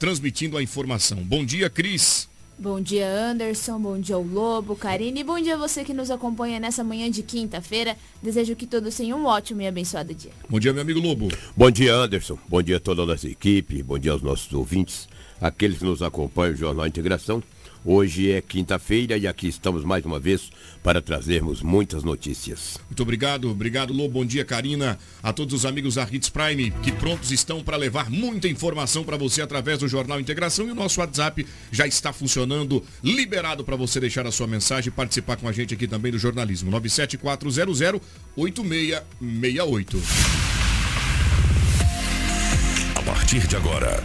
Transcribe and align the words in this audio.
transmitindo 0.00 0.56
a 0.56 0.62
informação. 0.62 1.18
Bom 1.18 1.44
dia, 1.44 1.68
Cris. 1.68 2.26
Bom 2.58 2.80
dia, 2.80 3.06
Anderson. 3.06 3.78
Bom 3.78 4.00
dia 4.00 4.16
ao 4.16 4.22
Lobo, 4.22 4.74
Karine. 4.74 5.20
E 5.20 5.24
bom 5.24 5.38
dia 5.38 5.54
a 5.54 5.58
você 5.58 5.84
que 5.84 5.92
nos 5.92 6.10
acompanha 6.10 6.58
nessa 6.58 6.82
manhã 6.82 7.10
de 7.10 7.22
quinta-feira. 7.22 7.96
Desejo 8.22 8.56
que 8.56 8.66
todos 8.66 8.96
tenham 8.96 9.20
um 9.20 9.26
ótimo 9.26 9.60
e 9.60 9.66
abençoado 9.66 10.14
dia. 10.14 10.30
Bom 10.48 10.58
dia, 10.58 10.72
meu 10.72 10.82
amigo 10.82 11.00
Lobo. 11.00 11.28
Bom 11.54 11.70
dia, 11.70 11.94
Anderson. 11.94 12.38
Bom 12.48 12.62
dia 12.62 12.78
a 12.78 12.80
toda 12.80 13.02
a 13.02 13.06
nossa 13.06 13.28
equipe. 13.28 13.82
Bom 13.82 13.98
dia 13.98 14.12
aos 14.12 14.22
nossos 14.22 14.50
ouvintes, 14.54 15.06
aqueles 15.38 15.78
que 15.78 15.84
nos 15.84 16.02
acompanham 16.02 16.52
no 16.52 16.58
Jornal 16.58 16.86
Integração. 16.86 17.42
Hoje 17.84 18.30
é 18.30 18.42
quinta-feira 18.42 19.16
e 19.16 19.26
aqui 19.26 19.48
estamos 19.48 19.84
mais 19.84 20.04
uma 20.04 20.20
vez 20.20 20.50
para 20.82 21.00
trazermos 21.00 21.62
muitas 21.62 22.04
notícias. 22.04 22.78
Muito 22.86 23.02
obrigado, 23.02 23.50
obrigado 23.50 23.94
Lô, 23.94 24.06
bom 24.06 24.22
dia 24.24 24.44
Karina, 24.44 24.98
a 25.22 25.32
todos 25.32 25.54
os 25.54 25.64
amigos 25.64 25.94
da 25.94 26.06
Hits 26.10 26.28
Prime 26.28 26.70
que 26.82 26.92
prontos 26.92 27.30
estão 27.30 27.62
para 27.62 27.78
levar 27.78 28.10
muita 28.10 28.48
informação 28.48 29.02
para 29.02 29.16
você 29.16 29.40
através 29.40 29.78
do 29.78 29.88
Jornal 29.88 30.20
Integração 30.20 30.68
e 30.68 30.72
o 30.72 30.74
nosso 30.74 31.00
WhatsApp 31.00 31.46
já 31.72 31.86
está 31.86 32.12
funcionando, 32.12 32.84
liberado 33.02 33.64
para 33.64 33.76
você 33.76 33.98
deixar 33.98 34.26
a 34.26 34.32
sua 34.32 34.46
mensagem 34.46 34.88
e 34.88 34.92
participar 34.92 35.38
com 35.38 35.48
a 35.48 35.52
gente 35.52 35.72
aqui 35.72 35.88
também 35.88 36.12
do 36.12 36.18
jornalismo. 36.18 36.70
97400 36.70 37.80
8668. 38.36 40.02
A 42.94 43.02
partir 43.02 43.46
de 43.46 43.56
agora, 43.56 44.04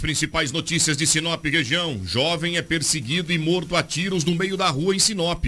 As 0.00 0.02
principais 0.02 0.50
notícias 0.50 0.96
de 0.96 1.06
Sinop 1.06 1.44
região. 1.44 2.00
Jovem 2.06 2.56
é 2.56 2.62
perseguido 2.62 3.30
e 3.34 3.36
morto 3.36 3.76
a 3.76 3.82
tiros 3.82 4.24
no 4.24 4.34
meio 4.34 4.56
da 4.56 4.70
rua 4.70 4.96
em 4.96 4.98
Sinop. 4.98 5.44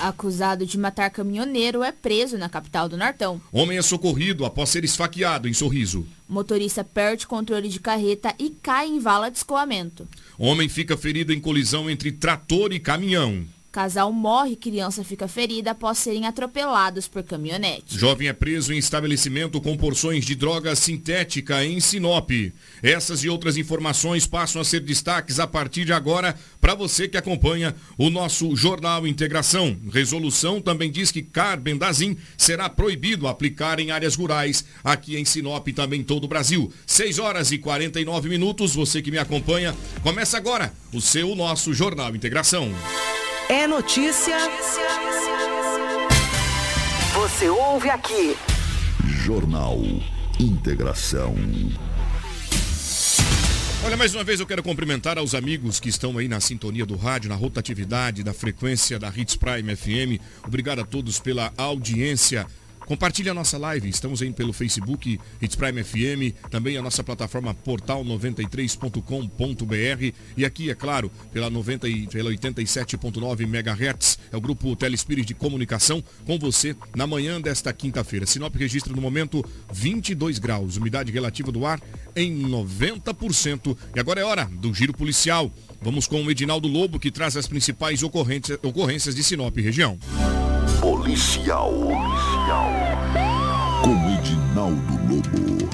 Acusado 0.00 0.64
de 0.64 0.78
matar 0.78 1.10
caminhoneiro 1.10 1.82
é 1.82 1.90
preso 1.90 2.38
na 2.38 2.48
capital 2.48 2.88
do 2.88 2.96
Nortão. 2.96 3.40
Homem 3.50 3.76
é 3.76 3.82
socorrido 3.82 4.44
após 4.44 4.68
ser 4.68 4.84
esfaqueado 4.84 5.48
em 5.48 5.52
Sorriso. 5.52 6.06
Motorista 6.28 6.84
perde 6.84 7.26
controle 7.26 7.68
de 7.68 7.80
carreta 7.80 8.32
e 8.38 8.50
cai 8.50 8.86
em 8.86 9.00
vala 9.00 9.32
de 9.32 9.38
escoamento. 9.38 10.06
Homem 10.38 10.68
fica 10.68 10.96
ferido 10.96 11.32
em 11.32 11.40
colisão 11.40 11.90
entre 11.90 12.12
trator 12.12 12.72
e 12.72 12.78
caminhão. 12.78 13.44
Casal 13.70 14.10
morre 14.10 14.56
criança 14.56 15.04
fica 15.04 15.28
ferida 15.28 15.72
após 15.72 15.98
serem 15.98 16.26
atropelados 16.26 17.06
por 17.06 17.22
caminhonete. 17.22 17.98
Jovem 17.98 18.28
é 18.28 18.32
preso 18.32 18.72
em 18.72 18.78
estabelecimento 18.78 19.60
com 19.60 19.76
porções 19.76 20.24
de 20.24 20.34
droga 20.34 20.74
sintética 20.74 21.62
em 21.62 21.78
Sinop. 21.78 22.30
Essas 22.82 23.24
e 23.24 23.28
outras 23.28 23.58
informações 23.58 24.26
passam 24.26 24.62
a 24.62 24.64
ser 24.64 24.80
destaques 24.80 25.38
a 25.38 25.46
partir 25.46 25.84
de 25.84 25.92
agora 25.92 26.34
para 26.60 26.74
você 26.74 27.06
que 27.06 27.18
acompanha 27.18 27.74
o 27.98 28.08
nosso 28.08 28.56
Jornal 28.56 29.06
Integração. 29.06 29.76
Resolução 29.92 30.62
também 30.62 30.90
diz 30.90 31.12
que 31.12 31.20
carbendazim 31.20 32.16
será 32.38 32.70
proibido 32.70 33.28
aplicar 33.28 33.78
em 33.78 33.90
áreas 33.90 34.14
rurais 34.14 34.64
aqui 34.82 35.16
em 35.18 35.26
Sinop 35.26 35.68
e 35.68 35.74
também 35.74 36.00
em 36.00 36.04
todo 36.04 36.24
o 36.24 36.28
Brasil. 36.28 36.72
6 36.86 37.18
horas 37.18 37.52
e 37.52 37.58
49 37.58 38.30
minutos, 38.30 38.74
você 38.74 39.02
que 39.02 39.10
me 39.10 39.18
acompanha, 39.18 39.76
começa 40.02 40.38
agora 40.38 40.72
o 40.90 41.02
seu, 41.02 41.36
nosso 41.36 41.74
Jornal 41.74 42.16
Integração. 42.16 42.72
É 43.50 43.66
notícia. 43.66 44.36
Você 47.14 47.48
ouve 47.48 47.88
aqui. 47.88 48.36
Jornal 49.24 49.78
Integração. 50.38 51.34
Olha, 53.82 53.96
mais 53.96 54.14
uma 54.14 54.22
vez 54.22 54.38
eu 54.40 54.46
quero 54.46 54.62
cumprimentar 54.62 55.16
aos 55.16 55.34
amigos 55.34 55.80
que 55.80 55.88
estão 55.88 56.18
aí 56.18 56.28
na 56.28 56.40
sintonia 56.40 56.84
do 56.84 56.94
rádio, 56.94 57.30
na 57.30 57.36
rotatividade 57.36 58.22
da 58.22 58.34
frequência 58.34 58.98
da 58.98 59.08
Hits 59.08 59.36
Prime 59.36 59.74
FM. 59.74 60.20
Obrigado 60.46 60.80
a 60.80 60.84
todos 60.84 61.18
pela 61.18 61.50
audiência. 61.56 62.46
Compartilhe 62.88 63.28
a 63.28 63.34
nossa 63.34 63.58
live, 63.58 63.86
estamos 63.86 64.22
aí 64.22 64.32
pelo 64.32 64.50
Facebook 64.50 65.20
Hits 65.42 65.54
Prime 65.54 65.84
FM, 65.84 66.34
também 66.50 66.78
a 66.78 66.82
nossa 66.82 67.04
plataforma 67.04 67.54
portal93.com.br 67.54 70.14
e 70.34 70.42
aqui, 70.42 70.70
é 70.70 70.74
claro, 70.74 71.12
pela, 71.30 71.50
90 71.50 71.86
e, 71.86 72.06
pela 72.06 72.30
87.9 72.30 73.42
MHz, 73.42 74.18
é 74.32 74.36
o 74.38 74.40
grupo 74.40 74.74
Telespirit 74.74 75.26
de 75.26 75.34
Comunicação 75.34 76.02
com 76.24 76.38
você 76.38 76.74
na 76.96 77.06
manhã 77.06 77.38
desta 77.38 77.74
quinta-feira. 77.74 78.24
Sinop 78.24 78.56
registra 78.56 78.94
no 78.94 79.02
momento 79.02 79.44
22 79.70 80.38
graus, 80.38 80.78
umidade 80.78 81.12
relativa 81.12 81.52
do 81.52 81.66
ar 81.66 81.78
em 82.16 82.48
90%. 82.48 83.76
E 83.94 84.00
agora 84.00 84.22
é 84.22 84.24
hora 84.24 84.46
do 84.46 84.72
giro 84.72 84.94
policial. 84.94 85.52
Vamos 85.82 86.06
com 86.06 86.24
o 86.24 86.30
Edinaldo 86.30 86.66
Lobo 86.66 86.98
que 86.98 87.10
traz 87.10 87.36
as 87.36 87.46
principais 87.46 88.02
ocorrências, 88.02 88.58
ocorrências 88.62 89.14
de 89.14 89.22
Sinop 89.22 89.54
região. 89.58 89.98
Policial. 90.80 91.72
Policial. 91.72 92.70
Com 93.82 93.94
Edinaldo 94.16 94.92
Lobo. 95.08 95.68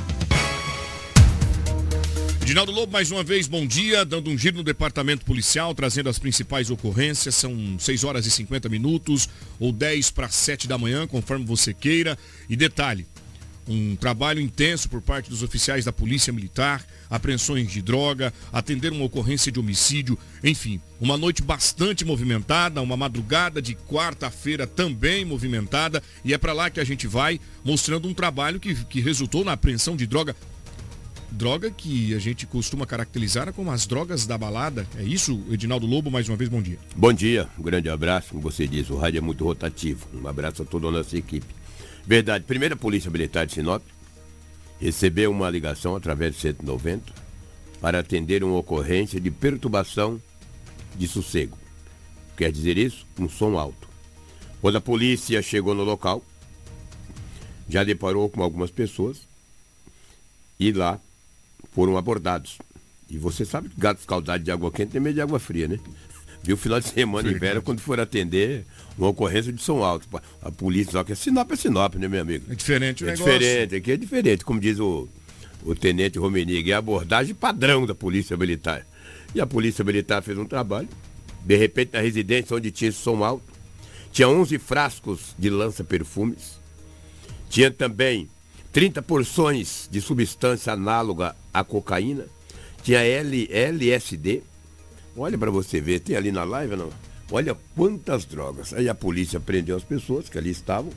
Edinaldo 2.41 2.73
Lobo, 2.73 2.91
mais 2.91 3.11
uma 3.11 3.23
vez, 3.23 3.47
bom 3.47 3.67
dia, 3.67 4.03
dando 4.05 4.31
um 4.31 4.39
giro 4.39 4.57
no 4.57 4.63
departamento 4.63 5.25
policial, 5.27 5.75
trazendo 5.75 6.09
as 6.09 6.19
principais 6.19 6.71
ocorrências. 6.71 7.35
São 7.35 7.79
6 7.79 8.03
horas 8.05 8.25
e 8.25 8.31
50 8.31 8.69
minutos, 8.71 9.29
ou 9.61 9.73
10 9.73 10.11
para 10.11 10.31
7 10.31 10.67
da 10.67 10.79
manhã, 10.79 11.07
conforme 11.07 11.45
você 11.45 11.75
queira. 11.75 12.17
E 12.49 12.57
detalhe, 12.57 13.07
um 13.69 13.97
trabalho 13.97 14.41
intenso 14.41 14.89
por 14.89 15.01
parte 15.01 15.31
dos 15.31 15.43
oficiais 15.43 15.85
da 15.85 15.93
Polícia 15.93 16.33
Militar, 16.33 16.85
apreensões 17.09 17.71
de 17.71 17.81
droga, 17.81 18.33
atender 18.53 18.93
uma 18.93 19.05
ocorrência 19.05 19.51
de 19.51 19.59
homicídio, 19.59 20.19
enfim, 20.43 20.81
uma 21.01 21.17
noite 21.17 21.43
bastante 21.43 22.05
movimentada, 22.05 22.83
uma 22.83 22.97
madrugada 22.97 23.61
de 23.63 23.75
quarta-feira 23.75 24.67
também 24.67 25.25
movimentada, 25.25 26.03
e 26.25 26.35
é 26.35 26.39
para 26.39 26.53
lá 26.53 26.71
que 26.71 26.81
a 26.81 26.85
gente 26.85 27.07
vai 27.07 27.41
mostrando 27.65 28.09
um 28.09 28.15
trabalho 28.15 28.61
que, 28.61 28.75
que 28.85 29.01
resultou 29.01 29.45
na 29.45 29.53
apreensão 29.53 29.97
de 29.97 30.07
droga. 30.07 30.37
Droga 31.31 31.69
que 31.69 32.15
a 32.15 32.19
gente 32.21 32.47
costuma 32.47 32.87
caracterizar 32.87 33.53
como 33.53 33.73
as 33.73 33.87
drogas 33.87 34.25
da 34.25 34.39
balada. 34.39 34.87
É 34.97 35.03
isso, 35.03 35.43
Edinaldo 35.51 35.85
Lobo, 35.85 36.09
mais 36.09 36.29
uma 36.29 36.37
vez, 36.37 36.49
bom 36.49 36.63
dia. 36.63 36.79
Bom 36.95 37.13
dia, 37.13 37.49
um 37.59 37.63
grande 37.63 37.89
abraço. 37.89 38.29
Como 38.29 38.41
você 38.41 38.69
diz, 38.69 38.89
o 38.89 38.97
rádio 38.97 39.19
é 39.19 39.21
muito 39.21 39.45
rotativo. 39.45 40.07
Um 40.15 40.29
abraço 40.29 40.63
a 40.63 40.65
toda 40.65 40.87
a 40.87 40.93
nossa 40.93 41.17
equipe. 41.17 41.47
Verdade, 42.07 42.45
primeira 42.45 42.77
Polícia 42.77 43.11
Militar 43.11 43.47
de 43.47 43.55
Sinop 43.55 43.83
recebeu 44.79 45.31
uma 45.31 45.49
ligação 45.49 45.97
através 45.97 46.35
do 46.35 46.41
190 46.41 47.13
para 47.81 48.01
atender 48.01 48.45
uma 48.45 48.59
ocorrência 48.59 49.21
de 49.21 49.31
perturbação 49.31 50.21
de 50.97 51.09
sossego. 51.09 51.57
Quer 52.37 52.53
dizer 52.53 52.77
isso? 52.77 53.07
Um 53.19 53.29
som 53.29 53.59
alto. 53.59 53.89
Quando 54.61 54.77
a 54.77 54.81
polícia 54.81 55.41
chegou 55.43 55.75
no 55.75 55.85
local, 55.85 56.23
já 57.69 57.83
deparou 57.85 58.29
com 58.29 58.43
algumas 58.43 58.71
pessoas 58.71 59.23
e 60.59 60.73
lá 60.73 61.01
foram 61.73 61.97
abordados. 61.97 62.59
E 63.09 63.17
você 63.17 63.45
sabe 63.45 63.69
que 63.69 63.81
gato 63.81 64.01
escaldado 64.01 64.43
de 64.43 64.51
água 64.51 64.71
quente 64.71 64.93
tem 64.93 65.01
medo 65.01 65.15
de 65.15 65.21
água 65.21 65.39
fria, 65.39 65.69
né? 65.69 65.79
Viu 66.45 66.59
final 66.59 66.79
de 66.79 66.89
semana 66.89 67.31
em 67.31 67.39
Vera 67.39 67.63
quando 67.63 67.81
for 67.81 67.99
atender 67.99 68.67
uma 68.99 69.09
ocorrência 69.09 69.51
de 69.51 69.63
som 69.63 69.83
alto. 69.83 70.07
A 70.43 70.53
polícia, 70.53 70.93
só 70.93 71.03
que 71.03 71.13
é 71.13 71.15
Sinop 71.15 71.51
é 71.51 71.57
Sinop, 71.57 71.95
né, 71.95 72.07
meu 72.07 72.21
amigo? 72.21 72.45
É 72.53 72.55
diferente 72.55 73.03
o 73.03 73.09
é 73.09 73.13
negócio. 73.13 73.33
diferente, 73.33 73.75
aqui 73.77 73.93
é 73.93 73.97
diferente, 73.97 74.45
como 74.45 74.61
diz 74.61 74.79
o, 74.79 75.09
o 75.65 75.75
tenente 75.75 76.19
Romenig, 76.19 76.71
é 76.71 76.75
a 76.75 76.79
abordagem 76.79 77.35
padrão 77.35 77.87
da 77.87 77.95
Polícia 77.95 78.37
Militar. 78.37 78.87
E 79.35 79.41
a 79.41 79.47
Polícia 79.47 79.83
Militar 79.83 80.23
fez 80.23 80.37
um 80.37 80.45
trabalho, 80.45 80.89
de 81.43 81.57
repente 81.57 81.95
na 81.95 82.01
residência 82.01 82.55
onde 82.55 82.71
tinha 82.71 82.91
esse 82.91 82.99
som 82.99 83.25
alto, 83.25 83.47
tinha 84.13 84.29
11 84.29 84.59
frascos 84.59 85.35
de 85.39 85.49
lança-perfumes, 85.49 86.61
tinha 87.49 87.71
também 87.71 88.29
30 88.71 89.01
porções 89.01 89.89
de 89.91 89.99
substância 89.99 90.75
análoga 90.75 91.35
à 91.55 91.65
cocaína, 91.65 92.27
tinha 92.83 93.01
L, 93.01 93.49
LSD, 93.51 94.43
olha 95.17 95.39
para 95.39 95.51
você 95.51 95.81
ver, 95.81 96.01
tem 96.01 96.17
ali 96.17 96.33
na 96.33 96.45
live 96.45 96.77
não? 96.77 96.91
Olha 97.31 97.57
quantas 97.75 98.25
drogas. 98.25 98.73
Aí 98.75 98.89
a 98.89 98.95
polícia 98.95 99.41
prendeu 99.41 99.77
as 99.77 99.85
pessoas 99.85 100.29
que 100.29 100.37
ali 100.37 100.51
estavam, 100.51 100.91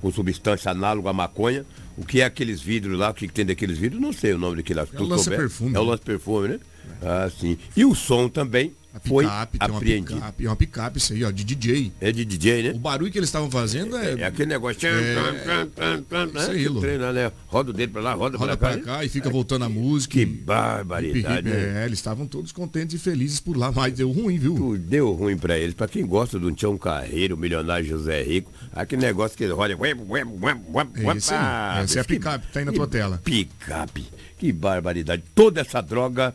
com 0.00 0.12
substância 0.12 0.70
análoga 0.70 1.10
à 1.10 1.12
maconha. 1.12 1.64
O 1.96 2.04
que 2.04 2.20
é 2.20 2.24
aqueles 2.24 2.60
vidros 2.60 2.98
lá, 2.98 3.10
o 3.10 3.14
que 3.14 3.28
tem 3.28 3.44
daqueles 3.44 3.78
vidros, 3.78 4.00
não 4.00 4.12
sei 4.12 4.32
o 4.32 4.38
nome 4.38 4.56
daquele. 4.56 4.80
É 4.80 4.84
o 4.98 5.04
lança-perfume. 5.04 5.76
É 5.76 5.78
o 5.78 5.84
lança-perfume, 5.84 6.48
né? 6.48 6.60
Ah, 7.02 7.30
sim. 7.30 7.58
E 7.76 7.84
o 7.84 7.94
som 7.94 8.28
também, 8.28 8.74
A 8.94 9.00
foi 9.00 9.24
picape, 9.24 9.58
tem 9.58 9.68
uma 9.68 9.76
apreendida. 9.78 10.14
picape, 10.14 10.44
é 10.44 10.48
uma 10.48 10.56
picape 10.56 10.98
isso 10.98 11.12
aí, 11.14 11.24
ó, 11.24 11.30
de 11.30 11.44
DJ. 11.44 11.92
É 12.00 12.12
de 12.12 12.24
DJ, 12.26 12.60
O 12.60 12.72
né? 12.74 12.78
barulho 12.78 13.10
que 13.10 13.18
eles 13.18 13.28
estavam 13.28 13.50
fazendo 13.50 13.96
é, 13.96 14.20
É 14.20 14.24
aquele 14.24 14.50
negócio. 14.50 14.78
Isso 14.86 16.50
aí. 16.50 16.80
Treina, 16.80 17.12
né? 17.12 17.32
Roda 17.46 17.70
o 17.70 17.72
dedo 17.72 17.92
pra 17.92 18.02
lá, 18.02 18.12
roda, 18.14 18.36
roda 18.36 18.56
pra 18.56 18.68
pra 18.70 18.78
cá. 18.78 18.92
né? 18.92 18.98
cá 18.98 19.04
e 19.04 19.08
fica 19.08 19.30
voltando 19.30 19.64
a 19.64 19.68
música. 19.68 20.12
Que 20.12 20.26
barbaridade. 20.26 21.48
né? 21.48 21.82
É, 21.82 21.86
eles 21.86 21.98
estavam 21.98 22.26
todos 22.26 22.52
contentes 22.52 22.94
e 22.94 22.98
felizes 22.98 23.40
por 23.40 23.56
lá, 23.56 23.72
mas 23.72 23.94
deu 23.94 24.10
ruim, 24.10 24.38
viu? 24.38 24.54
Tudo 24.56 24.78
deu 24.78 25.12
ruim 25.12 25.36
pra 25.36 25.58
eles. 25.58 25.74
Pra 25.74 25.88
quem 25.88 26.06
gosta 26.06 26.38
do 26.38 26.52
Tião 26.52 26.76
Carreiro, 26.76 27.34
o 27.34 27.38
milionário 27.38 27.86
José 27.86 28.22
Rico, 28.22 28.52
aquele 28.72 29.02
negócio 29.02 29.36
que 29.36 29.44
ele 29.44 29.52
roda. 29.52 29.72
É 29.74 31.16
esse 31.16 31.34
aí. 31.34 31.82
Essa 31.84 31.98
é 31.98 32.02
a 32.02 32.04
picape 32.04 32.46
que 32.46 32.52
tá 32.52 32.58
aí 32.60 32.64
na 32.66 32.72
tua 32.72 32.86
tela. 32.86 33.20
Picape. 33.24 34.04
Que 34.38 34.52
barbaridade. 34.52 35.22
Toda 35.34 35.60
essa 35.60 35.80
droga, 35.80 36.34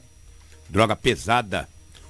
droga 0.70 0.96
pesada, 0.96 1.68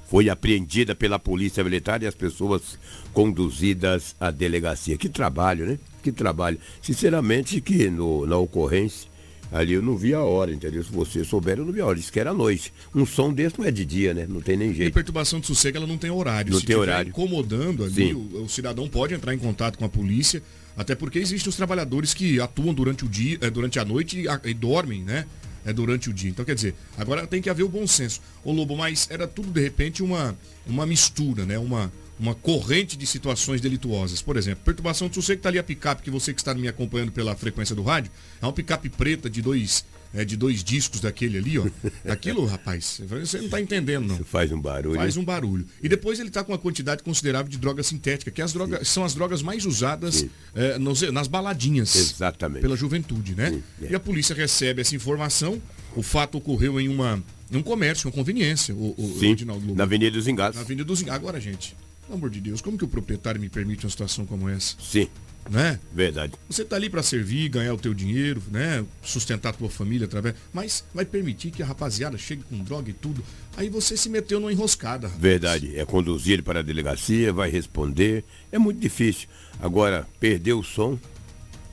foi 0.09 0.29
apreendida 0.29 0.95
pela 0.95 1.19
Polícia 1.19 1.63
Militar 1.63 2.01
e 2.01 2.07
as 2.07 2.15
pessoas 2.15 2.77
conduzidas 3.13 4.15
à 4.19 4.31
delegacia. 4.31 4.97
Que 4.97 5.09
trabalho, 5.09 5.65
né? 5.65 5.79
Que 6.01 6.11
trabalho. 6.11 6.57
Sinceramente, 6.81 7.59
que 7.59 7.89
no- 7.89 8.25
na 8.25 8.37
ocorrência. 8.37 9.09
Ali 9.51 9.73
eu 9.73 9.81
não 9.81 9.95
vi 9.95 10.13
a 10.13 10.19
hora, 10.21 10.51
entendeu? 10.53 10.83
Se 10.83 10.91
você 10.91 11.23
souber, 11.23 11.57
eu 11.57 11.65
não 11.65 11.71
vi 11.71 11.79
a 11.79 11.85
hora. 11.85 11.95
Disse 11.97 12.11
que 12.11 12.19
era 12.19 12.33
noite. 12.33 12.73
Um 12.93 13.05
som 13.05 13.31
desse 13.31 13.57
não 13.57 13.65
é 13.65 13.71
de 13.71 13.85
dia, 13.85 14.13
né? 14.13 14.25
Não 14.27 14.41
tem 14.41 14.57
nem 14.57 14.71
E 14.71 14.73
jeito. 14.73 14.93
perturbação 14.93 15.39
de 15.39 15.47
sossego, 15.47 15.77
ela 15.77 15.87
não 15.87 15.97
tem 15.97 16.09
horário. 16.11 16.51
Não 16.51 16.59
Se 16.59 16.65
tem 16.65 16.75
tiver 16.75 16.81
horário. 16.89 17.09
incomodando 17.09 17.83
ali, 17.85 18.13
o, 18.13 18.43
o 18.43 18.49
cidadão 18.49 18.89
pode 18.89 19.13
entrar 19.13 19.33
em 19.33 19.37
contato 19.37 19.77
com 19.77 19.85
a 19.85 19.89
polícia, 19.89 20.43
até 20.75 20.95
porque 20.95 21.17
existem 21.17 21.49
os 21.49 21.55
trabalhadores 21.55 22.13
que 22.13 22.41
atuam 22.41 22.73
durante 22.73 23.05
o 23.05 23.07
dia, 23.07 23.37
eh, 23.39 23.49
durante 23.49 23.79
a 23.79 23.85
noite 23.85 24.19
e, 24.19 24.27
a- 24.27 24.41
e 24.43 24.53
dormem, 24.53 25.01
né? 25.01 25.25
É 25.67 25.73
durante 25.73 26.09
o 26.09 26.13
dia. 26.13 26.29
Então, 26.29 26.45
quer 26.45 26.55
dizer, 26.55 26.73
agora 26.97 27.27
tem 27.27 27.41
que 27.41 27.49
haver 27.49 27.63
o 27.63 27.67
bom 27.67 27.85
senso. 27.85 28.21
Ô 28.41 28.53
Lobo, 28.53 28.77
mas 28.77 29.05
era 29.11 29.27
tudo 29.27 29.51
de 29.51 29.59
repente 29.59 30.01
uma, 30.01 30.33
uma 30.65 30.85
mistura, 30.85 31.45
né? 31.45 31.59
Uma, 31.59 31.91
uma 32.19 32.33
corrente 32.33 32.97
de 32.97 33.05
situações 33.05 33.61
delituosas. 33.61 34.21
Por 34.21 34.37
exemplo, 34.37 34.63
perturbação 34.65 35.07
de 35.07 35.15
sossego, 35.15 35.41
tá 35.41 35.49
ali 35.49 35.59
a 35.59 35.63
picape 35.63 36.01
que 36.01 36.09
você 36.09 36.33
que 36.33 36.39
está 36.41 36.53
me 36.53 36.67
acompanhando 36.67 37.11
pela 37.11 37.35
frequência 37.35 37.75
do 37.75 37.83
rádio, 37.83 38.11
é 38.41 38.45
uma 38.45 38.53
picape 38.53 38.89
preta 38.89 39.29
de 39.29 39.41
dois, 39.41 39.85
eh, 40.13 40.25
de 40.25 40.35
dois 40.35 40.63
discos 40.63 40.99
daquele 40.99 41.37
ali, 41.37 41.59
ó. 41.59 41.65
Aquilo, 42.11 42.45
rapaz, 42.45 43.01
você 43.07 43.39
não 43.39 43.49
tá 43.49 43.61
entendendo, 43.61 44.07
não. 44.07 44.17
Faz 44.23 44.51
um 44.51 44.59
barulho. 44.59 44.95
Faz 44.95 45.15
um 45.15 45.23
barulho. 45.23 45.67
E 45.83 45.87
depois 45.87 46.19
ele 46.19 46.29
está 46.29 46.43
com 46.43 46.51
uma 46.51 46.57
quantidade 46.57 47.03
considerável 47.03 47.49
de 47.51 47.57
droga 47.57 47.83
sintética, 47.83 48.31
que 48.31 48.41
as 48.41 48.51
drogas, 48.51 48.87
são 48.87 49.03
as 49.05 49.13
drogas 49.13 49.41
mais 49.43 49.65
usadas 49.65 50.25
eh, 50.55 50.79
nos- 50.79 51.01
nas 51.11 51.27
baladinhas. 51.27 51.95
Exatamente. 51.95 52.61
Pela 52.61 52.75
juventude, 52.75 53.35
né? 53.35 53.51
Sim, 53.51 53.63
é. 53.83 53.91
E 53.91 53.95
a 53.95 53.99
polícia 53.99 54.35
recebe 54.35 54.81
essa 54.81 54.95
informação. 54.95 55.61
O 55.95 56.01
fato 56.03 56.37
ocorreu 56.37 56.79
em, 56.79 56.87
uma, 56.89 57.23
em 57.51 57.57
um 57.57 57.63
comércio, 57.63 58.07
uma 58.07 58.13
conveniência. 58.13 58.73
O, 58.75 58.93
o, 58.97 59.17
Sim, 59.19 59.31
Edinaldo 59.31 59.65
Lobo. 59.65 59.77
na 59.77 59.83
Avenida 59.83 60.11
dos 60.11 60.27
Engados. 60.27 60.55
Na 60.55 60.61
Avenida 60.63 60.83
dos 60.83 61.01
Engados. 61.01 61.19
Agora, 61.19 61.39
gente, 61.39 61.75
pelo 62.07 62.17
amor 62.17 62.29
de 62.29 62.39
Deus, 62.39 62.61
como 62.61 62.77
que 62.77 62.85
o 62.85 62.87
proprietário 62.87 63.39
me 63.39 63.49
permite 63.49 63.85
uma 63.85 63.89
situação 63.91 64.25
como 64.25 64.47
essa? 64.49 64.75
Sim, 64.79 65.07
Né? 65.49 65.79
verdade. 65.93 66.33
Você 66.49 66.65
tá 66.65 66.75
ali 66.75 66.89
para 66.89 67.01
servir, 67.03 67.47
ganhar 67.49 67.73
o 67.73 67.77
teu 67.77 67.93
dinheiro, 67.93 68.41
né? 68.51 68.83
Sustentar 69.01 69.49
a 69.49 69.53
tua 69.53 69.69
família 69.69 70.05
através. 70.05 70.35
Mas 70.53 70.83
vai 70.93 71.05
permitir 71.05 71.51
que 71.51 71.63
a 71.63 71.65
rapaziada 71.65 72.17
chegue 72.17 72.43
com 72.43 72.57
droga 72.63 72.89
e 72.89 72.93
tudo. 72.93 73.23
Aí 73.55 73.69
você 73.69 73.95
se 73.95 74.09
meteu 74.09 74.39
numa 74.41 74.51
enroscada. 74.51 75.07
rapaz. 75.07 75.21
Verdade. 75.21 75.77
É 75.77 75.85
conduzir 75.85 76.33
ele 76.33 76.41
para 76.41 76.59
a 76.59 76.63
delegacia, 76.63 77.31
vai 77.31 77.49
responder. 77.49 78.25
É 78.51 78.57
muito 78.57 78.79
difícil. 78.79 79.29
Agora, 79.59 80.05
perder 80.19 80.53
o 80.53 80.63
som. 80.63 80.99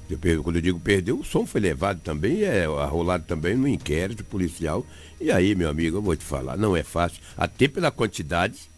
eu 0.09 0.43
Quando 0.45 0.57
eu 0.57 0.63
digo 0.63 0.79
perder, 0.79 1.13
o 1.13 1.25
som 1.25 1.45
foi 1.45 1.61
levado 1.61 2.01
também, 2.01 2.43
é 2.43 2.65
arrolado 2.67 3.25
também 3.27 3.57
no 3.57 3.67
inquérito 3.67 4.23
policial. 4.25 4.87
E 5.21 5.33
aí, 5.33 5.55
meu 5.55 5.69
amigo, 5.69 5.97
eu 5.97 6.03
vou 6.03 6.15
te 6.15 6.25
falar, 6.25 6.57
não 6.57 6.77
é 6.77 6.83
fácil. 6.85 7.21
Até 7.37 7.67
pela 7.67 7.91
quantidade 7.91 8.71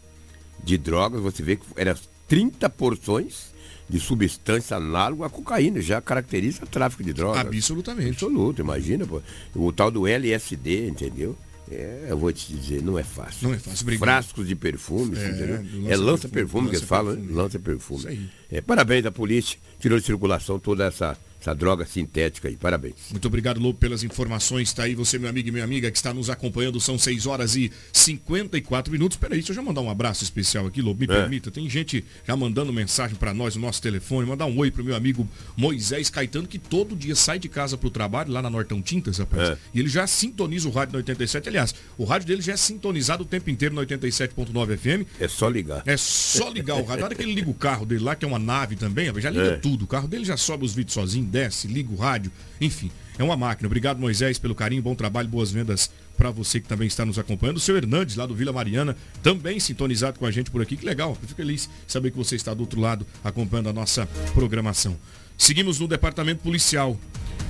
de 0.63 0.77
drogas, 0.77 1.21
você 1.21 1.41
vê 1.43 1.55
que 1.55 1.65
eram 1.75 1.95
30 2.27 2.69
porções 2.69 3.55
de 3.89 3.99
substância 3.99 4.75
análoga 4.77 5.25
à 5.27 5.29
cocaína, 5.29 5.79
já 5.81 6.01
caracteriza 6.01 6.65
tráfico 6.65 7.03
de 7.03 7.13
drogas. 7.13 7.39
Absolutamente. 7.45 8.09
Absoluto, 8.09 8.59
imagina, 8.61 9.05
pô. 9.05 9.21
O 9.55 9.71
tal 9.71 9.89
do 9.89 10.05
LSD, 10.05 10.89
entendeu? 10.89 11.37
É, 11.71 12.07
eu 12.09 12.17
vou 12.17 12.31
te 12.31 12.53
dizer, 12.53 12.81
não 12.81 12.97
é 12.97 13.03
fácil. 13.03 13.47
Não 13.49 13.55
é 13.55 13.59
fácil, 13.59 13.83
obrigado. 13.83 14.03
Frascos 14.05 14.47
de 14.47 14.55
perfume, 14.55 15.17
É, 15.17 15.27
entendeu? 15.29 15.63
do 15.63 15.91
É 15.91 15.95
lança-perfume, 15.97 16.69
que 16.69 16.75
eles 16.77 16.87
falam, 16.87 17.13
né? 17.15 17.27
lança-perfume. 17.29 18.07
Aí. 18.07 18.29
É, 18.51 18.61
parabéns 18.61 19.05
à 19.05 19.11
polícia, 19.11 19.57
tirou 19.79 19.99
de 19.99 20.05
circulação 20.05 20.59
toda 20.59 20.85
essa, 20.85 21.17
essa 21.47 21.55
droga 21.55 21.85
sintética 21.85 22.49
aí. 22.49 22.57
Parabéns. 22.57 22.95
Muito 23.09 23.25
obrigado, 23.27 23.59
Lobo, 23.59 23.79
pelas 23.79 24.03
informações. 24.03 24.67
Está 24.67 24.83
aí 24.83 24.93
você, 24.95 25.17
meu 25.17 25.29
amigo 25.29 25.47
e 25.47 25.51
minha 25.51 25.63
amiga, 25.63 25.89
que 25.89 25.97
está 25.97 26.13
nos 26.13 26.29
acompanhando. 26.29 26.79
São 26.81 26.97
6 26.99 27.25
horas 27.25 27.55
e 27.55 27.71
54 27.93 28.91
minutos. 28.91 29.17
Peraí, 29.17 29.37
deixa 29.37 29.51
eu 29.51 29.55
já 29.55 29.61
mandar 29.61 29.81
um 29.81 29.89
abraço 29.89 30.23
especial 30.23 30.67
aqui, 30.67 30.81
Lobo. 30.81 30.99
Me 30.99 31.05
É. 31.05 31.19
permita. 31.21 31.49
Tem 31.49 31.69
gente 31.69 32.03
já 32.27 32.35
mandando 32.35 32.73
mensagem 32.73 33.15
para 33.15 33.33
nós 33.33 33.55
no 33.55 33.61
nosso 33.61 33.81
telefone. 33.81 34.27
Mandar 34.27 34.45
um 34.45 34.57
oi 34.57 34.69
pro 34.69 34.83
meu 34.83 34.95
amigo 34.95 35.27
Moisés 35.55 36.09
Caetano, 36.09 36.47
que 36.47 36.59
todo 36.59 36.95
dia 36.95 37.15
sai 37.15 37.39
de 37.39 37.47
casa 37.47 37.77
pro 37.77 37.89
trabalho, 37.89 38.31
lá 38.31 38.41
na 38.41 38.49
Nortão 38.49 38.81
Tintas, 38.81 39.17
rapaz. 39.19 39.49
É. 39.51 39.57
E 39.73 39.79
ele 39.79 39.89
já 39.89 40.05
sintoniza 40.05 40.67
o 40.67 40.71
rádio 40.71 40.93
no 40.93 40.97
87. 40.97 41.47
Aliás, 41.47 41.73
o 41.97 42.03
rádio 42.03 42.27
dele 42.27 42.41
já 42.41 42.53
é 42.53 42.57
sintonizado 42.57 43.23
o 43.23 43.25
tempo 43.25 43.49
inteiro 43.49 43.73
no 43.73 43.81
87.9 43.81 44.77
FM. 44.77 45.07
É 45.19 45.27
só 45.27 45.47
ligar. 45.47 45.83
É 45.85 45.95
só 45.95 46.49
ligar 46.49 46.75
o 46.75 46.83
rádio. 46.83 46.99
Na 46.99 47.05
hora 47.05 47.15
que 47.15 47.21
ele 47.21 47.33
liga 47.33 47.49
o 47.49 47.53
carro 47.53 47.85
dele 47.85 48.03
lá, 48.03 48.15
que 48.15 48.25
é 48.25 48.27
uma 48.27 48.39
nave 48.39 48.75
também, 48.75 49.07
já 49.19 49.29
liga 49.29 49.43
É. 49.53 49.57
tudo. 49.57 49.85
O 49.85 49.87
carro 49.87 50.07
dele 50.07 50.25
já 50.25 50.35
sobe 50.35 50.65
os 50.65 50.73
vídeos 50.73 50.93
sozinho, 50.93 51.25
desce, 51.37 51.67
liga 51.67 51.93
o 51.93 51.95
rádio. 51.95 52.31
Enfim, 52.59 52.89
é 53.19 53.23
uma 53.23 53.37
máquina. 53.37 53.67
Obrigado, 53.67 53.99
Moisés, 53.99 54.39
pelo 54.39 54.55
carinho, 54.55 54.81
bom 54.81 54.95
trabalho, 54.95 55.29
boas 55.29 55.51
vendas 55.51 55.91
para 56.17 56.31
você 56.31 56.59
que 56.59 56.67
também 56.67 56.87
está 56.87 57.05
nos 57.05 57.19
acompanhando. 57.19 57.57
O 57.57 57.59
seu 57.59 57.77
Hernandes, 57.77 58.15
lá 58.15 58.25
do 58.25 58.33
Vila 58.33 58.51
Mariana, 58.51 58.97
também 59.21 59.59
sintonizado 59.59 60.17
com 60.17 60.25
a 60.25 60.31
gente 60.31 60.49
por 60.49 60.63
aqui. 60.63 60.75
Que 60.75 60.85
legal. 60.85 61.13
Fico 61.13 61.35
feliz 61.35 61.69
saber 61.85 62.09
que 62.09 62.17
você 62.17 62.35
está 62.35 62.55
do 62.55 62.61
outro 62.61 62.81
lado 62.81 63.05
acompanhando 63.23 63.69
a 63.69 63.73
nossa 63.73 64.07
programação. 64.33 64.97
Seguimos 65.37 65.79
no 65.79 65.87
departamento 65.87 66.41
policial. 66.41 66.99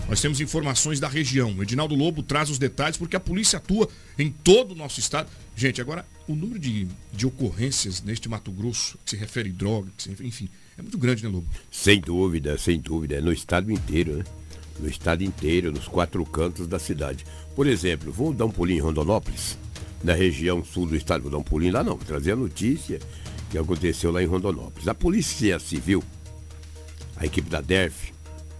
Nós 0.09 0.19
temos 0.19 0.41
informações 0.41 0.99
da 0.99 1.07
região. 1.07 1.53
O 1.53 1.63
Edinaldo 1.63 1.95
Lobo 1.95 2.21
traz 2.21 2.49
os 2.49 2.57
detalhes 2.57 2.97
porque 2.97 3.15
a 3.15 3.21
polícia 3.21 3.55
atua 3.55 3.87
em 4.19 4.29
todo 4.29 4.71
o 4.71 4.75
nosso 4.75 4.99
estado. 4.99 5.29
Gente, 5.55 5.79
agora, 5.79 6.05
o 6.27 6.35
número 6.35 6.59
de, 6.59 6.89
de 7.13 7.25
ocorrências 7.25 8.01
neste 8.01 8.27
Mato 8.27 8.51
Grosso, 8.51 8.97
que 9.05 9.11
se 9.11 9.15
refere 9.15 9.49
a 9.49 9.53
droga, 9.53 9.89
enfim, 10.19 10.49
é 10.77 10.81
muito 10.81 10.97
grande, 10.97 11.23
né, 11.23 11.29
Lobo? 11.29 11.47
Sem 11.71 11.99
dúvida, 11.99 12.57
sem 12.57 12.79
dúvida. 12.79 13.15
É 13.15 13.21
no 13.21 13.31
estado 13.31 13.71
inteiro, 13.71 14.17
né? 14.17 14.23
No 14.79 14.87
estado 14.87 15.23
inteiro, 15.23 15.71
nos 15.71 15.87
quatro 15.87 16.23
cantos 16.25 16.67
da 16.67 16.77
cidade. 16.77 17.25
Por 17.55 17.65
exemplo, 17.65 18.11
vou 18.11 18.31
dar 18.33 18.45
um 18.45 18.51
pulinho 18.51 18.77
em 18.77 18.81
Rondonópolis, 18.81 19.57
na 20.03 20.13
região 20.13 20.63
sul 20.63 20.85
do 20.85 20.95
estado. 20.95 21.23
Vou 21.23 21.31
dar 21.31 21.39
um 21.39 21.43
pulinho 21.43 21.73
lá 21.73 21.83
não, 21.83 21.95
vou 21.95 22.05
trazer 22.05 22.33
a 22.33 22.35
notícia 22.35 22.99
que 23.49 23.57
aconteceu 23.57 24.11
lá 24.11 24.21
em 24.21 24.27
Rondonópolis. 24.27 24.87
A 24.87 24.93
Polícia 24.93 25.57
Civil, 25.57 26.03
a 27.15 27.25
equipe 27.25 27.49
da 27.49 27.59
DERF, 27.61 28.13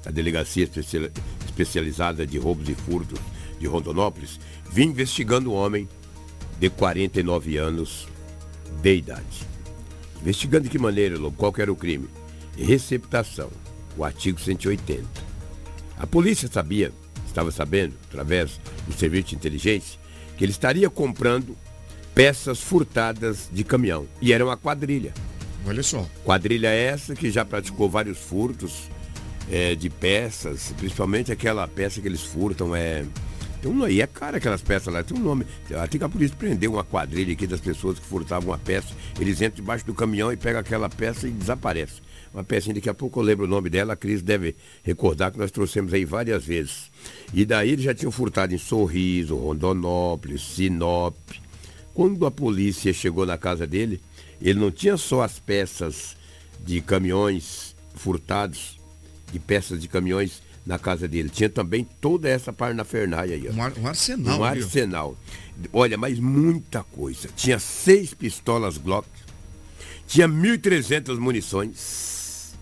a 0.06 0.10
Delegacia 0.10 0.64
Especia- 0.64 1.12
Especializada 1.46 2.26
de 2.26 2.38
Roubos 2.40 2.68
e 2.70 2.74
Furtos 2.74 3.20
de 3.60 3.68
Rondonópolis, 3.68 4.40
vinha 4.72 4.88
investigando 4.88 5.52
um 5.52 5.56
homem 5.56 5.88
de 6.60 6.70
49 6.70 7.58
anos 7.58 8.08
de 8.82 8.96
idade. 8.96 9.46
Investigando 10.22 10.64
de 10.64 10.70
que 10.70 10.80
maneira, 10.80 11.18
Lobo, 11.18 11.38
qual 11.38 11.54
que 11.54 11.62
era 11.62 11.72
o 11.72 11.76
crime? 11.76 12.08
Receptação, 12.58 13.50
o 13.96 14.04
artigo 14.04 14.40
180. 14.40 15.04
A 15.98 16.08
polícia 16.08 16.48
sabia, 16.52 16.92
estava 17.26 17.52
sabendo, 17.52 17.94
através 18.10 18.60
do 18.88 18.94
serviço 18.94 19.30
de 19.30 19.36
inteligência, 19.36 20.00
que 20.38 20.44
ele 20.44 20.52
estaria 20.52 20.90
comprando 20.90 21.58
peças 22.14 22.60
furtadas 22.60 23.50
de 23.52 23.64
caminhão. 23.64 24.08
E 24.22 24.34
era 24.34 24.44
uma 24.44 24.58
quadrilha. 24.58 25.14
Olha 25.66 25.84
só. 25.84 26.06
Quadrilha 26.24 26.70
essa 26.70 27.16
que 27.16 27.30
já 27.30 27.44
praticou 27.44 27.90
vários 27.90 28.18
furtos 28.18 28.90
é, 29.52 29.76
de 29.76 29.90
peças, 29.90 30.74
principalmente 30.78 31.32
aquela 31.32 31.68
peça 31.68 32.02
que 32.02 32.08
eles 32.08 32.22
furtam. 32.24 32.76
É, 32.76 33.06
tem 33.68 33.74
um, 33.74 33.88
e 33.88 34.02
é 34.02 34.08
cara 34.08 34.38
aquelas 34.38 34.62
peças 34.62 34.94
lá, 34.94 35.04
tem 35.04 35.18
um 35.18 35.22
nome. 35.22 35.46
Até 35.76 35.98
que 35.98 36.04
a 36.04 36.10
polícia 36.10 36.36
prendeu 36.38 36.74
uma 36.74 36.84
quadrilha 36.84 37.34
aqui 37.34 37.46
das 37.46 37.60
pessoas 37.60 38.00
que 38.00 38.06
furtavam 38.06 38.50
uma 38.50 38.58
peça. 38.58 38.94
Eles 39.20 39.42
entram 39.42 39.58
debaixo 39.58 39.86
do 39.86 39.94
caminhão 39.94 40.32
e 40.32 40.38
pegam 40.38 40.62
aquela 40.62 40.90
peça 40.90 41.28
e 41.28 41.32
desaparecem. 41.32 42.02
Uma 42.34 42.44
pecinha, 42.44 42.76
daqui 42.76 42.90
a 42.90 42.94
pouco 42.94 43.20
eu 43.20 43.24
lembro 43.24 43.46
o 43.46 43.48
nome 43.48 43.70
dela, 43.70 43.94
a 43.94 43.96
Cris 43.96 44.22
deve 44.22 44.56
recordar 44.84 45.32
que 45.32 45.38
nós 45.38 45.52
trouxemos 45.52 45.94
aí 45.94 46.06
várias 46.06 46.46
vezes. 46.46 46.92
E 47.34 47.46
daí 47.46 47.72
eles 47.72 47.84
já 47.84 47.94
tinham 47.94 48.12
furtado 48.12 48.54
em 48.54 48.58
Sorriso, 48.58 49.36
Rondonópolis, 49.36 50.42
Sinop. 50.42 51.16
Quando 51.94 52.26
a 52.26 52.32
polícia 52.32 52.94
chegou 52.94 53.26
na 53.26 53.38
casa 53.38 53.66
dele, 53.66 54.00
ele 54.42 54.60
não 54.60 54.70
tinha 54.70 54.98
só 54.98 55.24
as 55.24 55.40
peças 55.40 56.16
de 56.60 56.80
caminhões 56.80 57.76
furtados, 57.96 58.80
de 59.32 59.40
peças 59.40 59.82
de 59.82 59.88
caminhões 59.88 60.42
na 60.68 60.78
casa 60.78 61.08
dele. 61.08 61.30
Tinha 61.30 61.50
também 61.50 61.88
toda 62.02 62.28
essa 62.30 62.52
parnafernália 62.52 63.36
aí. 63.36 63.48
ó. 63.50 63.54
Um, 63.54 63.62
ar- 63.64 63.74
um 63.80 63.88
arsenal. 63.88 64.40
Um 64.40 64.44
arsenal. 64.44 65.18
Olha, 65.74 65.98
mas 65.98 66.20
muita 66.20 66.84
coisa. 66.84 67.30
Tinha 67.36 67.58
seis 67.58 68.14
pistolas 68.14 68.78
Glock. 68.78 69.08
Tinha 70.06 70.28
1.300 70.28 71.18
munições. 71.18 72.54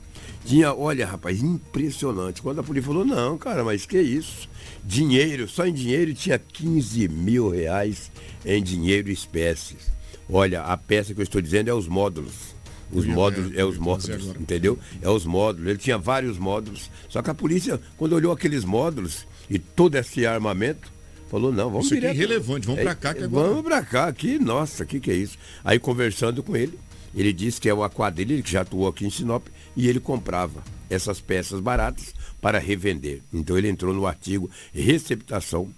Tinha, 0.46 0.74
olha, 0.74 1.06
rapaz, 1.08 1.42
impressionante. 1.42 2.42
Quando 2.42 2.60
a 2.60 2.64
polícia 2.64 2.88
falou, 2.88 3.04
não, 3.04 3.38
cara, 3.38 3.64
mas 3.64 3.86
que 3.86 4.00
isso? 4.00 4.48
Dinheiro, 4.84 5.48
só 5.48 5.66
em 5.66 5.74
dinheiro 5.74 6.14
tinha 6.14 6.38
15 6.38 7.08
mil 7.08 7.50
reais 7.50 8.12
em 8.46 8.62
dinheiro 8.62 9.10
e 9.10 9.14
espécies. 9.14 9.92
Olha, 10.30 10.62
a 10.62 10.78
peça 10.78 11.14
que 11.14 11.20
eu 11.20 11.24
estou 11.24 11.42
dizendo 11.42 11.70
é 11.70 11.74
os 11.74 11.88
módulos. 11.88 12.55
Os 12.92 13.06
módulos, 13.06 13.54
é, 13.56 13.62
é 13.62 13.66
os 13.66 13.78
módulos, 13.78 14.28
entendeu? 14.40 14.78
É 15.02 15.10
os 15.10 15.26
módulos. 15.26 15.68
Ele 15.70 15.78
tinha 15.78 15.98
vários 15.98 16.38
módulos. 16.38 16.90
Só 17.10 17.22
que 17.22 17.30
a 17.30 17.34
polícia, 17.34 17.80
quando 17.98 18.14
olhou 18.14 18.32
aqueles 18.32 18.64
módulos 18.64 19.26
e 19.50 19.58
todo 19.60 19.96
esse 19.96 20.26
armamento, 20.26 20.92
falou, 21.30 21.52
não, 21.52 21.70
vamos 21.70 21.86
Isso 21.88 21.96
é 21.96 22.00
direto. 22.00 22.16
irrelevante, 22.16 22.68
vamos 22.68 22.82
pra 22.84 22.96
cá 22.96 23.14
que 23.14 23.24
agora- 23.24 23.48
Vamos 23.50 23.64
pra 23.64 23.82
cá, 23.82 24.08
aqui, 24.08 24.38
nossa, 24.40 24.84
o 24.84 24.88
que, 24.88 25.00
que 25.00 25.12
é 25.12 25.16
isso? 25.16 25.38
Aí 25.64 25.80
conversando 25.80 26.42
com 26.44 26.56
ele, 26.56 26.80
ele 27.16 27.34
disse 27.34 27.60
que 27.60 27.68
é 27.68 27.74
uma 27.74 27.90
quadrilha, 27.90 28.42
que 28.42 28.52
já 28.52 28.62
atuou 28.62 28.88
aqui 28.88 29.06
em 29.06 29.10
Sinop, 29.10 29.48
e 29.76 29.88
ele 29.90 30.00
comprava 30.00 30.64
essas 30.90 31.20
peças 31.20 31.60
baratas 31.60 32.14
para 32.40 32.60
revender. 32.60 33.22
Então 33.34 33.58
ele 33.58 33.68
entrou 33.68 33.94
no 33.94 34.06
artigo 34.06 34.50
receptação, 34.74 35.70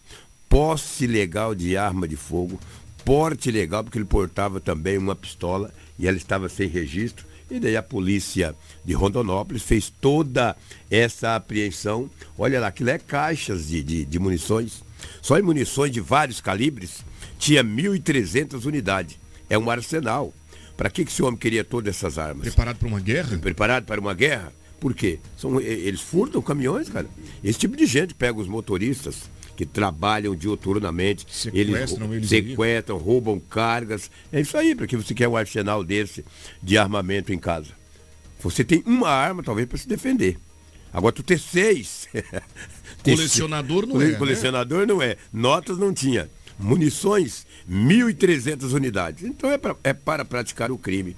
posse 0.50 1.08
legal 1.08 1.56
de 1.56 1.76
arma 1.78 2.08
de 2.08 2.16
fogo, 2.16 2.60
porte 3.08 3.50
legal, 3.50 3.86
porque 3.86 3.98
ele 3.98 4.04
portava 4.04 4.60
também 4.60 4.98
uma 4.98 5.16
pistola 5.16 5.74
e 5.98 6.06
ela 6.06 6.18
estava 6.18 6.50
sem 6.50 6.68
registro. 6.68 7.26
E 7.50 7.58
daí 7.58 7.78
a 7.78 7.82
polícia 7.82 8.54
de 8.84 8.92
Rondonópolis 8.92 9.64
fez 9.64 9.90
toda 9.90 10.58
essa 10.92 11.38
apreensão. 11.38 12.10
Olha 12.38 12.60
lá, 12.60 12.68
aquilo 12.68 12.90
é 12.90 12.98
caixas 12.98 13.70
de, 13.70 13.82
de, 13.82 14.04
de 14.04 14.20
munições. 14.20 14.84
Só 15.22 15.40
em 15.40 15.42
munições 15.42 15.94
de 15.94 16.02
vários 16.02 16.42
calibres 16.42 17.06
tinha 17.40 17.64
1.300 17.64 18.66
unidades. 18.66 19.18
É 19.50 19.58
um 19.58 19.70
arsenal. 19.70 20.34
Para 20.76 20.90
que, 20.90 21.06
que 21.06 21.12
esse 21.12 21.24
homem 21.24 21.40
queria 21.40 21.64
todas 21.64 21.96
essas 21.96 22.18
armas? 22.18 22.42
Preparado 22.42 22.78
para 22.78 22.88
uma 22.90 23.00
guerra? 23.00 23.38
preparado 23.38 23.86
para 23.86 24.02
uma 24.02 24.14
guerra? 24.14 24.52
Por 24.82 24.94
quê? 24.94 25.18
São, 25.38 25.62
eles 25.62 26.02
furtam 26.02 26.42
caminhões, 26.42 26.90
cara. 26.90 27.08
Esse 27.42 27.58
tipo 27.58 27.78
de 27.78 27.86
gente 27.86 28.14
pega 28.14 28.38
os 28.38 28.50
motoristas 28.50 29.30
que 29.58 29.66
trabalham 29.66 30.34
diuturnamente, 30.36 31.26
Sequestram 31.30 32.14
eles 32.14 32.30
sequestram, 32.30 32.98
roubam 32.98 33.40
cargas. 33.40 34.10
É 34.32 34.40
isso 34.40 34.56
aí, 34.56 34.76
porque 34.76 34.96
você 34.96 35.14
quer 35.14 35.28
um 35.28 35.36
arsenal 35.36 35.84
desse 35.84 36.24
de 36.64 36.78
armamento 36.78 37.34
em 37.34 37.38
casa. 37.40 37.72
Você 38.40 38.64
tem 38.64 38.84
uma 38.86 39.10
arma, 39.10 39.42
talvez, 39.44 39.68
para 39.68 39.78
se 39.80 39.88
defender. 39.88 40.38
Agora 40.94 41.12
tu 41.14 41.24
ter 41.24 41.40
seis. 41.40 42.08
Colecionador 43.04 43.86
não 43.86 43.94
Cole- 43.94 44.06
é, 44.06 44.12
né? 44.12 44.18
Colecionador 44.18 44.86
não 44.88 45.02
é. 45.02 45.18
Notas 45.34 45.78
não 45.78 45.94
tinha. 45.94 46.30
Munições, 46.60 47.46
1.300 47.70 48.74
unidades. 48.74 49.24
Então 49.24 49.50
é, 49.52 49.58
pra- 49.58 49.76
é 49.84 49.94
para 49.94 50.24
praticar 50.24 50.72
o 50.72 50.78
crime. 50.78 51.16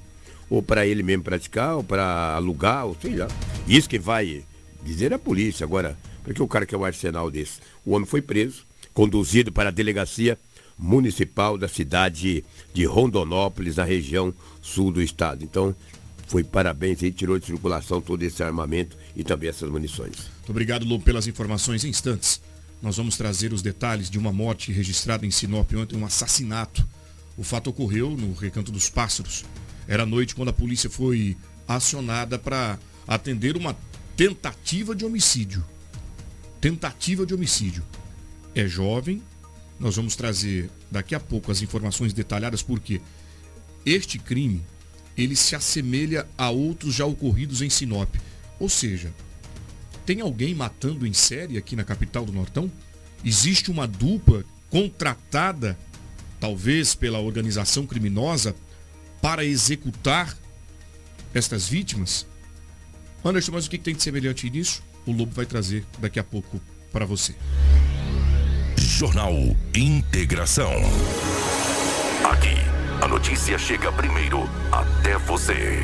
Ou 0.49 0.61
para 0.63 0.85
ele 0.85 1.03
mesmo 1.03 1.23
praticar, 1.23 1.75
ou 1.75 1.83
para 1.83 2.35
alugar, 2.35 2.85
ou 2.85 2.97
sei 3.01 3.15
lá. 3.15 3.27
Isso 3.67 3.87
que 3.87 3.99
vai 3.99 4.43
dizer 4.83 5.13
a 5.13 5.19
polícia. 5.19 5.63
Agora, 5.63 5.95
porque 6.23 6.41
o 6.41 6.47
cara 6.47 6.65
quer 6.65 6.77
um 6.77 6.83
arsenal 6.83 7.29
desse? 7.29 7.59
O 7.89 7.93
homem 7.93 8.05
foi 8.05 8.21
preso, 8.21 8.67
conduzido 8.93 9.51
para 9.51 9.69
a 9.69 9.71
delegacia 9.71 10.37
municipal 10.77 11.57
da 11.57 11.67
cidade 11.67 12.45
de 12.71 12.85
Rondonópolis, 12.85 13.77
na 13.77 13.83
região 13.83 14.31
sul 14.61 14.91
do 14.91 15.01
estado. 15.01 15.43
Então, 15.43 15.75
foi 16.27 16.43
parabéns 16.43 17.01
aí, 17.01 17.11
tirou 17.11 17.39
de 17.39 17.47
circulação 17.47 17.99
todo 17.99 18.21
esse 18.21 18.43
armamento 18.43 18.95
e 19.15 19.23
também 19.23 19.49
essas 19.49 19.71
munições. 19.71 20.17
Muito 20.17 20.51
obrigado, 20.51 20.85
Lobo, 20.85 21.03
pelas 21.03 21.25
informações. 21.25 21.83
Em 21.83 21.89
instantes, 21.89 22.39
nós 22.79 22.95
vamos 22.95 23.17
trazer 23.17 23.53
os 23.53 23.63
detalhes 23.63 24.07
de 24.07 24.19
uma 24.19 24.31
morte 24.31 24.71
registrada 24.71 25.25
em 25.25 25.31
Sinop 25.31 25.73
ontem, 25.73 25.97
um 25.97 26.05
assassinato. 26.05 26.87
O 27.35 27.43
fato 27.43 27.71
ocorreu 27.71 28.11
no 28.11 28.35
Recanto 28.35 28.71
dos 28.71 28.87
Pássaros. 28.87 29.45
Era 29.87 30.05
noite 30.05 30.35
quando 30.35 30.49
a 30.49 30.53
polícia 30.53 30.91
foi 30.91 31.35
acionada 31.67 32.37
para 32.37 32.77
atender 33.07 33.57
uma 33.57 33.75
tentativa 34.15 34.93
de 34.93 35.03
homicídio. 35.03 35.65
Tentativa 36.61 37.25
de 37.25 37.33
homicídio. 37.33 37.85
É 38.53 38.67
jovem. 38.67 39.23
Nós 39.79 39.95
vamos 39.95 40.15
trazer 40.15 40.69
daqui 40.91 41.15
a 41.15 41.19
pouco 41.19 41.51
as 41.51 41.61
informações 41.61 42.11
detalhadas 42.11 42.61
porque 42.61 43.01
este 43.85 44.19
crime 44.19 44.61
ele 45.15 45.35
se 45.35 45.55
assemelha 45.55 46.27
a 46.37 46.49
outros 46.49 46.95
já 46.95 47.05
ocorridos 47.05 47.61
em 47.61 47.69
Sinop. 47.69 48.13
Ou 48.59 48.67
seja, 48.67 49.13
tem 50.05 50.21
alguém 50.21 50.53
matando 50.53 51.07
em 51.07 51.13
série 51.13 51.57
aqui 51.57 51.75
na 51.75 51.83
capital 51.83 52.25
do 52.25 52.33
Nortão? 52.33 52.69
Existe 53.23 53.71
uma 53.71 53.87
dupla 53.87 54.43
contratada, 54.69 55.77
talvez 56.39 56.93
pela 56.93 57.19
organização 57.19 57.85
criminosa, 57.85 58.55
para 59.21 59.45
executar 59.45 60.37
estas 61.33 61.67
vítimas? 61.67 62.25
Anderson, 63.23 63.51
mas 63.51 63.65
o 63.65 63.69
que 63.69 63.77
tem 63.77 63.95
de 63.95 64.01
semelhante 64.03 64.49
nisso? 64.49 64.81
O 65.09 65.11
Lobo 65.11 65.31
vai 65.33 65.43
trazer 65.43 65.83
daqui 65.97 66.19
a 66.19 66.23
pouco 66.23 66.61
para 66.93 67.03
você. 67.03 67.33
Jornal 68.77 69.33
Integração. 69.75 70.71
Aqui, 72.23 72.55
a 73.01 73.07
notícia 73.07 73.57
chega 73.57 73.91
primeiro 73.91 74.47
até 74.71 75.17
você. 75.17 75.79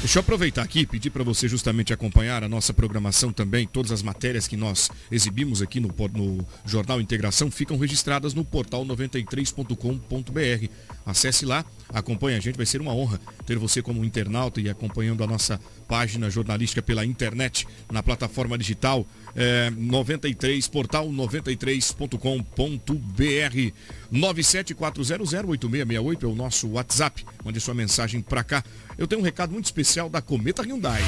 Deixa 0.00 0.18
eu 0.18 0.22
aproveitar 0.22 0.62
aqui 0.62 0.80
e 0.80 0.86
pedir 0.86 1.10
para 1.10 1.22
você 1.22 1.46
justamente 1.46 1.92
acompanhar 1.92 2.42
a 2.42 2.48
nossa 2.48 2.72
programação 2.72 3.34
também. 3.34 3.66
Todas 3.66 3.92
as 3.92 4.02
matérias 4.02 4.48
que 4.48 4.56
nós 4.56 4.90
exibimos 5.12 5.60
aqui 5.60 5.78
no, 5.78 5.94
no 6.14 6.46
Jornal 6.64 7.02
Integração 7.02 7.50
ficam 7.50 7.76
registradas 7.76 8.32
no 8.32 8.42
portal 8.42 8.82
93.com.br. 8.86 10.72
Acesse 11.04 11.44
lá, 11.44 11.66
acompanhe 11.90 12.38
a 12.38 12.40
gente, 12.40 12.56
vai 12.56 12.64
ser 12.64 12.80
uma 12.80 12.94
honra 12.94 13.20
ter 13.44 13.58
você 13.58 13.82
como 13.82 14.02
internauta 14.02 14.58
e 14.58 14.70
acompanhando 14.70 15.22
a 15.22 15.26
nossa 15.26 15.60
página 15.86 16.30
jornalística 16.30 16.80
pela 16.80 17.04
internet, 17.04 17.66
na 17.92 18.02
plataforma 18.02 18.56
digital 18.56 19.06
é, 19.34 19.70
93, 19.70 20.68
portal 20.68 21.10
93.com.br. 21.10 23.72
974008668 24.12 26.22
é 26.22 26.26
o 26.26 26.34
nosso 26.34 26.68
WhatsApp. 26.70 27.26
Mande 27.44 27.60
sua 27.60 27.74
mensagem 27.74 28.22
para 28.22 28.42
cá. 28.42 28.64
Eu 29.00 29.08
tenho 29.08 29.22
um 29.22 29.24
recado 29.24 29.50
muito 29.50 29.64
especial 29.64 30.10
da 30.10 30.20
Cometa 30.20 30.62
Hyundai. 30.62 31.00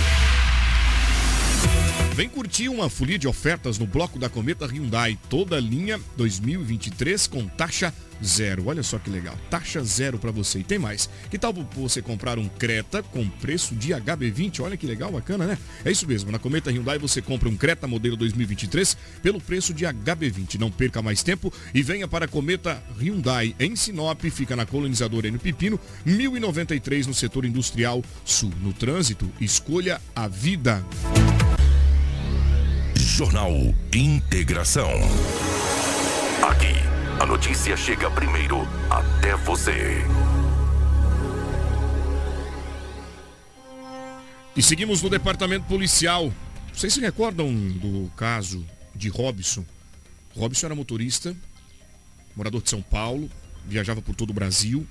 Vem 2.15 2.27
curtir 2.27 2.71
uma 2.71 2.89
folia 2.89 3.19
de 3.19 3.29
ofertas 3.29 3.79
no 3.79 3.87
bloco 3.87 4.19
da 4.19 4.31
Cometa 4.31 4.65
Hyundai, 4.65 5.19
toda 5.29 5.61
linha 5.61 6.01
2023 6.17 7.27
com 7.27 7.47
taxa 7.49 7.93
zero. 8.25 8.67
Olha 8.67 8.83
só 8.83 8.99
que 8.99 9.11
legal, 9.11 9.37
taxa 9.51 9.83
zero 9.83 10.19
para 10.19 10.31
você. 10.31 10.61
E 10.61 10.65
tem 10.65 10.79
mais. 10.79 11.09
Que 11.31 11.39
tal 11.39 11.53
você 11.75 12.01
comprar 12.01 12.39
um 12.39 12.49
Creta 12.49 13.03
com 13.03 13.29
preço 13.29 13.75
de 13.75 13.93
HB20? 13.93 14.61
Olha 14.61 14.77
que 14.77 14.87
legal, 14.87 15.11
bacana, 15.11 15.47
né? 15.47 15.59
É 15.85 15.91
isso 15.91 16.07
mesmo. 16.07 16.31
Na 16.31 16.39
Cometa 16.39 16.71
Hyundai 16.71 16.99
você 16.99 17.21
compra 17.21 17.49
um 17.49 17.57
Creta 17.57 17.87
modelo 17.87 18.17
2023 18.17 18.97
pelo 19.23 19.41
preço 19.41 19.75
de 19.75 19.85
HB20. 19.85 20.59
Não 20.59 20.71
perca 20.71 21.03
mais 21.03 21.23
tempo 21.23 21.53
e 21.75 21.83
venha 21.83 22.09
para 22.09 22.25
a 22.27 22.29
Cometa 22.29 22.83
Hyundai 22.99 23.55
em 23.59 23.77
Sinop, 23.77 24.23
fica 24.25 24.57
na 24.57 24.67
colonizadora 24.67 25.29
N 25.29 25.39
Pepino, 25.39 25.79
1093 26.05 27.07
no 27.07 27.15
setor 27.15 27.45
industrial 27.45 28.03
sul. 28.25 28.53
No 28.61 28.73
trânsito, 28.73 29.31
escolha 29.41 30.01
a 30.15 30.29
vida. 30.29 30.85
Jornal 32.97 33.53
Integração. 33.95 34.91
Aqui, 36.43 36.75
a 37.23 37.27
notícia 37.27 37.77
chega 37.77 38.11
primeiro 38.11 38.63
até 38.91 39.37
você. 39.37 40.05
E 44.57 44.61
seguimos 44.61 45.01
no 45.03 45.09
departamento 45.09 45.65
policial. 45.67 46.35
Vocês 46.75 46.93
se 46.93 47.01
recordam 47.01 47.55
do 47.55 48.11
caso 48.17 48.67
de 48.93 49.09
Robson? 49.09 49.65
Robson 50.35 50.67
era 50.67 50.75
motorista, 50.75 51.37
morador 52.35 52.61
de 52.61 52.69
São 52.69 52.83
Paulo, 52.83 53.31
viajava 53.69 54.03
por 54.03 54.17
todo 54.17 54.31
o 54.31 54.35
Brasil 54.35 54.85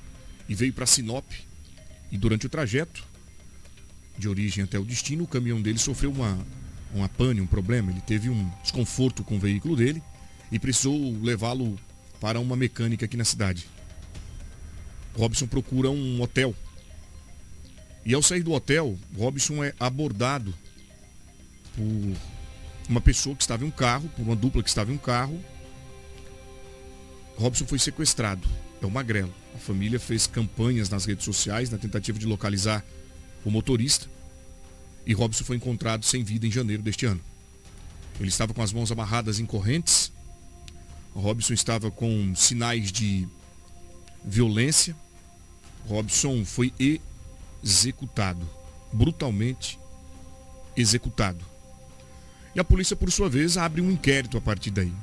e 0.48 0.56
veio 0.56 0.72
para 0.72 0.86
Sinop. 0.86 1.26
E 2.10 2.18
durante 2.18 2.46
o 2.46 2.50
trajeto, 2.50 3.04
de 4.18 4.30
origem 4.30 4.64
até 4.64 4.80
o 4.80 4.86
destino, 4.86 5.26
o 5.26 5.28
caminhão 5.28 5.62
dele 5.62 5.80
sofreu 5.80 6.14
uma, 6.14 6.40
uma 6.94 7.10
pane, 7.10 7.42
um 7.42 7.48
problema. 7.48 7.92
Ele 7.92 8.00
teve 8.00 8.30
um 8.30 8.50
desconforto 8.64 9.22
com 9.22 9.36
o 9.36 9.40
veículo 9.40 9.76
dele 9.76 10.02
e 10.50 10.58
precisou 10.58 10.98
levá-lo 11.22 11.78
para 12.22 12.40
uma 12.40 12.56
mecânica 12.56 13.04
aqui 13.04 13.18
na 13.18 13.26
cidade. 13.26 13.68
Robson 15.14 15.46
procura 15.46 15.90
um 15.90 16.22
hotel 16.22 16.56
e 18.06 18.14
ao 18.14 18.22
sair 18.22 18.42
do 18.42 18.52
hotel, 18.52 18.98
Robson 19.16 19.64
é 19.64 19.74
abordado 19.80 20.54
por 21.76 22.18
uma 22.90 23.00
pessoa 23.00 23.36
que 23.36 23.44
estava 23.44 23.64
em 23.64 23.68
um 23.68 23.72
carro, 23.72 24.10
por 24.10 24.24
uma 24.24 24.36
dupla 24.36 24.64
que 24.64 24.70
estava 24.70 24.92
em 24.92 24.96
um 24.96 24.98
carro. 24.98 25.40
Robson 27.36 27.66
foi 27.66 27.78
sequestrado. 27.78 28.48
É 28.82 28.86
o 28.86 28.92
Magrelo. 28.92 29.34
A 29.54 29.60
família 29.60 30.00
fez 30.00 30.26
campanhas 30.26 30.90
nas 30.90 31.06
redes 31.06 31.26
sociais 31.26 31.70
na 31.70 31.78
tentativa 31.78 32.18
de 32.18 32.26
localizar 32.26 32.84
o 33.46 33.52
motorista. 33.52 34.08
E 35.06 35.14
Robson 35.14 35.44
foi 35.44 35.58
encontrado 35.58 36.04
sem 36.04 36.24
vida 36.24 36.48
em 36.48 36.52
janeiro 36.52 36.82
deste 36.82 37.06
ano. 37.06 37.22
Ele 38.20 38.30
estava 38.30 38.54
com 38.54 38.62
as 38.62 38.74
mãos 38.74 38.92
amarradas 38.92 39.40
em 39.40 39.46
correntes. 39.46 40.11
Robson 41.14 41.54
estava 41.54 41.92
com 41.92 42.34
sinais 42.36 42.92
de 42.92 43.28
violência. 44.24 44.96
Robson 45.88 46.46
foi 46.46 46.74
executado, 47.64 48.48
brutalmente 48.94 49.80
executado. 50.76 51.44
E 52.56 52.60
a 52.60 52.64
polícia, 52.64 52.96
por 52.96 53.12
sua 53.12 53.30
vez, 53.30 53.58
abre 53.58 53.82
um 53.82 53.92
inquérito 53.92 54.38
a 54.38 54.42
partir 54.42 54.72
daí. 54.72 54.94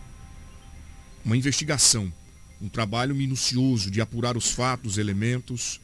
Uma 1.25 1.37
investigação. 1.37 2.12
um 2.61 2.69
trabalho 2.69 3.15
minucioso 3.15 3.88
de 3.88 4.00
apurar 4.00 4.37
os 4.37 4.50
fatos, 4.50 4.99
elementos. 4.99 5.81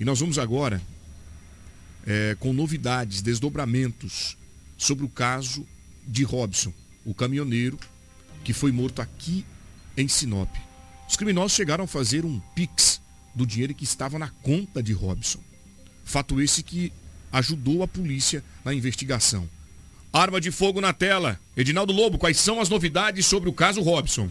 E 0.00 0.04
nós 0.06 0.20
vamos 0.20 0.38
agora 0.38 0.80
é, 2.06 2.34
com 2.40 2.52
novidades, 2.52 3.20
desdobramentos 3.20 4.36
sobre 4.78 5.04
o 5.04 5.08
caso 5.08 5.66
de 6.06 6.22
Robson, 6.24 6.72
o 7.04 7.14
caminhoneiro 7.14 7.78
que 8.42 8.52
foi 8.52 8.72
morto 8.72 9.00
aqui 9.00 9.44
em 9.96 10.08
Sinop. 10.08 10.50
Os 11.08 11.16
criminosos 11.16 11.52
chegaram 11.52 11.84
a 11.84 11.86
fazer 11.86 12.24
um 12.24 12.40
pix 12.54 13.00
do 13.34 13.46
dinheiro 13.46 13.74
que 13.74 13.84
estava 13.84 14.18
na 14.18 14.28
conta 14.42 14.82
de 14.82 14.92
Robson. 14.92 15.40
Fato 16.04 16.40
esse 16.40 16.62
que 16.62 16.92
ajudou 17.32 17.82
a 17.82 17.88
polícia 17.88 18.44
na 18.64 18.72
investigação. 18.72 19.48
Arma 20.12 20.40
de 20.40 20.50
fogo 20.50 20.80
na 20.80 20.92
tela. 20.92 21.40
Edinaldo 21.56 21.92
Lobo, 21.92 22.18
quais 22.18 22.38
são 22.38 22.60
as 22.60 22.68
novidades 22.68 23.26
sobre 23.26 23.48
o 23.48 23.52
caso 23.52 23.82
Robson? 23.82 24.28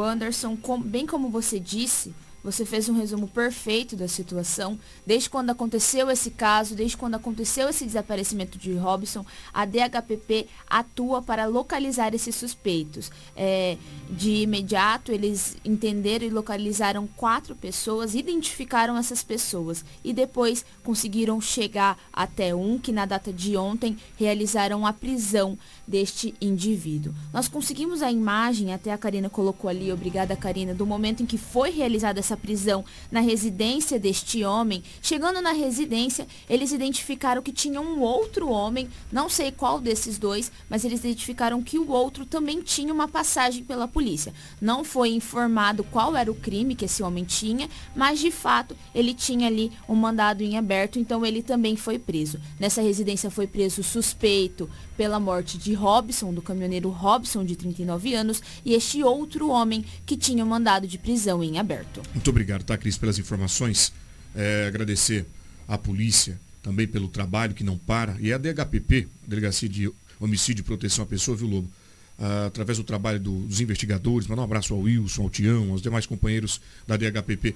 Anderson, 0.00 0.56
bem 0.84 1.06
como 1.06 1.30
você 1.30 1.60
disse, 1.60 2.14
você 2.42 2.64
fez 2.64 2.88
um 2.88 2.94
resumo 2.94 3.28
perfeito 3.28 3.96
da 3.96 4.08
situação. 4.08 4.78
Desde 5.06 5.28
quando 5.28 5.50
aconteceu 5.50 6.10
esse 6.10 6.30
caso, 6.30 6.74
desde 6.74 6.96
quando 6.96 7.14
aconteceu 7.14 7.68
esse 7.68 7.84
desaparecimento 7.84 8.58
de 8.58 8.74
Robson, 8.74 9.24
a 9.52 9.64
DHPP 9.64 10.46
atua 10.68 11.20
para 11.22 11.46
localizar 11.46 12.14
esses 12.14 12.34
suspeitos. 12.34 13.10
É, 13.36 13.76
de 14.10 14.42
imediato, 14.42 15.12
eles 15.12 15.56
entenderam 15.64 16.26
e 16.26 16.30
localizaram 16.30 17.06
quatro 17.16 17.54
pessoas, 17.54 18.14
identificaram 18.14 18.96
essas 18.96 19.22
pessoas 19.22 19.84
e 20.04 20.12
depois 20.12 20.64
conseguiram 20.82 21.40
chegar 21.40 21.98
até 22.12 22.54
um 22.54 22.78
que, 22.78 22.92
na 22.92 23.04
data 23.04 23.32
de 23.32 23.56
ontem, 23.56 23.98
realizaram 24.16 24.86
a 24.86 24.92
prisão 24.92 25.58
deste 25.86 26.34
indivíduo. 26.40 27.14
Nós 27.32 27.48
conseguimos 27.48 28.02
a 28.02 28.12
imagem, 28.12 28.72
até 28.72 28.92
a 28.92 28.98
Karina 28.98 29.28
colocou 29.28 29.68
ali, 29.68 29.92
obrigada 29.92 30.36
Karina, 30.36 30.74
do 30.74 30.86
momento 30.86 31.22
em 31.22 31.26
que 31.26 31.38
foi 31.38 31.70
realizada 31.70 32.22
essa 32.28 32.36
prisão 32.36 32.84
na 33.10 33.20
residência 33.20 33.98
deste 33.98 34.44
homem. 34.44 34.82
Chegando 35.00 35.40
na 35.40 35.52
residência, 35.52 36.26
eles 36.48 36.72
identificaram 36.72 37.42
que 37.42 37.52
tinha 37.52 37.80
um 37.80 38.00
outro 38.00 38.50
homem, 38.50 38.88
não 39.10 39.30
sei 39.30 39.50
qual 39.50 39.80
desses 39.80 40.18
dois, 40.18 40.52
mas 40.68 40.84
eles 40.84 41.00
identificaram 41.00 41.62
que 41.62 41.78
o 41.78 41.90
outro 41.90 42.26
também 42.26 42.60
tinha 42.60 42.92
uma 42.92 43.08
passagem 43.08 43.64
pela 43.64 43.88
polícia. 43.88 44.34
Não 44.60 44.84
foi 44.84 45.10
informado 45.10 45.82
qual 45.84 46.14
era 46.14 46.30
o 46.30 46.34
crime 46.34 46.74
que 46.74 46.84
esse 46.84 47.02
homem 47.02 47.24
tinha, 47.24 47.68
mas 47.96 48.18
de 48.18 48.30
fato 48.30 48.76
ele 48.94 49.14
tinha 49.14 49.46
ali 49.46 49.72
um 49.88 49.94
mandado 49.94 50.42
em 50.42 50.58
aberto, 50.58 50.98
então 50.98 51.24
ele 51.24 51.42
também 51.42 51.76
foi 51.76 51.98
preso. 51.98 52.38
Nessa 52.60 52.82
residência 52.82 53.30
foi 53.30 53.46
preso 53.46 53.82
suspeito 53.82 54.68
pela 54.98 55.20
morte 55.20 55.56
de 55.56 55.72
Robson, 55.72 56.34
do 56.34 56.42
caminhoneiro 56.42 56.90
Robson, 56.90 57.44
de 57.44 57.54
39 57.54 58.14
anos, 58.14 58.42
e 58.64 58.74
este 58.74 59.02
outro 59.02 59.48
homem 59.48 59.84
que 60.04 60.16
tinha 60.16 60.44
um 60.44 60.48
mandado 60.48 60.88
de 60.88 60.98
prisão 60.98 61.42
em 61.42 61.56
aberto. 61.58 62.02
Muito 62.18 62.30
obrigado, 62.30 62.64
tá, 62.64 62.76
Cris, 62.76 62.98
pelas 62.98 63.16
informações. 63.16 63.92
É, 64.34 64.66
agradecer 64.66 65.24
à 65.68 65.78
polícia 65.78 66.36
também 66.64 66.84
pelo 66.84 67.06
trabalho 67.06 67.54
que 67.54 67.62
não 67.62 67.78
para. 67.78 68.16
E 68.18 68.32
a 68.32 68.38
DHPP, 68.38 69.06
Delegacia 69.24 69.68
de 69.68 69.88
Homicídio 70.18 70.62
e 70.62 70.64
Proteção 70.64 71.04
à 71.04 71.06
Pessoa, 71.06 71.36
viu, 71.36 71.46
Lobo? 71.46 71.70
Ah, 72.18 72.46
através 72.46 72.76
do 72.76 72.82
trabalho 72.82 73.20
do, 73.20 73.42
dos 73.42 73.60
investigadores, 73.60 74.26
mandar 74.26 74.42
um 74.42 74.46
abraço 74.46 74.74
ao 74.74 74.80
Wilson, 74.80 75.22
ao 75.22 75.30
Tião, 75.30 75.70
aos 75.70 75.80
demais 75.80 76.06
companheiros 76.06 76.60
da 76.88 76.96
DHPP. 76.96 77.54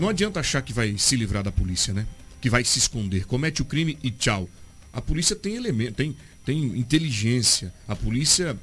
Não 0.00 0.08
adianta 0.08 0.40
achar 0.40 0.62
que 0.62 0.72
vai 0.72 0.96
se 0.96 1.14
livrar 1.14 1.42
da 1.42 1.52
polícia, 1.52 1.92
né? 1.92 2.06
Que 2.40 2.48
vai 2.48 2.64
se 2.64 2.78
esconder. 2.78 3.26
Comete 3.26 3.60
o 3.60 3.66
crime 3.66 3.98
e 4.02 4.10
tchau. 4.10 4.48
A 4.90 5.02
polícia 5.02 5.36
tem 5.36 5.54
elemento, 5.54 5.96
tem, 5.96 6.16
tem 6.46 6.78
inteligência. 6.78 7.70
A 7.86 7.94
polícia 7.94 8.58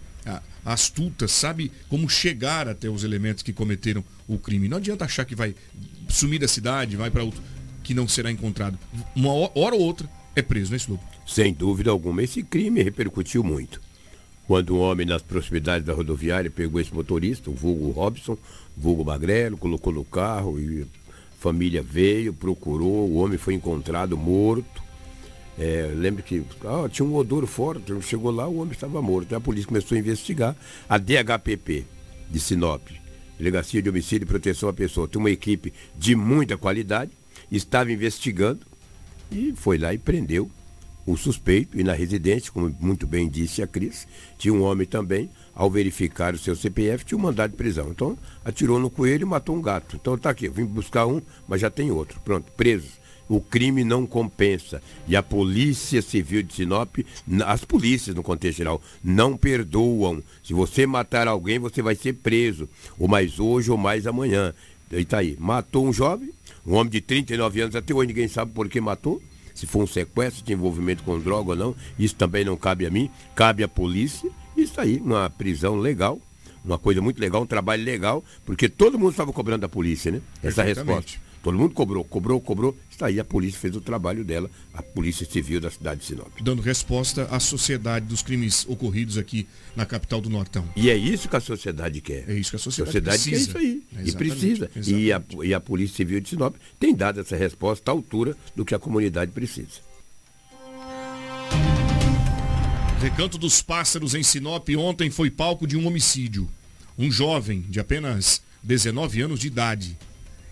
astuta 0.73 1.27
sabe 1.27 1.71
como 1.87 2.09
chegar 2.09 2.67
até 2.67 2.89
os 2.89 3.03
elementos 3.03 3.43
que 3.43 3.53
cometeram 3.53 4.03
o 4.27 4.37
crime. 4.37 4.67
Não 4.67 4.77
adianta 4.77 5.05
achar 5.05 5.25
que 5.25 5.35
vai 5.35 5.55
sumir 6.07 6.39
da 6.39 6.47
cidade, 6.47 6.95
vai 6.95 7.09
para 7.09 7.23
outro, 7.23 7.41
que 7.83 7.93
não 7.93 8.07
será 8.07 8.31
encontrado. 8.31 8.77
Uma 9.15 9.33
hora 9.33 9.75
ou 9.75 9.81
outra 9.81 10.09
é 10.35 10.41
preso, 10.41 10.69
não 10.71 10.75
é 10.75 10.77
isso? 10.77 10.99
Sem 11.25 11.53
dúvida 11.53 11.89
alguma. 11.89 12.23
Esse 12.23 12.43
crime 12.43 12.81
repercutiu 12.81 13.43
muito. 13.43 13.81
Quando 14.47 14.75
um 14.75 14.79
homem 14.79 15.05
nas 15.05 15.21
proximidades 15.21 15.85
da 15.85 15.93
rodoviária 15.93 16.49
pegou 16.49 16.81
esse 16.81 16.93
motorista, 16.93 17.49
o 17.51 17.53
vulgo 17.53 17.91
Robson, 17.91 18.37
vulgo 18.75 19.05
Magrelo, 19.05 19.57
colocou 19.57 19.93
no 19.93 20.03
carro 20.03 20.59
e 20.59 20.83
a 20.83 20.85
família 21.39 21.83
veio, 21.83 22.33
procurou, 22.33 23.07
o 23.09 23.15
homem 23.15 23.37
foi 23.37 23.53
encontrado 23.53 24.17
morto 24.17 24.88
é, 25.59 25.91
lembro 25.93 26.23
que 26.23 26.41
ah, 26.63 26.87
tinha 26.89 27.05
um 27.05 27.13
odor 27.13 27.45
forte, 27.45 27.93
chegou 28.01 28.31
lá, 28.31 28.47
o 28.47 28.59
homem 28.59 28.71
estava 28.71 29.01
morto. 29.01 29.35
a 29.35 29.41
polícia 29.41 29.67
começou 29.67 29.97
a 29.97 29.99
investigar. 29.99 30.55
A 30.87 30.97
DHPP 30.97 31.85
de 32.29 32.39
Sinop, 32.39 32.81
Delegacia 33.37 33.81
de 33.81 33.89
Homicídio 33.89 34.23
e 34.23 34.25
Proteção 34.25 34.69
à 34.69 34.73
Pessoa, 34.73 35.05
tem 35.05 35.19
uma 35.19 35.29
equipe 35.29 35.73
de 35.97 36.15
muita 36.15 36.57
qualidade, 36.57 37.11
estava 37.51 37.91
investigando 37.91 38.61
e 39.29 39.53
foi 39.53 39.77
lá 39.77 39.93
e 39.93 39.97
prendeu 39.97 40.49
o 41.05 41.17
suspeito. 41.17 41.77
E 41.77 41.83
na 41.83 41.91
residência, 41.91 42.53
como 42.53 42.73
muito 42.79 43.05
bem 43.05 43.27
disse 43.27 43.61
a 43.61 43.67
Cris, 43.67 44.07
tinha 44.37 44.53
um 44.53 44.61
homem 44.61 44.87
também, 44.87 45.29
ao 45.53 45.69
verificar 45.69 46.33
o 46.33 46.37
seu 46.37 46.55
CPF, 46.55 47.03
tinha 47.03 47.17
um 47.17 47.21
mandado 47.21 47.51
de 47.51 47.57
prisão. 47.57 47.89
Então, 47.89 48.17
atirou 48.45 48.79
no 48.79 48.89
coelho 48.89 49.23
e 49.23 49.29
matou 49.29 49.57
um 49.57 49.61
gato. 49.61 49.97
Então, 49.97 50.15
está 50.15 50.29
aqui, 50.29 50.45
eu 50.45 50.53
vim 50.53 50.63
buscar 50.63 51.05
um, 51.05 51.21
mas 51.49 51.59
já 51.59 51.69
tem 51.69 51.91
outro. 51.91 52.17
Pronto, 52.21 52.49
presos 52.53 52.98
o 53.29 53.39
crime 53.39 53.83
não 53.83 54.07
compensa. 54.07 54.81
E 55.07 55.15
a 55.15 55.21
Polícia 55.21 56.01
Civil 56.01 56.41
de 56.41 56.55
Sinop, 56.55 56.97
as 57.45 57.63
polícias 57.63 58.15
no 58.15 58.23
contexto 58.23 58.57
geral, 58.57 58.81
não 59.03 59.37
perdoam. 59.37 60.21
Se 60.43 60.51
você 60.51 60.87
matar 60.87 61.27
alguém, 61.27 61.59
você 61.59 61.81
vai 61.81 61.93
ser 61.95 62.13
preso. 62.13 62.67
Ou 62.97 63.07
mais 63.07 63.39
hoje 63.39 63.69
ou 63.69 63.77
mais 63.77 64.07
amanhã. 64.07 64.53
E 64.91 65.05
tá 65.05 65.19
aí. 65.19 65.37
Matou 65.39 65.87
um 65.87 65.93
jovem, 65.93 66.31
um 66.65 66.73
homem 66.73 66.89
de 66.89 66.99
39 66.99 67.61
anos, 67.61 67.75
até 67.75 67.93
hoje 67.93 68.07
ninguém 68.07 68.27
sabe 68.27 68.51
por 68.51 68.67
que 68.67 68.81
matou. 68.81 69.21
Se 69.53 69.67
foi 69.67 69.83
um 69.83 69.87
sequestro, 69.87 70.43
de 70.43 70.53
envolvimento 70.53 71.03
com 71.03 71.19
droga 71.19 71.51
ou 71.51 71.55
não, 71.55 71.75
isso 71.99 72.15
também 72.15 72.43
não 72.43 72.57
cabe 72.57 72.85
a 72.85 72.89
mim, 72.89 73.09
cabe 73.35 73.61
à 73.61 73.67
polícia. 73.67 74.29
Isso 74.57 74.79
aí, 74.81 74.97
uma 74.97 75.29
prisão 75.29 75.75
legal, 75.75 76.19
uma 76.63 76.79
coisa 76.79 77.01
muito 77.01 77.19
legal, 77.19 77.43
um 77.43 77.45
trabalho 77.45 77.83
legal, 77.83 78.23
porque 78.45 78.67
todo 78.67 78.97
mundo 78.97 79.11
estava 79.11 79.31
cobrando 79.31 79.61
da 79.61 79.69
polícia, 79.69 80.11
né? 80.11 80.21
Essa 80.41 80.63
resposta. 80.63 81.28
Todo 81.41 81.57
mundo 81.57 81.73
cobrou, 81.73 82.03
cobrou, 82.03 82.41
cobrou. 82.41 82.77
Está 82.89 83.07
aí, 83.07 83.19
a 83.19 83.23
polícia 83.23 83.59
fez 83.59 83.75
o 83.75 83.81
trabalho 83.81 84.25
dela, 84.25 84.49
a 84.73 84.83
Polícia 84.83 85.25
Civil 85.25 85.61
da 85.61 85.71
cidade 85.71 86.01
de 86.01 86.07
Sinop. 86.07 86.27
Dando 86.41 86.61
resposta 86.61 87.23
à 87.31 87.39
sociedade 87.39 88.05
dos 88.05 88.21
crimes 88.21 88.65
ocorridos 88.67 89.17
aqui 89.17 89.47
na 89.75 89.85
capital 89.85 90.19
do 90.19 90.29
Nortão. 90.29 90.67
E 90.75 90.89
é 90.89 90.97
isso 90.97 91.29
que 91.29 91.35
a 91.35 91.39
sociedade 91.39 92.01
quer. 92.01 92.29
É 92.29 92.33
isso 92.33 92.49
que 92.49 92.57
a 92.57 92.59
sociedade, 92.59 93.09
a 93.09 93.13
sociedade 93.13 93.23
precisa. 93.23 93.53
quer 93.53 93.63
isso 93.63 93.83
aí. 93.95 94.03
É 94.03 94.09
e 94.09 94.11
precisa. 94.11 94.71
E 94.85 95.13
a, 95.13 95.23
e 95.43 95.53
a 95.53 95.59
Polícia 95.61 95.95
Civil 95.95 96.19
de 96.19 96.29
Sinop 96.29 96.55
tem 96.77 96.93
dado 96.93 97.21
essa 97.21 97.37
resposta 97.37 97.89
à 97.89 97.93
altura 97.93 98.35
do 98.53 98.65
que 98.65 98.75
a 98.75 98.79
comunidade 98.79 99.31
precisa. 99.31 99.89
Recanto 103.01 103.37
dos 103.37 103.61
Pássaros 103.61 104.13
em 104.13 104.23
Sinop 104.23 104.67
ontem 104.77 105.09
foi 105.09 105.31
palco 105.31 105.65
de 105.65 105.77
um 105.77 105.87
homicídio. 105.87 106.49
Um 106.97 107.09
jovem 107.09 107.61
de 107.61 107.79
apenas 107.79 108.41
19 108.61 109.21
anos 109.21 109.39
de 109.39 109.47
idade 109.47 109.97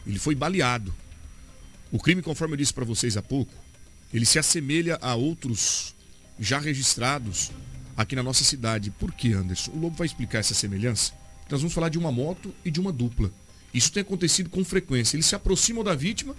ele 0.07 0.17
foi 0.17 0.33
baleado. 0.33 0.93
O 1.91 1.99
crime, 1.99 2.21
conforme 2.21 2.53
eu 2.53 2.57
disse 2.57 2.73
para 2.73 2.85
vocês 2.85 3.17
há 3.17 3.21
pouco, 3.21 3.53
ele 4.13 4.25
se 4.25 4.39
assemelha 4.39 4.97
a 5.01 5.15
outros 5.15 5.93
já 6.39 6.59
registrados 6.59 7.51
aqui 7.95 8.15
na 8.15 8.23
nossa 8.23 8.43
cidade. 8.43 8.89
Por 8.91 9.11
que, 9.11 9.33
Anderson? 9.33 9.71
O 9.71 9.79
Lobo 9.79 9.97
vai 9.97 10.07
explicar 10.07 10.39
essa 10.39 10.53
semelhança. 10.53 11.13
Nós 11.49 11.61
vamos 11.61 11.73
falar 11.73 11.89
de 11.89 11.97
uma 11.97 12.11
moto 12.11 12.53
e 12.63 12.71
de 12.71 12.79
uma 12.79 12.91
dupla. 12.91 13.31
Isso 13.73 13.91
tem 13.91 14.01
acontecido 14.01 14.49
com 14.49 14.63
frequência. 14.63 15.15
Eles 15.15 15.25
se 15.25 15.35
aproximam 15.35 15.83
da 15.83 15.93
vítima 15.93 16.35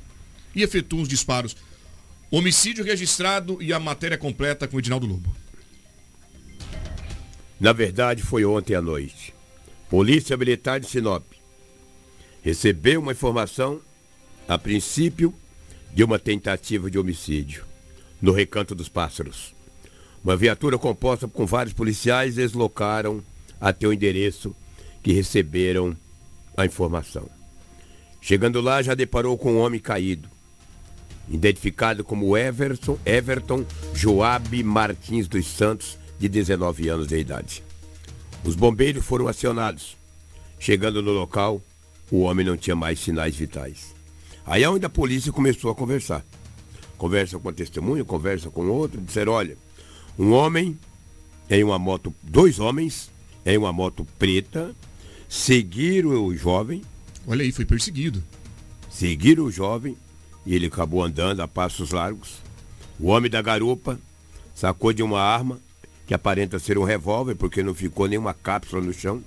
e 0.55 0.63
efetuam 0.63 1.03
os 1.03 1.09
disparos. 1.09 1.57
Homicídio 2.31 2.85
registrado 2.85 3.63
e 3.63 3.73
a 3.73 3.79
matéria 3.79 4.19
completa 4.19 4.67
com 4.67 4.77
o 4.77 4.81
Edinaldo 4.81 5.07
Lobo. 5.07 5.35
Na 7.61 7.73
verdade, 7.73 8.23
foi 8.23 8.45
ontem 8.45 8.75
à 8.75 8.83
noite. 8.83 9.35
Polícia 9.91 10.37
Militar 10.37 10.79
de 10.79 10.89
Sinop 10.89 11.38
recebeu 12.43 13.01
uma 13.01 13.13
informação, 13.13 13.81
a 14.47 14.59
princípio, 14.59 15.35
de 15.93 16.05
uma 16.05 16.19
tentativa 16.19 16.91
de 16.91 16.99
homicídio 16.99 17.65
no 18.21 18.33
Recanto 18.33 18.75
dos 18.75 18.89
Pássaros. 18.89 19.55
Uma 20.23 20.37
viatura 20.37 20.77
composta 20.79 21.29
com 21.29 21.47
vários 21.47 21.73
policiais 21.73 22.35
deslocaram 22.35 23.23
até 23.61 23.87
o 23.87 23.93
endereço 23.93 24.55
que 25.03 25.13
receberam 25.13 25.97
a 26.57 26.67
informação. 26.67 27.29
Chegando 28.21 28.61
lá, 28.61 28.83
já 28.83 28.95
deparou 28.95 29.39
com 29.39 29.55
um 29.55 29.59
homem 29.59 29.81
caído, 29.81 30.29
identificado 31.31 32.03
como 32.03 32.37
Everton, 32.37 32.99
Everton 33.07 33.65
Joab 33.95 34.63
Martins 34.63 35.29
dos 35.29 35.47
Santos, 35.47 35.99
de 36.19 36.29
19 36.29 36.89
anos 36.89 37.07
de 37.07 37.17
idade. 37.17 37.63
Os 38.45 38.57
bombeiros 38.57 39.05
foram 39.05 39.29
acionados. 39.29 39.97
Chegando 40.59 41.01
no 41.01 41.13
local, 41.13 41.63
o 42.11 42.21
homem 42.21 42.45
não 42.45 42.57
tinha 42.57 42.77
mais 42.77 42.99
sinais 42.99 43.37
vitais. 43.37 43.95
Aí 44.47 44.63
é 44.63 44.71
onde 44.71 44.87
a 44.87 44.91
polícia 44.91 45.33
começou 45.33 45.71
a 45.71 45.75
conversar. 45.75 46.25
Conversa 46.97 47.39
com 47.39 47.49
a 47.49 47.53
testemunha, 47.53 48.05
conversa 48.05 48.51
com 48.51 48.67
outro, 48.69 49.01
disseram, 49.01 49.33
olha, 49.33 49.57
um 50.19 50.33
homem 50.33 50.79
em 51.49 51.63
uma 51.63 51.79
moto, 51.79 52.15
dois 52.23 52.59
homens 52.59 53.11
em 53.45 53.57
uma 53.57 53.73
moto 53.73 54.07
preta, 54.19 54.75
seguiram 55.29 56.27
o 56.27 56.37
jovem. 56.37 56.83
Olha 57.27 57.43
aí, 57.43 57.53
foi 57.53 57.65
perseguido. 57.65 58.23
Seguiram 58.91 59.45
o 59.45 59.51
jovem 59.51 59.97
e 60.45 60.55
ele 60.55 60.67
acabou 60.67 61.03
andando 61.03 61.41
a 61.41 61.49
passos 61.49 61.91
largos. 61.91 62.37
O 62.99 63.09
homem 63.09 63.31
da 63.31 63.41
garupa 63.41 63.99
sacou 64.55 64.93
de 64.93 65.03
uma 65.03 65.21
arma 65.21 65.61
que 66.07 66.15
aparenta 66.15 66.59
ser 66.59 66.79
um 66.79 66.85
revólver, 66.85 67.35
porque 67.35 67.63
não 67.63 67.75
ficou 67.75 68.09
nenhuma 68.09 68.33
cápsula 68.33 68.83
no 68.83 68.95
chão, 68.95 69.23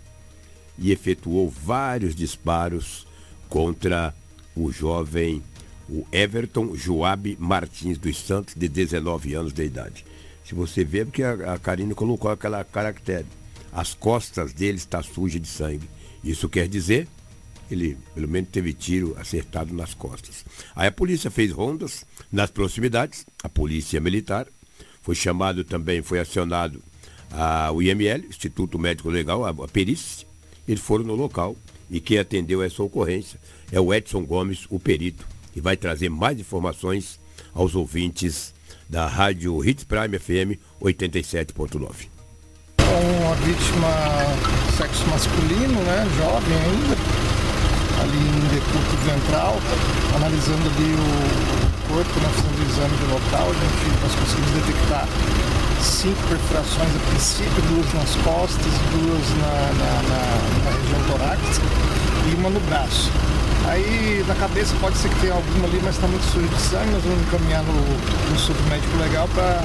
e 0.78 0.92
efetuou 0.92 1.50
vários 1.50 2.16
disparos 2.16 3.06
contra 3.50 4.14
o 4.56 4.72
jovem 4.72 5.44
o 5.90 6.08
Everton 6.10 6.74
Joab 6.74 7.36
Martins 7.38 7.98
dos 7.98 8.18
Santos, 8.18 8.56
de 8.56 8.70
19 8.70 9.34
anos 9.34 9.52
de 9.52 9.66
idade. 9.66 10.06
Se 10.46 10.56
você 10.56 10.86
vê, 10.86 11.00
é 11.00 11.06
porque 11.06 11.22
a, 11.22 11.60
Karine 11.60 11.94
colocou 11.94 12.32
aquela 12.32 12.64
caractere. 12.64 13.26
As 13.74 13.94
costas 13.94 14.54
dele 14.54 14.78
está 14.78 15.04
suja 15.04 15.38
de 15.38 15.48
sangue. 15.48 15.90
Isso 16.24 16.48
quer 16.48 16.68
dizer 16.68 17.08
ele 17.70 17.98
pelo 18.14 18.28
menos 18.28 18.50
teve 18.50 18.74
tiro 18.74 19.16
acertado 19.18 19.74
nas 19.74 19.94
costas. 19.94 20.46
Aí 20.76 20.88
a 20.88 20.92
polícia 20.92 21.32
fez 21.32 21.52
rondas 21.52 22.06
nas 22.32 22.52
proximidades, 22.52 23.26
a 23.44 23.50
polícia 23.50 24.00
militar, 24.00 24.48
foi 25.02 25.16
chamado 25.16 25.64
também, 25.64 26.02
foi 26.02 26.20
acionado 26.20 26.84
a, 27.32 27.72
o 27.72 27.82
IML, 27.82 28.26
Instituto 28.28 28.78
Médico 28.78 29.10
Legal, 29.10 29.46
a, 29.46 29.50
a 29.50 29.68
perícia, 29.68 30.28
eles 30.72 30.84
foram 30.84 31.04
no 31.04 31.16
local 31.16 31.56
e 31.90 32.00
quem 32.00 32.18
atendeu 32.18 32.64
essa 32.64 32.82
ocorrência 32.82 33.40
é 33.72 33.80
o 33.80 33.94
Edson 33.94 34.24
Gomes, 34.26 34.66
o 34.70 34.80
perito, 34.80 35.26
que 35.54 35.60
vai 35.60 35.76
trazer 35.76 36.10
mais 36.10 36.40
informações 36.40 37.20
aos 37.54 37.76
ouvintes 37.76 38.54
da 38.90 39.08
Rádio 39.08 39.64
Hits 39.64 39.84
Prime 39.84 40.18
FM 40.18 40.60
87.9. 40.82 42.08
Uma 42.80 43.36
vítima 43.36 43.88
sexo 44.78 45.08
masculino, 45.08 45.82
né, 45.84 46.06
jovem 46.18 46.58
ainda, 46.58 46.96
ali 48.02 48.18
em 48.18 48.48
decúbito 48.54 48.98
ventral, 49.06 49.56
analisando 50.16 50.68
ali 50.68 50.94
o 50.94 51.61
corpo, 51.92 52.20
né, 52.22 52.30
fazendo 52.36 52.56
o 52.56 52.72
exame 52.72 52.96
do 52.98 53.14
local, 53.14 53.52
a 53.52 53.54
gente, 53.54 54.02
nós 54.02 54.16
conseguimos 54.16 54.52
detectar 54.64 55.08
cinco 55.84 56.22
perfurações 56.28 56.96
a 56.96 57.00
princípio, 57.10 57.62
duas 57.68 57.94
nas 57.94 58.16
costas, 58.24 58.72
duas 58.96 59.28
na, 59.44 59.54
na, 59.76 59.92
na, 60.08 60.22
na 60.64 60.72
região 60.72 61.02
torácica 61.12 61.68
e 62.32 62.36
uma 62.36 62.50
no 62.50 62.60
braço. 62.62 63.12
Aí 63.68 64.24
na 64.28 64.36
cabeça 64.36 64.76
pode 64.80 64.98
ser 64.98 65.10
que 65.10 65.20
tenha 65.20 65.34
alguma 65.34 65.68
ali, 65.68 65.80
mas 65.84 65.96
está 65.96 66.08
muito 66.08 66.24
sujo 66.32 66.48
de 66.48 66.62
sangue, 66.62 66.92
nós 66.92 67.04
vamos 67.04 67.22
encaminhar 67.28 67.64
no, 67.64 67.74
no 67.74 68.36
Instituto 68.36 68.64
Médico 68.70 68.98
Legal 68.98 69.28
para 69.30 69.62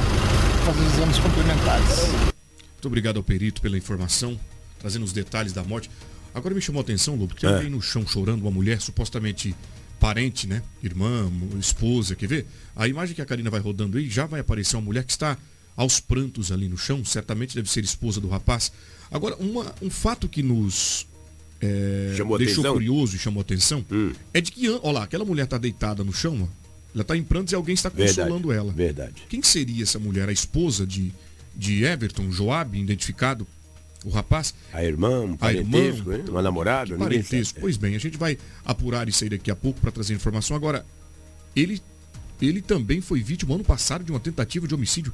fazer 0.67 0.81
os 0.81 0.95
exames 0.95 1.19
complementares. 1.19 2.35
Muito 2.75 2.87
obrigado 2.87 3.17
ao 3.19 3.23
perito 3.23 3.63
pela 3.63 3.79
informação, 3.79 4.39
trazendo 4.79 5.05
os 5.05 5.13
detalhes 5.13 5.53
da 5.53 5.63
morte. 5.63 5.91
Agora 6.35 6.55
me 6.55 6.61
chamou 6.61 6.81
a 6.81 6.83
atenção, 6.83 7.15
Lobo, 7.15 7.35
que 7.35 7.41
tem 7.43 7.51
é. 7.51 7.55
alguém 7.55 7.71
no 7.71 7.81
chão 7.81 8.07
chorando, 8.07 8.43
uma 8.43 8.51
mulher 8.51 8.81
supostamente 8.81 9.55
parente, 10.07 10.47
né? 10.47 10.63
Irmã, 10.85 11.29
esposa, 11.59 12.15
quer 12.15 12.29
ver? 12.29 12.47
A 12.77 12.87
imagem 12.87 13.13
que 13.13 13.21
a 13.21 13.27
Karina 13.27 13.51
vai 13.51 13.59
rodando 13.59 13.99
aí 13.99 14.09
já 14.09 14.25
vai 14.25 14.39
aparecer 14.39 14.77
uma 14.77 14.83
mulher 14.83 15.03
que 15.03 15.11
está 15.11 15.37
aos 15.77 15.99
prantos 15.99 16.53
ali 16.53 16.69
no 16.69 16.79
chão, 16.79 17.05
certamente 17.05 17.57
deve 17.57 17.69
ser 17.69 17.83
esposa 17.83 18.21
do 18.21 18.29
rapaz. 18.29 18.71
Agora, 19.11 19.35
uma, 19.35 19.75
um 19.83 19.91
fato 19.91 20.29
que 20.29 20.45
nos 20.45 21.09
é, 21.61 22.15
deixou 22.15 22.37
atenção? 22.37 22.73
curioso 22.75 23.17
e 23.17 23.19
chamou 23.19 23.41
atenção 23.41 23.85
hum. 23.91 24.13
é 24.33 24.41
de 24.41 24.53
que, 24.53 24.71
olha 24.71 24.93
lá, 24.93 25.03
aquela 25.03 25.25
mulher 25.25 25.43
está 25.43 25.59
deitada 25.59 26.05
no 26.05 26.13
chão, 26.13 26.41
ó, 26.41 26.67
ela 26.95 27.03
está 27.03 27.17
em 27.17 27.25
prantos 27.25 27.53
e 27.53 27.57
alguém 27.57 27.75
está 27.75 27.91
consolando 27.91 28.49
verdade, 28.49 28.69
ela. 28.69 28.73
Verdade. 28.73 29.23
Quem 29.29 29.43
seria 29.43 29.83
essa 29.83 29.99
mulher? 29.99 30.29
A 30.29 30.33
esposa 30.33 30.87
de, 30.87 31.13
de 31.53 31.83
Everton, 31.83 32.31
Joab, 32.31 32.79
identificado? 32.79 33.45
O 34.07 34.11
rapaz? 34.11 34.55
A 34.73 34.85
irmã, 34.85 35.23
um 35.23 35.37
parentesco, 35.37 36.13
a 36.13 36.15
irmã, 36.15 36.31
uma 36.31 36.41
namorada? 36.41 36.97
Parentesco. 36.97 37.59
Pois 37.59 37.77
bem, 37.77 37.97
a 37.97 37.99
gente 37.99 38.17
vai 38.17 38.39
apurar 38.65 39.09
isso 39.09 39.25
aí 39.25 39.31
daqui 39.31 39.51
a 39.51 39.57
pouco 39.57 39.81
para 39.81 39.91
trazer 39.91 40.15
informação. 40.15 40.57
Agora, 40.57 40.87
ele, 41.57 41.83
ele 42.41 42.63
também 42.63 43.01
foi 43.01 43.21
vítima 43.21 43.57
ano 43.57 43.65
passado 43.65 44.05
de 44.05 44.13
uma 44.13 44.21
tentativa 44.21 44.69
de 44.69 44.77
homicídio. 44.77 45.13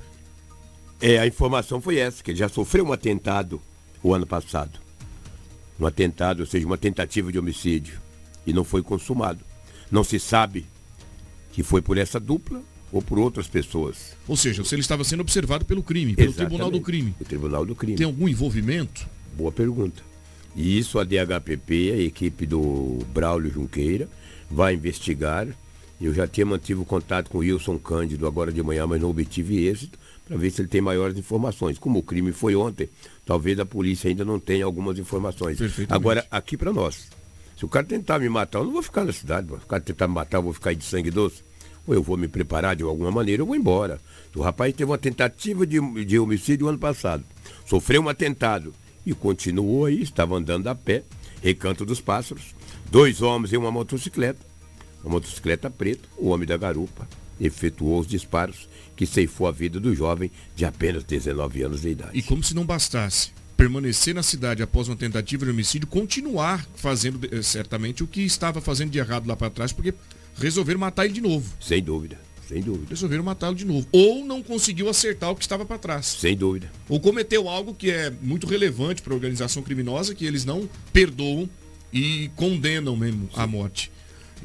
É, 1.00 1.18
a 1.18 1.26
informação 1.26 1.80
foi 1.80 1.96
essa, 1.96 2.22
que 2.22 2.32
ele 2.32 2.38
já 2.38 2.50
sofreu 2.50 2.84
um 2.84 2.92
atentado 2.92 3.62
o 4.02 4.12
ano 4.12 4.26
passado. 4.26 4.78
Um 5.80 5.86
atentado, 5.86 6.40
ou 6.40 6.46
seja, 6.46 6.66
uma 6.66 6.76
tentativa 6.76 7.32
de 7.32 7.38
homicídio. 7.38 7.98
E 8.46 8.52
não 8.52 8.62
foi 8.62 8.82
consumado. 8.82 9.42
Não 9.90 10.04
se 10.04 10.20
sabe 10.20 10.66
que 11.50 11.62
foi 11.62 11.80
por 11.80 11.96
essa 11.96 12.20
dupla 12.20 12.62
ou 12.92 13.00
por 13.00 13.18
outras 13.18 13.48
pessoas. 13.48 14.14
Ou 14.28 14.36
seja, 14.36 14.62
se 14.62 14.74
ele 14.74 14.82
estava 14.82 15.02
sendo 15.02 15.20
observado 15.20 15.64
pelo 15.64 15.82
crime, 15.82 16.14
pelo 16.14 16.28
Exatamente, 16.28 16.50
Tribunal 16.50 16.70
do 16.70 16.80
Crime. 16.80 17.14
O 17.18 17.24
Tribunal 17.24 17.66
do 17.66 17.74
Crime. 17.74 17.96
Tem 17.96 18.06
algum 18.06 18.28
envolvimento? 18.28 19.08
Boa 19.34 19.50
pergunta. 19.50 20.02
E 20.54 20.78
isso 20.78 20.98
a 20.98 21.04
DHPP, 21.04 21.92
a 21.92 21.96
equipe 21.96 22.44
do 22.44 22.98
Braulio 23.12 23.50
Junqueira, 23.50 24.08
vai 24.50 24.74
investigar. 24.74 25.48
Eu 25.98 26.12
já 26.12 26.26
tinha 26.26 26.44
mantido 26.44 26.84
contato 26.84 27.30
com 27.30 27.38
o 27.38 27.40
Wilson 27.40 27.78
Cândido 27.78 28.26
agora 28.26 28.52
de 28.52 28.62
manhã, 28.62 28.86
mas 28.86 29.00
não 29.00 29.08
obtive 29.08 29.66
êxito 29.66 29.98
para 30.26 30.36
ver 30.36 30.50
se 30.50 30.60
ele 30.60 30.68
tem 30.68 30.80
maiores 30.80 31.16
informações. 31.16 31.78
Como 31.78 32.00
o 32.00 32.02
crime 32.02 32.32
foi 32.32 32.54
ontem, 32.54 32.88
talvez 33.24 33.58
a 33.58 33.64
polícia 33.64 34.10
ainda 34.10 34.24
não 34.24 34.38
tenha 34.38 34.64
algumas 34.64 34.98
informações. 34.98 35.58
Agora, 35.88 36.26
aqui 36.30 36.56
para 36.56 36.72
nós, 36.72 37.08
se 37.56 37.64
o 37.64 37.68
cara 37.68 37.86
tentar 37.86 38.18
me 38.18 38.28
matar, 38.28 38.58
eu 38.58 38.64
não 38.64 38.72
vou 38.72 38.82
ficar 38.82 39.04
na 39.04 39.12
cidade. 39.12 39.46
Se 39.46 39.54
o 39.54 39.58
cara 39.60 39.80
tentar 39.80 40.08
me 40.08 40.14
matar, 40.14 40.38
eu 40.38 40.42
vou 40.42 40.52
ficar 40.52 40.74
de 40.74 40.84
sangue 40.84 41.10
doce. 41.10 41.42
Ou 41.86 41.94
eu 41.94 42.02
vou 42.02 42.16
me 42.16 42.28
preparar 42.28 42.76
de 42.76 42.82
alguma 42.82 43.10
maneira, 43.10 43.42
eu 43.42 43.46
vou 43.46 43.56
embora. 43.56 44.00
O 44.34 44.42
rapaz 44.42 44.72
teve 44.74 44.90
uma 44.90 44.98
tentativa 44.98 45.66
de, 45.66 45.80
de 46.04 46.18
homicídio 46.18 46.68
ano 46.68 46.78
passado. 46.78 47.24
Sofreu 47.66 48.02
um 48.02 48.08
atentado 48.08 48.74
e 49.04 49.12
continuou 49.12 49.86
aí, 49.86 50.00
estava 50.00 50.36
andando 50.36 50.68
a 50.68 50.74
pé, 50.74 51.02
recanto 51.42 51.84
dos 51.84 52.00
pássaros. 52.00 52.54
Dois 52.90 53.20
homens 53.20 53.52
em 53.52 53.56
uma 53.56 53.70
motocicleta. 53.70 54.40
Uma 55.02 55.14
motocicleta 55.14 55.68
preta, 55.68 56.08
o 56.16 56.28
homem 56.28 56.46
da 56.46 56.56
garupa 56.56 57.08
efetuou 57.40 57.98
os 57.98 58.06
disparos 58.06 58.68
que 58.94 59.04
ceifou 59.04 59.48
a 59.48 59.50
vida 59.50 59.80
do 59.80 59.94
jovem 59.94 60.30
de 60.54 60.64
apenas 60.64 61.02
19 61.02 61.62
anos 61.62 61.82
de 61.82 61.88
idade. 61.88 62.16
E 62.16 62.22
como 62.22 62.44
se 62.44 62.54
não 62.54 62.64
bastasse 62.64 63.30
permanecer 63.56 64.14
na 64.14 64.22
cidade 64.22 64.62
após 64.62 64.88
uma 64.88 64.96
tentativa 64.96 65.44
de 65.44 65.50
homicídio, 65.50 65.86
continuar 65.86 66.66
fazendo 66.74 67.20
eh, 67.30 67.42
certamente 67.42 68.02
o 68.02 68.06
que 68.06 68.22
estava 68.22 68.60
fazendo 68.60 68.90
de 68.90 68.98
errado 68.98 69.26
lá 69.26 69.36
para 69.36 69.50
trás, 69.50 69.72
porque 69.72 69.94
resolveram 70.36 70.80
matar 70.80 71.04
ele 71.04 71.14
de 71.14 71.20
novo. 71.20 71.52
Sem 71.60 71.82
dúvida. 71.82 72.18
Sem 72.48 72.60
dúvida. 72.60 72.86
Resolveram 72.90 73.24
matá-lo 73.24 73.54
de 73.54 73.64
novo. 73.64 73.86
Ou 73.90 74.24
não 74.24 74.42
conseguiu 74.42 74.88
acertar 74.88 75.30
o 75.30 75.36
que 75.36 75.42
estava 75.42 75.64
para 75.64 75.78
trás. 75.78 76.06
Sem 76.18 76.36
dúvida. 76.36 76.70
Ou 76.88 77.00
cometeu 77.00 77.48
algo 77.48 77.74
que 77.74 77.90
é 77.90 78.10
muito 78.10 78.46
relevante 78.46 79.00
para 79.00 79.12
a 79.12 79.16
organização 79.16 79.62
criminosa, 79.62 80.14
que 80.14 80.26
eles 80.26 80.44
não 80.44 80.68
perdoam 80.92 81.48
e 81.92 82.30
condenam 82.36 82.94
mesmo 82.96 83.28
Sim. 83.32 83.40
a 83.40 83.46
morte. 83.46 83.90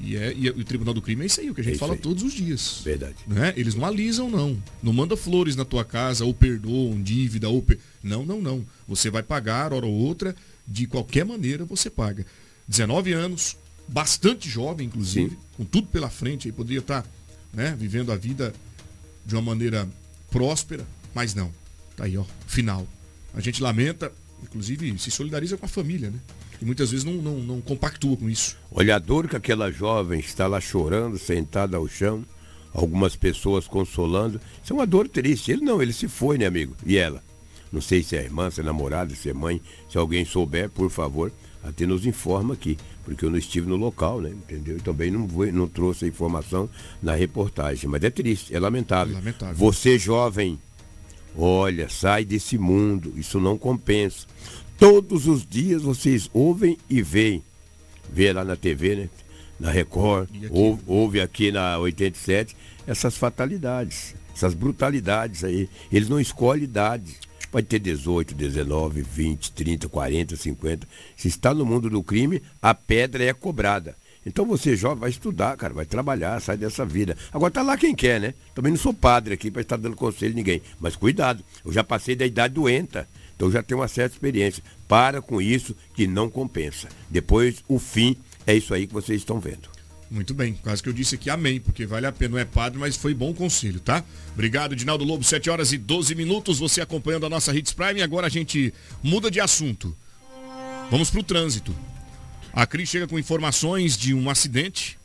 E, 0.02 0.16
é, 0.16 0.34
e, 0.36 0.50
o 0.50 0.64
Tribunal 0.64 0.94
do 0.94 1.02
Crime 1.02 1.24
é 1.24 1.26
isso 1.26 1.42
aí, 1.42 1.50
o 1.50 1.56
que 1.56 1.62
a 1.62 1.64
gente 1.64 1.76
é 1.76 1.80
fala 1.80 1.94
aí. 1.94 2.00
todos 2.00 2.24
os 2.24 2.34
dias. 2.34 2.82
Verdade. 2.84 3.16
Né? 3.28 3.54
Eles 3.58 3.76
não 3.76 3.86
alisam, 3.86 4.30
não. 4.30 4.62
Não 4.82 4.94
manda 4.94 5.18
flores 5.18 5.56
na 5.56 5.66
tua 5.66 5.84
casa, 5.84 6.24
ou 6.24 6.34
perdoam 6.34 7.02
dívida, 7.02 7.50
ou. 7.50 7.62
Per... 7.62 7.80
Não, 8.04 8.26
não, 8.26 8.40
não. 8.40 8.66
Você 8.88 9.10
vai 9.10 9.24
pagar, 9.24 9.74
hora 9.74 9.86
ou 9.86 9.94
outra, 9.94 10.36
de 10.68 10.86
qualquer 10.86 11.26
maneira 11.26 11.66
você 11.66 11.90
paga. 11.90 12.26
19 12.68 13.14
anos, 13.14 13.58
bastante 13.88 14.50
jovem, 14.50 14.88
inclusive, 14.88 15.32
Sim. 15.32 15.38
com 15.58 15.66
tudo 15.66 15.88
pela 15.88 16.10
frente, 16.10 16.48
aí 16.48 16.52
poderia 16.52 16.80
estar 16.80 17.06
né, 17.54 17.76
vivendo 17.78 18.12
a 18.12 18.16
vida 18.16 18.54
de 19.26 19.36
uma 19.36 19.42
maneira 19.42 19.88
próspera, 20.30 20.86
mas 21.14 21.34
não. 21.34 21.52
Tá 21.96 22.06
aí, 22.06 22.18
ó, 22.18 22.26
final. 22.46 22.88
A 23.34 23.40
gente 23.40 23.62
lamenta, 23.62 24.12
inclusive 24.44 24.98
se 24.98 25.12
solidariza 25.12 25.58
com 25.58 25.66
a 25.66 25.70
família, 25.70 26.10
né? 26.10 26.20
e 26.62 26.66
muitas 26.66 26.92
vezes 26.92 27.06
não, 27.06 27.14
não, 27.14 27.40
não 27.40 27.62
compactua 27.62 28.18
com 28.18 28.30
isso. 28.30 28.58
Olha 28.72 28.96
a 28.96 29.00
dor 29.00 29.28
que 29.28 29.36
aquela 29.36 29.72
jovem 29.72 30.20
está 30.20 30.48
lá 30.48 30.60
chorando, 30.60 31.18
sentada 31.18 31.78
ao 31.78 31.88
chão, 31.88 32.26
algumas 32.74 33.16
pessoas 33.16 33.68
consolando. 33.68 34.42
Isso 34.64 34.74
é 34.74 34.76
uma 34.76 34.88
dor 34.88 35.08
triste. 35.08 35.52
Ele 35.52 35.64
não, 35.64 35.82
ele 35.82 35.94
se 35.94 36.08
foi, 36.08 36.38
né, 36.38 36.46
amigo? 36.46 36.76
E 36.86 36.98
ela? 36.98 37.24
Não 37.72 37.82
sei 37.82 38.02
se 38.02 38.16
é 38.16 38.24
irmã, 38.24 38.50
se 38.50 38.62
é 38.62 38.64
namorada, 38.64 39.14
se 39.14 39.30
é 39.30 39.34
mãe. 39.34 39.62
Se 39.90 39.98
alguém 39.98 40.26
souber, 40.26 40.70
por 40.70 40.90
favor, 40.90 41.32
até 41.68 41.86
nos 41.86 42.06
informa 42.06 42.54
aqui, 42.54 42.78
porque 43.04 43.26
eu 43.26 43.30
não 43.30 43.38
estive 43.38 43.68
no 43.68 43.76
local, 43.76 44.22
né? 44.22 44.30
Entendeu? 44.30 44.78
E 44.78 44.82
também 44.82 45.12
não, 45.12 45.28
vou, 45.28 45.46
não 45.52 45.68
trouxe 45.68 46.06
a 46.06 46.08
informação 46.08 46.70
na 47.04 47.14
reportagem. 47.14 47.90
Mas 47.90 48.04
é 48.04 48.10
triste, 48.10 48.56
é 48.56 48.60
lamentável. 48.60 49.14
É 49.14 49.20
lamentável. 49.20 49.56
Você, 49.56 50.00
jovem, 50.00 50.58
olha, 51.38 51.90
sai 51.90 52.24
desse 52.24 52.58
mundo, 52.58 53.14
isso 53.18 53.40
não 53.40 53.58
compensa. 53.58 54.26
Todos 54.80 55.28
os 55.28 55.46
dias 55.46 55.82
vocês 55.82 56.30
ouvem 56.34 56.78
e 56.90 57.02
veem. 57.02 57.44
Vê 58.10 58.32
lá 58.32 58.46
na 58.46 58.56
TV, 58.56 58.96
né? 58.96 59.10
Na 59.60 59.72
Record, 59.72 60.30
ouve, 60.50 60.84
ouve 60.86 61.20
aqui 61.20 61.52
na 61.52 61.78
87, 61.80 62.56
essas 62.86 63.18
fatalidades, 63.18 64.16
essas 64.34 64.54
brutalidades 64.54 65.44
aí. 65.44 65.68
Eles 65.92 66.08
não 66.08 66.20
escolhem 66.20 66.64
idade. 66.64 67.18
Pode 67.58 67.66
ter 67.66 67.80
18, 67.80 68.36
19, 68.36 69.02
20, 69.02 69.52
30, 69.52 69.90
40, 69.90 70.36
50. 70.36 70.88
Se 71.16 71.28
está 71.28 71.56
no 71.56 71.66
mundo 71.66 71.90
do 71.90 72.04
crime, 72.04 72.40
a 72.62 72.72
pedra 72.76 73.24
é 73.24 73.34
cobrada. 73.34 73.96
Então 74.24 74.46
você 74.46 74.76
jovem 74.76 75.00
vai 75.00 75.10
estudar, 75.10 75.58
cara, 75.58 75.74
vai 75.74 75.84
trabalhar, 75.84 76.40
sai 76.40 76.56
dessa 76.56 76.86
vida. 76.86 77.18
Agora 77.34 77.50
tá 77.50 77.64
lá 77.64 77.76
quem 77.76 77.96
quer, 77.96 78.22
né? 78.22 78.36
Também 78.54 78.74
não 78.74 78.78
sou 78.78 78.94
padre 78.94 79.34
aqui 79.34 79.50
para 79.50 79.64
estar 79.64 79.76
dando 79.76 79.96
conselho 79.96 80.34
a 80.34 80.36
ninguém. 80.36 80.62
Mas 80.80 80.96
cuidado, 80.96 81.44
eu 81.66 81.74
já 81.74 81.84
passei 81.84 82.16
da 82.16 82.28
idade 82.28 82.54
doenta 82.54 83.10
Então 83.36 83.50
já 83.50 83.64
tem 83.64 83.76
uma 83.76 83.88
certa 83.88 84.14
experiência. 84.14 84.62
Para 84.88 85.20
com 85.20 85.42
isso 85.42 85.76
que 85.96 86.06
não 86.06 86.30
compensa. 86.30 86.88
Depois, 87.10 87.64
o 87.68 87.80
fim 87.80 88.16
é 88.46 88.54
isso 88.54 88.72
aí 88.72 88.86
que 88.86 88.94
vocês 88.94 89.20
estão 89.20 89.40
vendo. 89.40 89.77
Muito 90.10 90.34
bem, 90.34 90.54
quase 90.64 90.82
que 90.82 90.88
eu 90.88 90.94
disse 90.94 91.16
aqui 91.16 91.30
amém, 91.30 91.60
porque 91.60 91.86
vale 91.86 92.06
a 92.06 92.12
pena, 92.12 92.32
não 92.32 92.40
é 92.40 92.46
padre, 92.46 92.80
mas 92.80 92.96
foi 92.96 93.14
bom 93.14 93.34
conselho, 93.34 93.80
tá? 93.80 94.04
Obrigado, 94.34 94.76
Dinaldo 94.76 95.04
Lobo, 95.04 95.24
7 95.24 95.50
horas 95.50 95.74
e 95.74 95.78
12 95.78 96.16
minutos, 96.16 96.60
você 96.60 96.80
acompanhando 96.80 97.26
a 97.26 97.30
nossa 97.30 97.54
Hits 97.54 97.74
Prime, 97.74 98.02
agora 98.02 98.28
a 98.28 98.30
gente 98.30 98.74
muda 99.04 99.30
de 99.30 99.42
assunto. 99.42 99.96
Vamos 100.90 101.10
para 101.10 101.20
o 101.20 101.24
trânsito. 101.24 101.76
A 102.54 102.66
Cris 102.66 102.90
chega 102.90 103.08
com 103.08 103.20
informações 103.20 103.98
de 103.98 104.14
um 104.14 104.30
acidente 104.30 104.98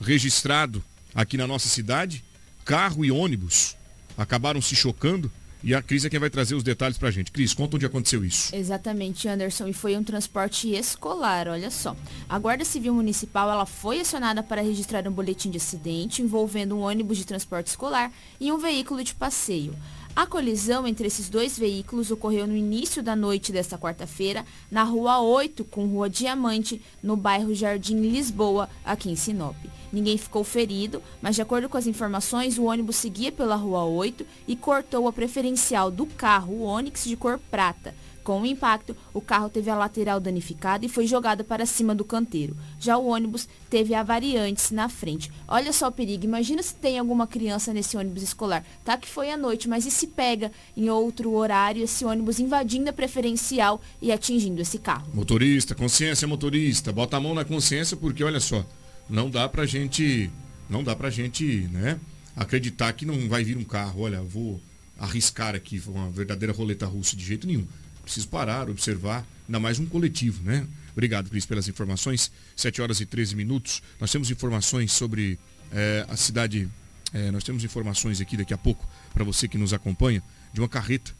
registrado 0.00 0.82
aqui 1.14 1.36
na 1.36 1.46
nossa 1.46 1.68
cidade. 1.68 2.24
Carro 2.64 3.04
e 3.04 3.10
ônibus 3.10 3.76
acabaram 4.16 4.62
se 4.62 4.76
chocando 4.76 5.30
e 5.66 5.74
a 5.74 5.82
Cris 5.82 6.04
é 6.04 6.08
quem 6.08 6.20
vai 6.20 6.30
trazer 6.30 6.54
os 6.54 6.62
detalhes 6.62 6.96
pra 6.96 7.10
gente. 7.10 7.32
Cris, 7.32 7.52
conta 7.52 7.74
onde 7.74 7.84
aconteceu 7.84 8.24
isso. 8.24 8.54
Exatamente, 8.54 9.26
Anderson. 9.26 9.66
E 9.66 9.72
foi 9.72 9.96
um 9.96 10.04
transporte 10.04 10.70
escolar, 10.70 11.48
olha 11.48 11.72
só. 11.72 11.96
A 12.28 12.38
Guarda 12.38 12.64
Civil 12.64 12.94
Municipal 12.94 13.50
ela 13.50 13.66
foi 13.66 13.98
acionada 13.98 14.44
para 14.44 14.62
registrar 14.62 15.08
um 15.08 15.10
boletim 15.10 15.50
de 15.50 15.56
acidente 15.56 16.22
envolvendo 16.22 16.76
um 16.76 16.82
ônibus 16.82 17.18
de 17.18 17.26
transporte 17.26 17.66
escolar 17.66 18.12
e 18.38 18.52
um 18.52 18.58
veículo 18.58 19.02
de 19.02 19.12
passeio. 19.12 19.74
A 20.14 20.24
colisão 20.24 20.86
entre 20.86 21.08
esses 21.08 21.28
dois 21.28 21.58
veículos 21.58 22.12
ocorreu 22.12 22.46
no 22.46 22.56
início 22.56 23.02
da 23.02 23.16
noite 23.16 23.50
desta 23.50 23.76
quarta-feira, 23.76 24.46
na 24.70 24.84
Rua 24.84 25.20
8 25.20 25.64
com 25.64 25.84
Rua 25.88 26.08
Diamante, 26.08 26.80
no 27.02 27.16
bairro 27.16 27.52
Jardim 27.52 28.00
Lisboa, 28.00 28.70
aqui 28.84 29.10
em 29.10 29.16
Sinop. 29.16 29.56
Ninguém 29.96 30.18
ficou 30.18 30.44
ferido, 30.44 31.02
mas 31.22 31.36
de 31.36 31.40
acordo 31.40 31.70
com 31.70 31.78
as 31.78 31.86
informações, 31.86 32.58
o 32.58 32.64
ônibus 32.64 32.96
seguia 32.96 33.32
pela 33.32 33.56
Rua 33.56 33.84
8 33.84 34.26
e 34.46 34.54
cortou 34.54 35.08
a 35.08 35.12
preferencial 35.12 35.90
do 35.90 36.04
carro, 36.04 36.60
Onix 36.64 37.04
de 37.04 37.16
cor 37.16 37.40
prata. 37.50 37.94
Com 38.22 38.42
o 38.42 38.44
impacto, 38.44 38.94
o 39.14 39.22
carro 39.22 39.48
teve 39.48 39.70
a 39.70 39.74
lateral 39.74 40.20
danificada 40.20 40.84
e 40.84 40.88
foi 40.90 41.06
jogado 41.06 41.44
para 41.44 41.64
cima 41.64 41.94
do 41.94 42.04
canteiro. 42.04 42.54
Já 42.78 42.98
o 42.98 43.06
ônibus 43.06 43.48
teve 43.70 43.94
a 43.94 44.02
variantes 44.02 44.70
na 44.70 44.86
frente. 44.90 45.32
Olha 45.48 45.72
só 45.72 45.88
o 45.88 45.92
perigo. 45.92 46.26
Imagina 46.26 46.62
se 46.62 46.74
tem 46.74 46.98
alguma 46.98 47.26
criança 47.26 47.72
nesse 47.72 47.96
ônibus 47.96 48.22
escolar. 48.22 48.66
Tá 48.84 48.98
que 48.98 49.08
foi 49.08 49.30
à 49.30 49.36
noite, 49.38 49.66
mas 49.66 49.86
e 49.86 49.90
se 49.90 50.08
pega 50.08 50.52
em 50.76 50.90
outro 50.90 51.32
horário 51.32 51.82
esse 51.82 52.04
ônibus 52.04 52.38
invadindo 52.38 52.90
a 52.90 52.92
preferencial 52.92 53.80
e 54.02 54.12
atingindo 54.12 54.60
esse 54.60 54.78
carro? 54.78 55.06
Motorista, 55.14 55.74
consciência 55.74 56.28
motorista, 56.28 56.92
bota 56.92 57.16
a 57.16 57.20
mão 57.20 57.32
na 57.32 57.46
consciência 57.46 57.96
porque 57.96 58.22
olha 58.22 58.40
só, 58.40 58.62
não 59.08 59.30
dá 59.30 59.48
pra 59.48 59.66
gente, 59.66 60.30
não 60.68 60.82
dá 60.82 60.94
pra 60.94 61.10
gente, 61.10 61.44
né, 61.72 61.98
acreditar 62.34 62.92
que 62.92 63.06
não 63.06 63.28
vai 63.28 63.44
vir 63.44 63.56
um 63.56 63.64
carro. 63.64 64.02
Olha, 64.02 64.22
vou 64.22 64.60
arriscar 64.98 65.54
aqui 65.54 65.82
uma 65.86 66.10
verdadeira 66.10 66.52
roleta 66.52 66.86
russa 66.86 67.16
de 67.16 67.24
jeito 67.24 67.46
nenhum 67.46 67.66
preciso 68.06 68.28
parar, 68.28 68.70
observar, 68.70 69.26
ainda 69.48 69.58
mais 69.58 69.80
um 69.80 69.84
coletivo, 69.84 70.42
né? 70.44 70.64
Obrigado, 70.92 71.28
Cris, 71.28 71.44
pelas 71.44 71.68
informações. 71.68 72.30
7 72.54 72.80
horas 72.80 73.00
e 73.00 73.06
13 73.06 73.34
minutos. 73.34 73.82
Nós 74.00 74.10
temos 74.12 74.30
informações 74.30 74.92
sobre 74.92 75.38
é, 75.72 76.06
a 76.08 76.16
cidade. 76.16 76.68
É, 77.12 77.30
nós 77.32 77.42
temos 77.42 77.64
informações 77.64 78.20
aqui 78.20 78.36
daqui 78.36 78.54
a 78.54 78.58
pouco, 78.58 78.88
para 79.12 79.24
você 79.24 79.48
que 79.48 79.58
nos 79.58 79.72
acompanha, 79.74 80.22
de 80.52 80.60
uma 80.60 80.68
carreta 80.68 81.12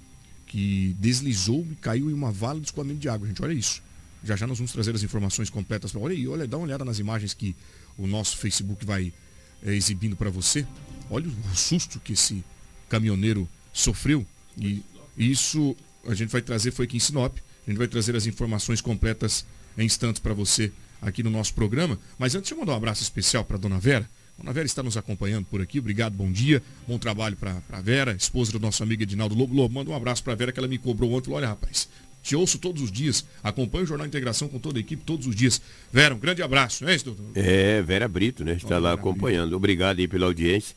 que 0.46 0.94
deslizou 1.00 1.66
e 1.70 1.74
caiu 1.74 2.08
em 2.08 2.14
uma 2.14 2.30
vala 2.30 2.60
de 2.60 2.66
escoamento 2.66 3.00
de 3.00 3.08
água. 3.08 3.26
Gente, 3.26 3.42
olha 3.42 3.52
isso. 3.52 3.82
Já 4.24 4.36
já 4.36 4.46
nós 4.46 4.58
vamos 4.58 4.72
trazer 4.72 4.94
as 4.94 5.02
informações 5.02 5.50
completas. 5.50 5.94
Olha 5.94 6.14
aí, 6.14 6.26
olha, 6.26 6.46
dá 6.46 6.56
uma 6.56 6.66
olhada 6.66 6.84
nas 6.84 6.98
imagens 6.98 7.34
que 7.34 7.54
o 7.96 8.06
nosso 8.06 8.36
Facebook 8.36 8.84
vai 8.84 9.12
é, 9.62 9.74
exibindo 9.74 10.16
para 10.16 10.30
você. 10.30 10.66
Olha 11.10 11.28
o 11.28 11.56
susto 11.56 12.00
que 12.00 12.12
esse 12.12 12.44
caminhoneiro 12.88 13.48
sofreu. 13.72 14.26
E 14.58 14.82
isso 15.16 15.76
a 16.06 16.14
gente 16.14 16.30
vai 16.30 16.42
trazer 16.42 16.70
foi 16.72 16.86
aqui 16.86 16.96
em 16.96 17.00
Sinop. 17.00 17.36
A 17.66 17.70
gente 17.70 17.78
vai 17.78 17.88
trazer 17.88 18.14
as 18.14 18.26
informações 18.26 18.80
completas 18.80 19.44
em 19.76 19.84
instantes 19.84 20.20
para 20.20 20.32
você 20.34 20.72
aqui 21.00 21.22
no 21.22 21.30
nosso 21.30 21.54
programa. 21.54 21.98
Mas 22.18 22.34
antes, 22.34 22.50
eu 22.50 22.56
mandar 22.56 22.72
um 22.72 22.76
abraço 22.76 23.02
especial 23.02 23.44
para 23.44 23.56
dona 23.56 23.78
Vera. 23.78 24.08
Dona 24.38 24.52
Vera 24.52 24.66
está 24.66 24.82
nos 24.82 24.96
acompanhando 24.96 25.46
por 25.46 25.60
aqui. 25.62 25.78
Obrigado, 25.78 26.14
bom 26.14 26.30
dia. 26.30 26.62
Bom 26.86 26.98
trabalho 26.98 27.36
para 27.36 27.60
a 27.70 27.80
Vera, 27.80 28.12
esposa 28.12 28.52
do 28.52 28.60
nosso 28.60 28.82
amigo 28.82 29.02
Edinaldo 29.02 29.34
Lobo. 29.34 29.54
Lobo, 29.54 29.74
manda 29.74 29.90
um 29.90 29.94
abraço 29.94 30.22
para 30.22 30.34
a 30.34 30.36
Vera 30.36 30.52
que 30.52 30.58
ela 30.58 30.68
me 30.68 30.78
cobrou 30.78 31.12
ontem. 31.12 31.32
Olha, 31.32 31.48
rapaz, 31.48 31.88
te 32.26 32.34
ouço 32.34 32.58
todos 32.58 32.82
os 32.82 32.90
dias. 32.90 33.24
Acompanho 33.42 33.84
o 33.84 33.86
Jornal 33.86 34.06
Integração 34.06 34.48
com 34.48 34.58
toda 34.58 34.78
a 34.78 34.80
equipe 34.80 35.04
todos 35.04 35.28
os 35.28 35.36
dias. 35.36 35.62
Vera, 35.92 36.14
um 36.14 36.18
grande 36.18 36.42
abraço, 36.42 36.82
não 36.82 36.90
é 36.90 36.96
isso, 36.96 37.04
doutor? 37.04 37.24
É, 37.34 37.80
Vera 37.82 38.08
Brito, 38.08 38.44
né? 38.44 38.54
Está 38.54 38.78
lá 38.78 38.92
acompanhando. 38.92 39.50
Brito. 39.50 39.56
Obrigado 39.56 40.00
aí 40.00 40.08
pela 40.08 40.26
audiência. 40.26 40.74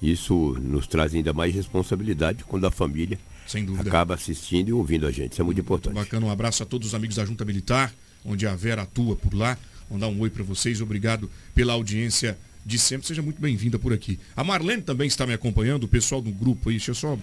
Isso 0.00 0.56
nos 0.60 0.86
traz 0.86 1.14
ainda 1.14 1.32
mais 1.32 1.52
responsabilidade 1.52 2.44
quando 2.44 2.66
a 2.66 2.70
família 2.70 3.18
sem 3.46 3.64
dúvida. 3.64 3.88
acaba 3.88 4.14
assistindo 4.14 4.68
e 4.68 4.72
ouvindo 4.72 5.06
a 5.06 5.10
gente. 5.10 5.32
Isso 5.32 5.40
é 5.40 5.44
muito 5.44 5.60
importante. 5.60 5.94
Bacana, 5.94 6.26
um 6.26 6.30
abraço 6.30 6.62
a 6.62 6.66
todos 6.66 6.88
os 6.88 6.94
amigos 6.94 7.16
da 7.16 7.24
Junta 7.24 7.44
Militar, 7.44 7.92
onde 8.24 8.46
a 8.46 8.54
Vera 8.54 8.82
atua 8.82 9.16
por 9.16 9.34
lá. 9.34 9.58
Mandar 9.90 10.08
um 10.08 10.20
oi 10.20 10.30
para 10.30 10.44
vocês. 10.44 10.80
Obrigado 10.80 11.28
pela 11.54 11.72
audiência 11.72 12.38
de 12.64 12.78
sempre. 12.78 13.06
Seja 13.06 13.22
muito 13.22 13.40
bem-vinda 13.40 13.78
por 13.78 13.92
aqui. 13.92 14.18
A 14.34 14.42
Marlene 14.42 14.82
também 14.82 15.06
está 15.06 15.26
me 15.26 15.32
acompanhando, 15.32 15.84
o 15.84 15.88
pessoal 15.88 16.20
do 16.20 16.30
grupo 16.30 16.70
aí. 16.70 16.76
Deixa 16.76 16.92
eu 16.92 16.94
só 16.94 17.18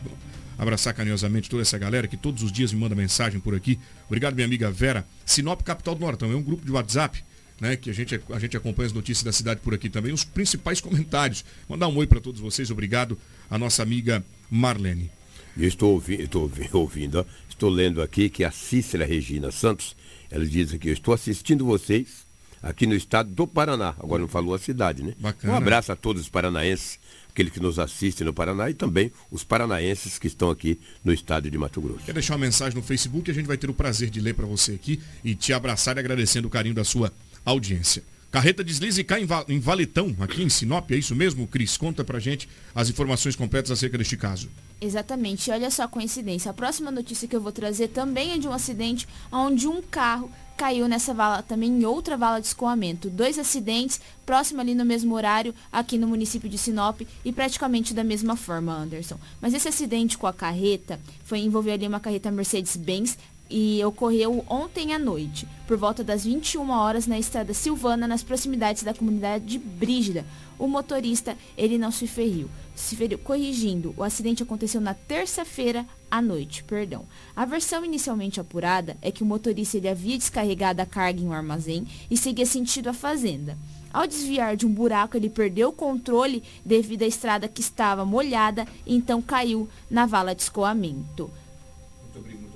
abraçar 0.58 0.93
carinhosamente 0.93 1.49
toda 1.49 1.62
essa 1.63 1.77
galera 1.77 2.08
que 2.08 2.17
todos 2.17 2.43
os 2.43 2.51
dias 2.51 2.71
me 2.71 2.80
manda 2.80 2.95
mensagem 2.95 3.39
por 3.39 3.56
aqui. 3.56 3.80
Obrigado, 4.08 4.36
minha 4.36 4.45
amiga 4.45 4.69
Vera. 4.69 5.08
Sinop 5.25 5.62
Capital 5.62 5.95
do 5.95 6.01
Nortão. 6.01 6.32
É 6.32 6.36
um 6.36 6.43
grupo 6.43 6.65
de 6.65 6.71
WhatsApp. 6.71 7.23
Né, 7.60 7.75
que 7.75 7.91
a 7.91 7.93
gente, 7.93 8.19
a 8.32 8.39
gente 8.39 8.58
acompanha 8.58 8.88
as 8.88 8.91
notícias 8.91 9.23
da 9.23 9.32
cidade 9.32 9.60
por 9.60 9.71
aqui 9.71 9.88
também, 9.88 10.12
os 10.12 10.23
principais 10.23 10.82
comentários. 10.82 11.45
Mandar 11.69 11.89
um 11.89 11.97
oi 11.97 12.08
para 12.08 12.19
todos 12.19 12.41
vocês, 12.41 12.71
obrigado 12.71 13.15
a 13.51 13.56
nossa 13.56 13.84
amiga 13.84 14.25
Marlene. 14.49 15.12
Eu 15.56 15.67
estou 15.67 15.93
ouvindo, 15.93 16.23
estou 16.23 16.49
ouvindo, 16.82 17.23
estou 17.47 17.69
lendo 17.69 18.01
aqui 18.01 18.32
que 18.32 18.43
a 18.43 18.49
Cícera 18.49 19.06
Regina 19.06 19.51
Santos, 19.51 19.95
ela 20.32 20.43
diz 20.43 20.73
aqui, 20.73 20.88
eu 20.88 20.93
estou 20.93 21.13
assistindo 21.13 21.63
vocês 21.63 22.25
aqui 22.62 22.86
no 22.86 22.93
estado 22.93 23.34
do 23.34 23.47
Paraná. 23.47 23.95
Agora 24.00 24.21
não 24.21 24.28
falou 24.28 24.54
a 24.54 24.60
cidade, 24.60 25.04
né? 25.04 25.13
Bacana. 25.19 25.54
Um 25.54 25.56
abraço 25.56 25.91
a 25.91 25.95
todos 25.95 26.21
os 26.21 26.30
paranaenses, 26.30 27.00
aqueles 27.30 27.52
que 27.52 27.60
nos 27.60 27.80
assistem 27.80 28.26
no 28.26 28.34
Paraná 28.34 28.69
e 28.69 28.74
também 28.74 29.12
os 29.30 29.43
paranaenses 29.43 30.19
que 30.19 30.28
estão 30.28 30.50
aqui 30.50 30.80
no 31.04 31.13
estado 31.13 31.50
de 31.50 31.58
Mato 31.58 31.82
Grosso. 31.82 32.06
Quer 32.06 32.13
deixar 32.13 32.34
uma 32.34 32.45
mensagem 32.45 32.76
no 32.76 32.84
Facebook, 32.84 33.30
a 33.30 33.34
gente 33.34 33.47
vai 33.47 33.58
ter 33.58 33.69
o 33.69 33.74
prazer 33.74 34.10
de 34.10 34.19
ler 34.19 34.34
para 34.34 34.45
você 34.45 34.74
aqui 34.74 35.02
e 35.24 35.36
te 35.36 35.54
abraçar 35.54 35.97
e 35.97 36.00
agradecendo 36.00 36.47
o 36.47 36.52
carinho 36.52 36.76
da 36.76 36.84
sua 36.84 37.12
audiência. 37.43 38.04
Carreta 38.32 38.63
desliza 38.63 39.02
e 39.02 39.04
cai 39.04 39.28
em 39.50 39.60
Valetão, 39.60 40.15
aqui 40.22 40.41
em 40.41 40.48
Sinop, 40.48 40.89
é 40.91 40.96
isso 40.96 41.13
mesmo, 41.13 41.46
Cris? 41.46 41.76
Conta 41.76 42.02
pra 42.02 42.17
gente 42.17 42.48
as 42.74 42.89
informações 42.89 43.36
completas 43.36 43.72
acerca 43.72 43.98
deste 43.98 44.15
caso. 44.15 44.50
Exatamente, 44.80 45.52
olha 45.52 45.70
só 45.70 45.84
a 45.84 45.88
coincidência. 45.88 46.50
A 46.50 46.54
próxima 46.54 46.89
notícia 46.89 47.28
que 47.28 47.36
eu 47.36 47.41
vou 47.41 47.52
trazer 47.52 47.89
também 47.89 48.32
é 48.32 48.38
de 48.38 48.48
um 48.48 48.54
acidente 48.54 49.06
onde 49.30 49.67
um 49.67 49.82
carro 49.82 50.32
caiu 50.58 50.88
nessa 50.88 51.13
vala, 51.13 51.41
também 51.41 51.72
em 51.72 51.86
outra 51.86 52.15
vala 52.15 52.39
de 52.39 52.48
escoamento. 52.48 53.10
Dois 53.10 53.38
acidentes, 53.38 54.00
próximo 54.26 54.62
ali 54.62 54.76
no 54.76 54.86
mesmo 54.86 55.13
horário, 55.15 55.54
aqui 55.72 55.98
no 55.98 56.08
município 56.08 56.48
de 56.48 56.58
Sinop, 56.58 57.02
e 57.26 57.34
praticamente 57.34 57.94
da 57.94 58.04
mesma 58.04 58.36
forma, 58.36 58.72
Anderson. 58.72 59.20
Mas 59.41 59.54
esse 59.54 59.67
acidente 59.67 60.17
com 60.17 60.28
a 60.28 60.34
carreta 60.34 61.00
foi 61.24 61.39
envolver 61.39 61.72
ali 61.72 61.88
uma 61.88 62.00
carreta 62.00 62.32
Mercedes-Benz 62.32 63.17
e 63.51 63.83
ocorreu 63.83 64.45
ontem 64.49 64.93
à 64.93 64.99
noite, 64.99 65.45
por 65.67 65.75
volta 65.75 66.03
das 66.03 66.23
21 66.23 66.69
horas 66.69 67.05
na 67.05 67.19
estrada 67.19 67.53
Silvana, 67.53 68.07
nas 68.07 68.23
proximidades 68.23 68.83
da 68.83 68.93
comunidade 68.93 69.45
de 69.45 69.59
Brígida. 69.59 70.25
O 70.57 70.67
motorista, 70.67 71.35
ele 71.57 71.77
não 71.77 71.91
se 71.91 72.07
feriu. 72.07 72.49
Se 72.75 72.95
feriu, 72.95 73.17
corrigindo, 73.17 73.93
o 73.97 74.03
acidente 74.03 74.43
aconteceu 74.43 74.79
na 74.79 74.93
terça-feira 74.93 75.85
à 76.09 76.21
noite, 76.21 76.63
perdão. 76.63 77.05
A 77.35 77.45
versão 77.45 77.83
inicialmente 77.83 78.39
apurada 78.39 78.95
é 79.01 79.11
que 79.11 79.23
o 79.23 79.25
motorista 79.25 79.77
ele 79.77 79.89
havia 79.89 80.17
descarregado 80.17 80.81
a 80.81 80.85
carga 80.85 81.19
em 81.19 81.27
um 81.27 81.33
armazém 81.33 81.85
e 82.09 82.15
seguia 82.15 82.45
sentido 82.45 82.89
a 82.89 82.93
fazenda. 82.93 83.57
Ao 83.93 84.07
desviar 84.07 84.55
de 84.55 84.65
um 84.65 84.73
buraco, 84.73 85.17
ele 85.17 85.29
perdeu 85.29 85.69
o 85.69 85.73
controle 85.73 86.43
devido 86.65 87.03
à 87.03 87.07
estrada 87.07 87.47
que 87.47 87.59
estava 87.59 88.05
molhada 88.05 88.65
e 88.85 88.95
então 88.95 89.21
caiu 89.21 89.67
na 89.89 90.05
vala 90.05 90.33
de 90.33 90.43
escoamento. 90.43 91.29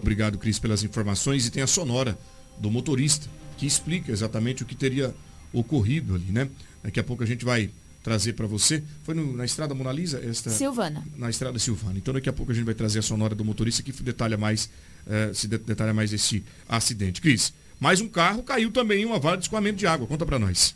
Obrigado, 0.05 0.37
Cris, 0.37 0.59
pelas 0.59 0.83
informações. 0.83 1.47
E 1.47 1.49
tem 1.49 1.63
a 1.63 1.67
sonora 1.67 2.15
do 2.59 2.69
motorista, 2.69 3.27
que 3.57 3.65
explica 3.65 4.11
exatamente 4.11 4.61
o 4.61 4.65
que 4.65 4.75
teria 4.75 5.15
ocorrido 5.51 6.13
ali, 6.13 6.31
né? 6.31 6.47
Daqui 6.83 6.99
a 6.99 7.03
pouco 7.03 7.23
a 7.23 7.25
gente 7.25 7.43
vai 7.43 7.71
trazer 8.03 8.33
para 8.33 8.45
você. 8.45 8.83
Foi 9.03 9.15
no, 9.15 9.35
na 9.35 9.45
estrada 9.45 9.73
Mona 9.73 9.91
Lisa? 9.91 10.23
Esta, 10.23 10.51
Silvana. 10.51 11.03
Na 11.17 11.27
estrada 11.27 11.57
Silvana. 11.57 11.97
Então 11.97 12.13
daqui 12.13 12.29
a 12.29 12.33
pouco 12.33 12.51
a 12.51 12.55
gente 12.55 12.65
vai 12.65 12.75
trazer 12.75 12.99
a 12.99 13.01
sonora 13.01 13.33
do 13.33 13.43
motorista 13.43 13.81
que 13.81 13.91
detalha 14.03 14.37
mais, 14.37 14.69
eh, 15.07 15.31
se 15.33 15.47
detalha 15.47 15.91
mais 15.91 16.13
esse 16.13 16.43
acidente. 16.69 17.19
Cris, 17.19 17.51
mais 17.79 17.99
um 17.99 18.07
carro 18.07 18.43
caiu 18.43 18.69
também 18.69 19.01
em 19.01 19.05
uma 19.05 19.17
vala 19.17 19.37
de 19.37 19.45
escoamento 19.45 19.79
de 19.79 19.87
água. 19.87 20.05
Conta 20.05 20.23
para 20.23 20.37
nós. 20.37 20.75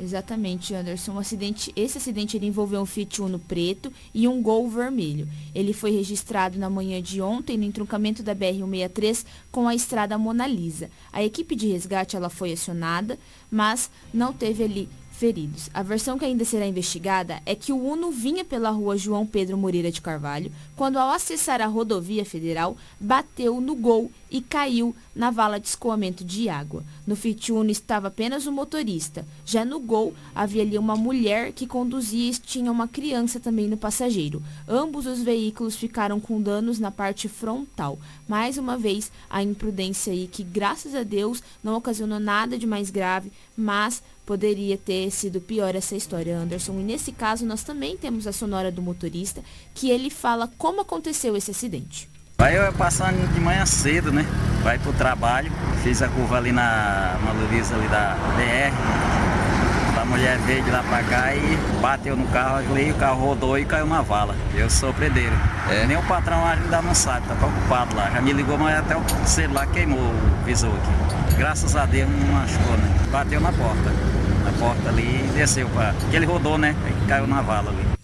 Exatamente, 0.00 0.74
Anderson. 0.74 1.12
Um 1.12 1.18
acidente, 1.18 1.70
esse 1.76 1.98
acidente 1.98 2.34
ele 2.34 2.46
envolveu 2.46 2.80
um 2.80 2.86
Fiat 2.86 3.20
Uno 3.20 3.38
preto 3.38 3.92
e 4.14 4.26
um 4.26 4.40
Gol 4.40 4.66
vermelho. 4.66 5.28
Ele 5.54 5.74
foi 5.74 5.90
registrado 5.90 6.58
na 6.58 6.70
manhã 6.70 7.02
de 7.02 7.20
ontem 7.20 7.58
no 7.58 7.64
entroncamento 7.64 8.22
da 8.22 8.34
BR-163 8.34 9.26
com 9.52 9.68
a 9.68 9.74
estrada 9.74 10.16
Mona 10.16 10.46
Lisa. 10.46 10.90
A 11.12 11.22
equipe 11.22 11.54
de 11.54 11.68
resgate 11.68 12.16
ela 12.16 12.30
foi 12.30 12.52
acionada, 12.52 13.18
mas 13.50 13.90
não 14.12 14.32
teve 14.32 14.64
ali 14.64 14.88
feridos. 15.20 15.68
A 15.74 15.82
versão 15.82 16.18
que 16.18 16.24
ainda 16.24 16.46
será 16.46 16.66
investigada 16.66 17.42
é 17.44 17.54
que 17.54 17.74
o 17.74 17.84
Uno 17.84 18.10
vinha 18.10 18.42
pela 18.42 18.70
rua 18.70 18.96
João 18.96 19.26
Pedro 19.26 19.58
Moreira 19.58 19.92
de 19.92 20.00
Carvalho, 20.00 20.50
quando 20.74 20.96
ao 20.96 21.10
acessar 21.10 21.60
a 21.60 21.66
rodovia 21.66 22.24
federal, 22.24 22.74
bateu 22.98 23.60
no 23.60 23.74
gol 23.74 24.10
e 24.30 24.40
caiu 24.40 24.94
na 25.14 25.30
vala 25.30 25.58
de 25.58 25.66
escoamento 25.66 26.24
de 26.24 26.48
água. 26.48 26.82
No 27.06 27.16
Fiat 27.16 27.52
Uno 27.52 27.70
estava 27.70 28.08
apenas 28.08 28.46
o 28.46 28.52
motorista. 28.52 29.26
Já 29.44 29.64
no 29.64 29.80
Gol, 29.80 30.14
havia 30.34 30.62
ali 30.62 30.78
uma 30.78 30.96
mulher 30.96 31.52
que 31.52 31.66
conduzia 31.66 32.30
e 32.30 32.34
tinha 32.34 32.70
uma 32.70 32.86
criança 32.86 33.40
também 33.40 33.66
no 33.66 33.76
passageiro. 33.76 34.42
Ambos 34.68 35.06
os 35.06 35.20
veículos 35.20 35.76
ficaram 35.76 36.20
com 36.20 36.40
danos 36.40 36.78
na 36.78 36.90
parte 36.90 37.28
frontal. 37.28 37.98
Mais 38.28 38.56
uma 38.56 38.78
vez, 38.78 39.10
a 39.28 39.42
imprudência 39.42 40.12
aí 40.12 40.28
que, 40.28 40.44
graças 40.44 40.94
a 40.94 41.02
Deus, 41.02 41.42
não 41.62 41.76
ocasionou 41.76 42.20
nada 42.20 42.56
de 42.56 42.66
mais 42.66 42.88
grave, 42.88 43.32
mas 43.56 44.02
poderia 44.30 44.78
ter 44.78 45.10
sido 45.10 45.40
pior 45.40 45.74
essa 45.74 45.96
história, 45.96 46.38
Anderson. 46.38 46.74
E 46.78 46.84
nesse 46.84 47.10
caso, 47.10 47.44
nós 47.44 47.64
também 47.64 47.96
temos 47.96 48.28
a 48.28 48.32
sonora 48.32 48.70
do 48.70 48.80
motorista, 48.80 49.42
que 49.74 49.90
ele 49.90 50.08
fala 50.08 50.48
como 50.56 50.82
aconteceu 50.82 51.36
esse 51.36 51.50
acidente. 51.50 52.08
Vai 52.38 52.56
eu 52.56 52.72
passando 52.74 53.26
de 53.34 53.40
manhã 53.40 53.66
cedo, 53.66 54.12
né? 54.12 54.24
Vai 54.62 54.78
pro 54.78 54.92
trabalho, 54.92 55.50
fiz 55.82 56.00
a 56.00 56.06
curva 56.06 56.36
ali 56.36 56.52
na, 56.52 57.18
Luiza 57.50 57.74
ali 57.74 57.88
da 57.88 58.16
BR. 58.36 60.00
A 60.00 60.04
mulher 60.04 60.38
veio 60.42 60.62
de 60.62 60.70
lá 60.70 60.84
pra 60.84 61.02
cá 61.02 61.34
e 61.34 61.80
bateu 61.82 62.16
no 62.16 62.28
carro 62.28 62.58
ali, 62.58 62.92
o 62.92 62.94
carro 62.94 63.26
rodou 63.26 63.58
e 63.58 63.64
caiu 63.64 63.86
na 63.86 64.00
vala. 64.00 64.36
Eu 64.54 64.70
sou 64.70 64.94
predeiro. 64.94 65.34
É. 65.68 65.86
Nem 65.86 65.96
o 65.96 66.02
patrão 66.04 66.46
ainda 66.46 66.80
não 66.80 66.94
sabe, 66.94 67.26
tá 67.26 67.34
preocupado 67.34 67.96
lá. 67.96 68.08
Já 68.08 68.20
me 68.20 68.32
ligou, 68.32 68.56
mas 68.56 68.78
até 68.78 68.96
o 68.96 69.02
celular 69.26 69.66
queimou 69.66 69.98
o 69.98 70.44
visor 70.44 70.70
aqui. 70.70 71.36
Graças 71.36 71.74
a 71.74 71.84
Deus 71.84 72.08
não 72.08 72.34
machucou, 72.34 72.76
né? 72.76 73.08
Bateu 73.10 73.40
na 73.40 73.52
porta. 73.52 74.19
Porta 74.60 74.90
ali 74.90 75.02
e 75.02 75.32
desceu 75.34 75.68
para. 75.70 75.94
Ele 76.12 76.26
rodou, 76.26 76.56
né? 76.56 76.76
Aí 76.84 77.08
caiu 77.08 77.26
na 77.26 77.42
vala 77.42 77.70
ali 77.70 78.00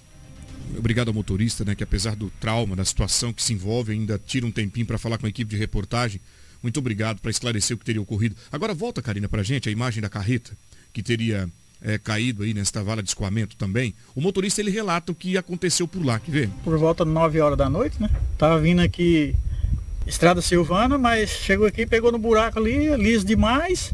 obrigado 0.78 1.08
ao 1.08 1.14
motorista, 1.14 1.64
né, 1.64 1.74
que 1.74 1.82
apesar 1.82 2.14
do 2.14 2.30
trauma, 2.38 2.76
da 2.76 2.84
situação 2.84 3.32
que 3.32 3.42
se 3.42 3.52
envolve, 3.52 3.92
ainda 3.92 4.20
tira 4.24 4.46
um 4.46 4.50
tempinho 4.50 4.86
para 4.86 4.98
falar 4.98 5.18
com 5.18 5.26
a 5.26 5.28
equipe 5.28 5.50
de 5.50 5.56
reportagem. 5.56 6.20
Muito 6.62 6.78
obrigado 6.78 7.18
para 7.20 7.30
esclarecer 7.30 7.74
o 7.74 7.78
que 7.78 7.84
teria 7.84 8.00
ocorrido. 8.00 8.36
Agora 8.52 8.74
volta, 8.74 9.02
Karina, 9.02 9.28
para 9.28 9.40
a 9.40 9.44
gente 9.44 9.68
a 9.68 9.72
imagem 9.72 10.00
da 10.00 10.08
carreta 10.08 10.52
que 10.92 11.02
teria 11.02 11.48
é, 11.82 11.98
caído 11.98 12.42
aí 12.42 12.54
nesta 12.54 12.82
vala 12.82 13.02
de 13.02 13.08
escoamento 13.08 13.56
também. 13.56 13.94
O 14.14 14.20
motorista 14.20 14.60
ele 14.60 14.70
relata 14.70 15.12
o 15.12 15.14
que 15.14 15.36
aconteceu 15.36 15.86
por 15.86 16.04
lá, 16.04 16.18
que 16.18 16.30
vê? 16.30 16.48
Por 16.64 16.78
volta 16.78 17.04
de 17.04 17.10
9 17.10 17.40
horas 17.40 17.58
da 17.58 17.68
noite, 17.68 18.00
né? 18.00 18.08
Tava 18.38 18.58
vindo 18.60 18.80
aqui 18.80 19.34
Estrada 20.06 20.40
Silvana, 20.40 20.96
mas 20.96 21.30
chegou 21.30 21.66
aqui, 21.66 21.86
pegou 21.86 22.12
no 22.12 22.18
buraco 22.18 22.58
ali, 22.58 22.94
liso 22.96 23.26
demais. 23.26 23.92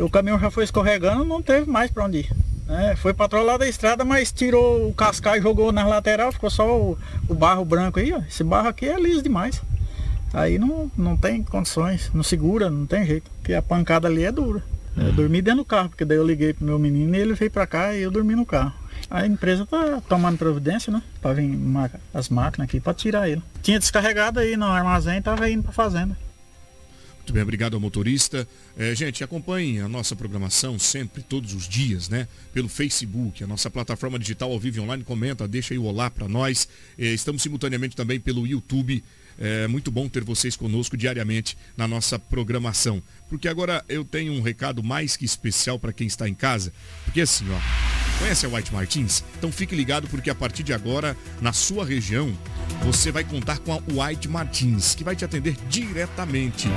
O 0.00 0.10
caminhão 0.10 0.38
já 0.38 0.50
foi 0.50 0.64
escorregando, 0.64 1.24
não 1.24 1.42
teve 1.42 1.70
mais 1.70 1.90
para 1.90 2.04
onde 2.04 2.18
ir. 2.18 2.30
É, 2.68 2.94
foi 2.94 3.12
patrolada 3.12 3.64
a 3.64 3.68
estrada, 3.68 4.04
mas 4.04 4.30
tirou 4.30 4.88
o 4.88 4.94
cascai 4.94 5.38
e 5.38 5.42
jogou 5.42 5.72
na 5.72 5.86
lateral, 5.86 6.30
ficou 6.30 6.48
só 6.48 6.78
o, 6.78 6.98
o, 7.28 7.34
barro 7.34 7.64
branco 7.64 7.98
aí, 7.98 8.12
ó. 8.12 8.18
Esse 8.18 8.44
barro 8.44 8.68
aqui 8.68 8.86
é 8.86 8.98
liso 8.98 9.22
demais. 9.22 9.60
Aí 10.32 10.56
não, 10.56 10.90
não 10.96 11.16
tem 11.16 11.42
condições, 11.42 12.10
não 12.14 12.22
segura, 12.22 12.70
não 12.70 12.86
tem 12.86 13.04
jeito. 13.04 13.28
Porque 13.38 13.54
a 13.54 13.60
pancada 13.60 14.06
ali 14.06 14.22
é 14.22 14.30
dura. 14.30 14.62
Eu 14.96 15.06
uhum. 15.06 15.12
dormi 15.12 15.42
dentro 15.42 15.62
do 15.62 15.64
carro, 15.64 15.88
porque 15.88 16.04
daí 16.04 16.18
eu 16.18 16.26
liguei 16.26 16.52
pro 16.52 16.64
meu 16.64 16.78
menino 16.78 17.16
e 17.16 17.18
ele 17.18 17.34
veio 17.34 17.50
para 17.50 17.66
cá 17.66 17.94
e 17.94 18.02
eu 18.02 18.10
dormi 18.10 18.36
no 18.36 18.46
carro. 18.46 18.72
A 19.10 19.26
empresa 19.26 19.66
tá 19.66 20.00
tomando 20.08 20.38
providência, 20.38 20.92
né? 20.92 21.02
Para 21.20 21.34
vir 21.34 21.58
as 22.14 22.28
máquinas 22.28 22.68
aqui 22.68 22.78
para 22.78 22.94
tirar 22.94 23.28
ele. 23.28 23.42
Tinha 23.62 23.78
descarregado 23.78 24.38
aí 24.38 24.56
no 24.56 24.66
armazém 24.66 25.18
e 25.18 25.22
tava 25.22 25.50
indo 25.50 25.64
pra 25.64 25.72
fazenda. 25.72 26.16
Muito 27.30 27.36
bem, 27.36 27.44
obrigado 27.44 27.74
ao 27.74 27.80
motorista. 27.80 28.44
É, 28.76 28.92
gente, 28.92 29.22
acompanhe 29.22 29.78
a 29.78 29.88
nossa 29.88 30.16
programação 30.16 30.80
sempre, 30.80 31.22
todos 31.22 31.54
os 31.54 31.68
dias, 31.68 32.08
né? 32.08 32.26
Pelo 32.52 32.68
Facebook, 32.68 33.44
a 33.44 33.46
nossa 33.46 33.70
plataforma 33.70 34.18
digital 34.18 34.50
ao 34.50 34.58
vivo 34.58 34.82
online. 34.82 35.04
Comenta, 35.04 35.46
deixa 35.46 35.72
aí 35.72 35.78
o 35.78 35.84
olá 35.84 36.10
para 36.10 36.26
nós. 36.26 36.68
É, 36.98 37.04
estamos 37.04 37.40
simultaneamente 37.40 37.94
também 37.94 38.18
pelo 38.18 38.48
YouTube. 38.48 39.04
É 39.38 39.68
muito 39.68 39.92
bom 39.92 40.08
ter 40.08 40.24
vocês 40.24 40.56
conosco 40.56 40.96
diariamente 40.96 41.56
na 41.76 41.86
nossa 41.86 42.18
programação. 42.18 43.00
Porque 43.28 43.46
agora 43.46 43.84
eu 43.88 44.04
tenho 44.04 44.32
um 44.32 44.42
recado 44.42 44.82
mais 44.82 45.16
que 45.16 45.24
especial 45.24 45.78
para 45.78 45.92
quem 45.92 46.08
está 46.08 46.28
em 46.28 46.34
casa. 46.34 46.72
Porque 47.04 47.20
assim, 47.20 47.44
ó, 47.48 47.89
conhece 48.20 48.44
a 48.44 48.48
White 48.50 48.72
Martins? 48.72 49.24
Então 49.38 49.50
fique 49.50 49.74
ligado 49.74 50.06
porque 50.06 50.28
a 50.28 50.34
partir 50.34 50.62
de 50.62 50.74
agora, 50.74 51.16
na 51.40 51.52
sua 51.52 51.84
região, 51.84 52.30
você 52.84 53.10
vai 53.10 53.24
contar 53.24 53.58
com 53.58 53.72
a 53.72 53.80
White 54.06 54.28
Martins, 54.28 54.94
que 54.94 55.02
vai 55.02 55.16
te 55.16 55.24
atender 55.24 55.56
diretamente. 55.68 56.68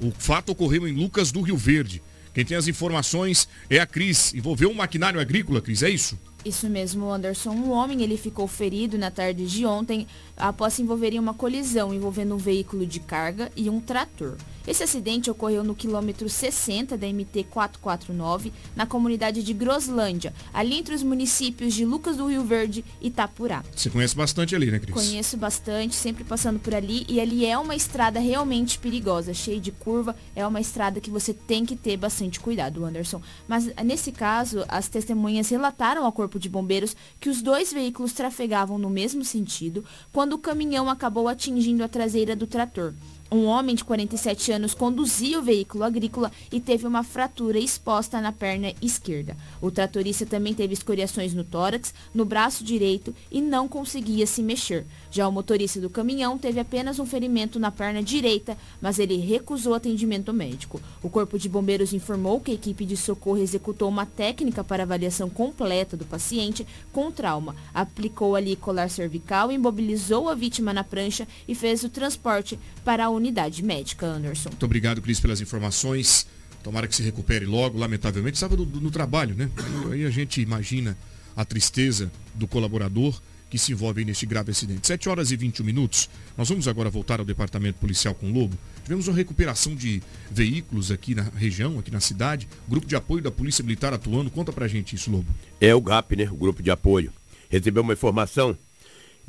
O 0.02 0.12
fato 0.12 0.52
ocorreu 0.52 0.86
em 0.86 0.92
Lucas 0.92 1.32
do 1.32 1.40
Rio 1.40 1.56
Verde. 1.56 2.04
Quem 2.34 2.44
tem 2.44 2.58
as 2.58 2.68
informações 2.68 3.48
é 3.70 3.80
a 3.80 3.86
Cris. 3.86 4.34
Envolveu 4.34 4.70
um 4.70 4.76
maquinário 4.76 5.22
agrícola, 5.22 5.62
Cris, 5.62 5.84
é 5.84 5.90
isso? 5.90 6.20
Isso 6.46 6.70
mesmo, 6.70 7.12
Anderson. 7.12 7.50
Um 7.50 7.72
homem 7.72 8.04
ele 8.04 8.18
ficou 8.18 8.48
ferido 8.48 9.00
na 9.00 9.10
tarde 9.10 9.48
de 9.48 9.66
ontem 9.66 10.06
após 10.38 10.76
se 10.76 10.84
envolver 10.84 11.12
em 11.12 11.20
uma 11.20 11.34
colisão 11.34 11.92
envolvendo 11.92 12.36
um 12.36 12.38
veículo 12.38 12.86
de 12.86 13.00
carga 13.00 13.52
e 13.56 13.68
um 13.68 13.82
trator. 13.82 14.38
Esse 14.68 14.84
acidente 14.84 15.32
ocorreu 15.32 15.64
no 15.64 15.76
quilômetro 15.76 16.30
60 16.30 16.98
da 16.98 17.08
MT 17.08 17.46
449, 17.50 18.52
na 18.76 18.86
comunidade 18.86 19.44
de 19.44 19.54
Groslândia, 19.54 20.34
ali 20.54 20.76
entre 20.78 20.94
os 20.94 21.04
municípios 21.04 21.74
de 21.74 21.86
Lucas 21.86 22.18
do 22.18 22.28
Rio 22.28 22.44
Verde 22.44 22.84
e 23.02 23.10
Itapurá. 23.16 23.64
Você 23.74 23.90
conhece 23.90 24.14
bastante 24.14 24.54
ali, 24.54 24.70
né, 24.70 24.78
Cris? 24.78 24.94
Conheço 24.94 25.38
bastante, 25.38 25.96
sempre 25.96 26.26
passando 26.26 26.60
por 26.60 26.76
ali. 26.76 27.06
E 27.08 27.22
ali 27.22 27.46
é 27.46 27.58
uma 27.58 27.76
estrada 27.76 28.20
realmente 28.20 28.78
perigosa, 28.78 29.34
cheia 29.34 29.60
de 29.60 29.72
curva. 29.72 30.14
É 30.36 30.46
uma 30.46 30.60
estrada 30.60 31.00
que 31.00 31.10
você 31.10 31.34
tem 31.34 31.66
que 31.66 31.76
ter 31.76 31.96
bastante 31.96 32.40
cuidado, 32.42 32.84
Anderson. 32.84 33.22
Mas 33.48 33.74
nesse 33.86 34.12
caso, 34.12 34.66
as 34.68 34.90
testemunhas 34.90 35.48
relataram 35.48 36.04
ao 36.04 36.12
Corpo 36.12 36.38
de 36.38 36.50
Bombeiros 36.50 36.96
que 37.22 37.30
os 37.30 37.42
dois 37.42 37.72
veículos 37.72 38.12
trafegavam 38.12 38.78
no 38.78 38.90
mesmo 38.90 39.24
sentido 39.24 39.86
quando 40.12 40.34
o 40.34 40.40
caminhão 40.40 40.90
acabou 40.90 41.30
atingindo 41.30 41.84
a 41.84 41.88
traseira 41.88 42.36
do 42.36 42.46
trator. 42.46 42.94
Um 43.32 43.46
homem 43.46 43.74
de 43.74 43.84
47 43.84 44.52
anos 44.52 44.76
conduzia 44.76 45.40
o 45.40 45.42
veículo 45.42 45.84
agrícola 45.84 46.32
e 46.52 46.60
teve 46.60 46.86
uma 46.86 47.04
fratura 47.04 47.58
exposta 47.58 48.22
na 48.22 48.32
perna 48.32 48.72
esquerda. 48.82 49.36
O 49.60 49.72
tratorista 49.72 50.28
também 50.28 50.54
teve 50.54 50.74
escoriações 50.74 51.34
no 51.34 51.44
tórax, 51.44 51.92
no 52.14 52.24
braço 52.24 52.64
direito 52.64 53.16
e 53.32 53.42
não 53.42 53.68
conseguia 53.68 54.28
se 54.28 54.44
mexer. 54.44 54.86
Já 55.16 55.30
o 55.30 55.32
motorista 55.32 55.80
do 55.80 55.90
caminhão 55.90 56.38
teve 56.38 56.60
apenas 56.60 57.00
um 57.00 57.06
ferimento 57.06 57.58
na 57.58 57.72
perna 57.72 58.04
direita, 58.04 58.58
mas 58.82 59.00
ele 59.00 59.16
recusou 59.16 59.74
atendimento 59.74 60.34
médico. 60.34 60.82
O 61.02 61.10
Corpo 61.10 61.40
de 61.40 61.48
Bombeiros 61.48 61.94
informou 61.94 62.42
que 62.42 62.52
a 62.52 62.54
equipe 62.54 62.86
de 62.86 62.98
socorro 62.98 63.38
executou 63.38 63.88
uma 63.88 64.06
técnica 64.06 64.62
para 64.62 64.84
avaliação 64.84 65.30
completa 65.30 65.96
do 65.96 66.04
paciente 66.04 66.68
com 66.92 67.10
trauma. 67.14 67.56
Aplicou 67.74 68.36
ali 68.36 68.58
colar 68.58 68.90
cervical, 68.90 69.54
imobilizou 69.54 70.28
a 70.28 70.36
vítima 70.36 70.74
na 70.74 70.84
prancha 70.84 71.26
e 71.48 71.56
fez 71.56 71.82
o 71.86 71.90
transporte 71.90 72.60
para 72.84 73.06
a 73.06 73.10
unidade 73.10 73.64
médica, 73.64 74.06
Anderson. 74.06 74.50
Muito 74.50 74.66
obrigado, 74.66 75.02
Cris, 75.02 75.22
pelas 75.22 75.40
informações. 75.40 76.28
Tomara 76.62 76.90
que 76.90 76.96
se 76.96 77.04
recupere 77.04 77.46
logo, 77.46 77.78
lamentavelmente. 77.78 78.36
Estava 78.36 78.58
no, 78.58 78.66
no 78.66 78.92
trabalho, 78.92 79.34
né? 79.34 79.50
Aí 79.90 80.06
a 80.06 80.10
gente 80.10 80.42
imagina 80.42 80.98
a 81.38 81.46
tristeza 81.46 82.12
do 82.34 82.46
colaborador 82.50 83.18
que 83.50 83.58
se 83.58 83.72
envolvem 83.72 84.06
neste 84.06 84.26
grave 84.26 84.52
acidente. 84.52 84.88
7 84.88 85.08
horas 85.10 85.32
e 85.32 85.36
21 85.36 85.66
minutos. 85.66 86.10
Nós 86.38 86.50
vamos 86.50 86.68
agora 86.68 86.90
voltar 86.90 87.20
ao 87.20 87.26
departamento 87.26 87.80
policial 87.80 88.14
com 88.14 88.30
o 88.30 88.34
Lobo. 88.34 88.58
Tivemos 88.84 89.08
uma 89.08 89.16
recuperação 89.16 89.76
de 89.76 90.02
veículos 90.32 90.92
aqui 90.92 91.16
na 91.16 91.24
região, 91.24 91.80
aqui 91.80 91.92
na 91.92 92.00
cidade. 92.00 92.48
Grupo 92.68 92.86
de 92.88 92.96
apoio 92.96 93.24
da 93.24 93.32
Polícia 93.32 93.64
Militar 93.64 93.94
atuando. 93.94 94.30
Conta 94.30 94.52
pra 94.52 94.68
gente 94.68 94.96
isso, 94.96 95.10
Lobo. 95.12 95.28
É 95.60 95.74
o 95.74 95.82
GAP, 95.82 96.16
né? 96.16 96.30
O 96.32 96.36
grupo 96.36 96.62
de 96.62 96.72
apoio. 96.72 97.12
Recebeu 97.50 97.84
uma 97.84 97.94
informação 97.94 98.58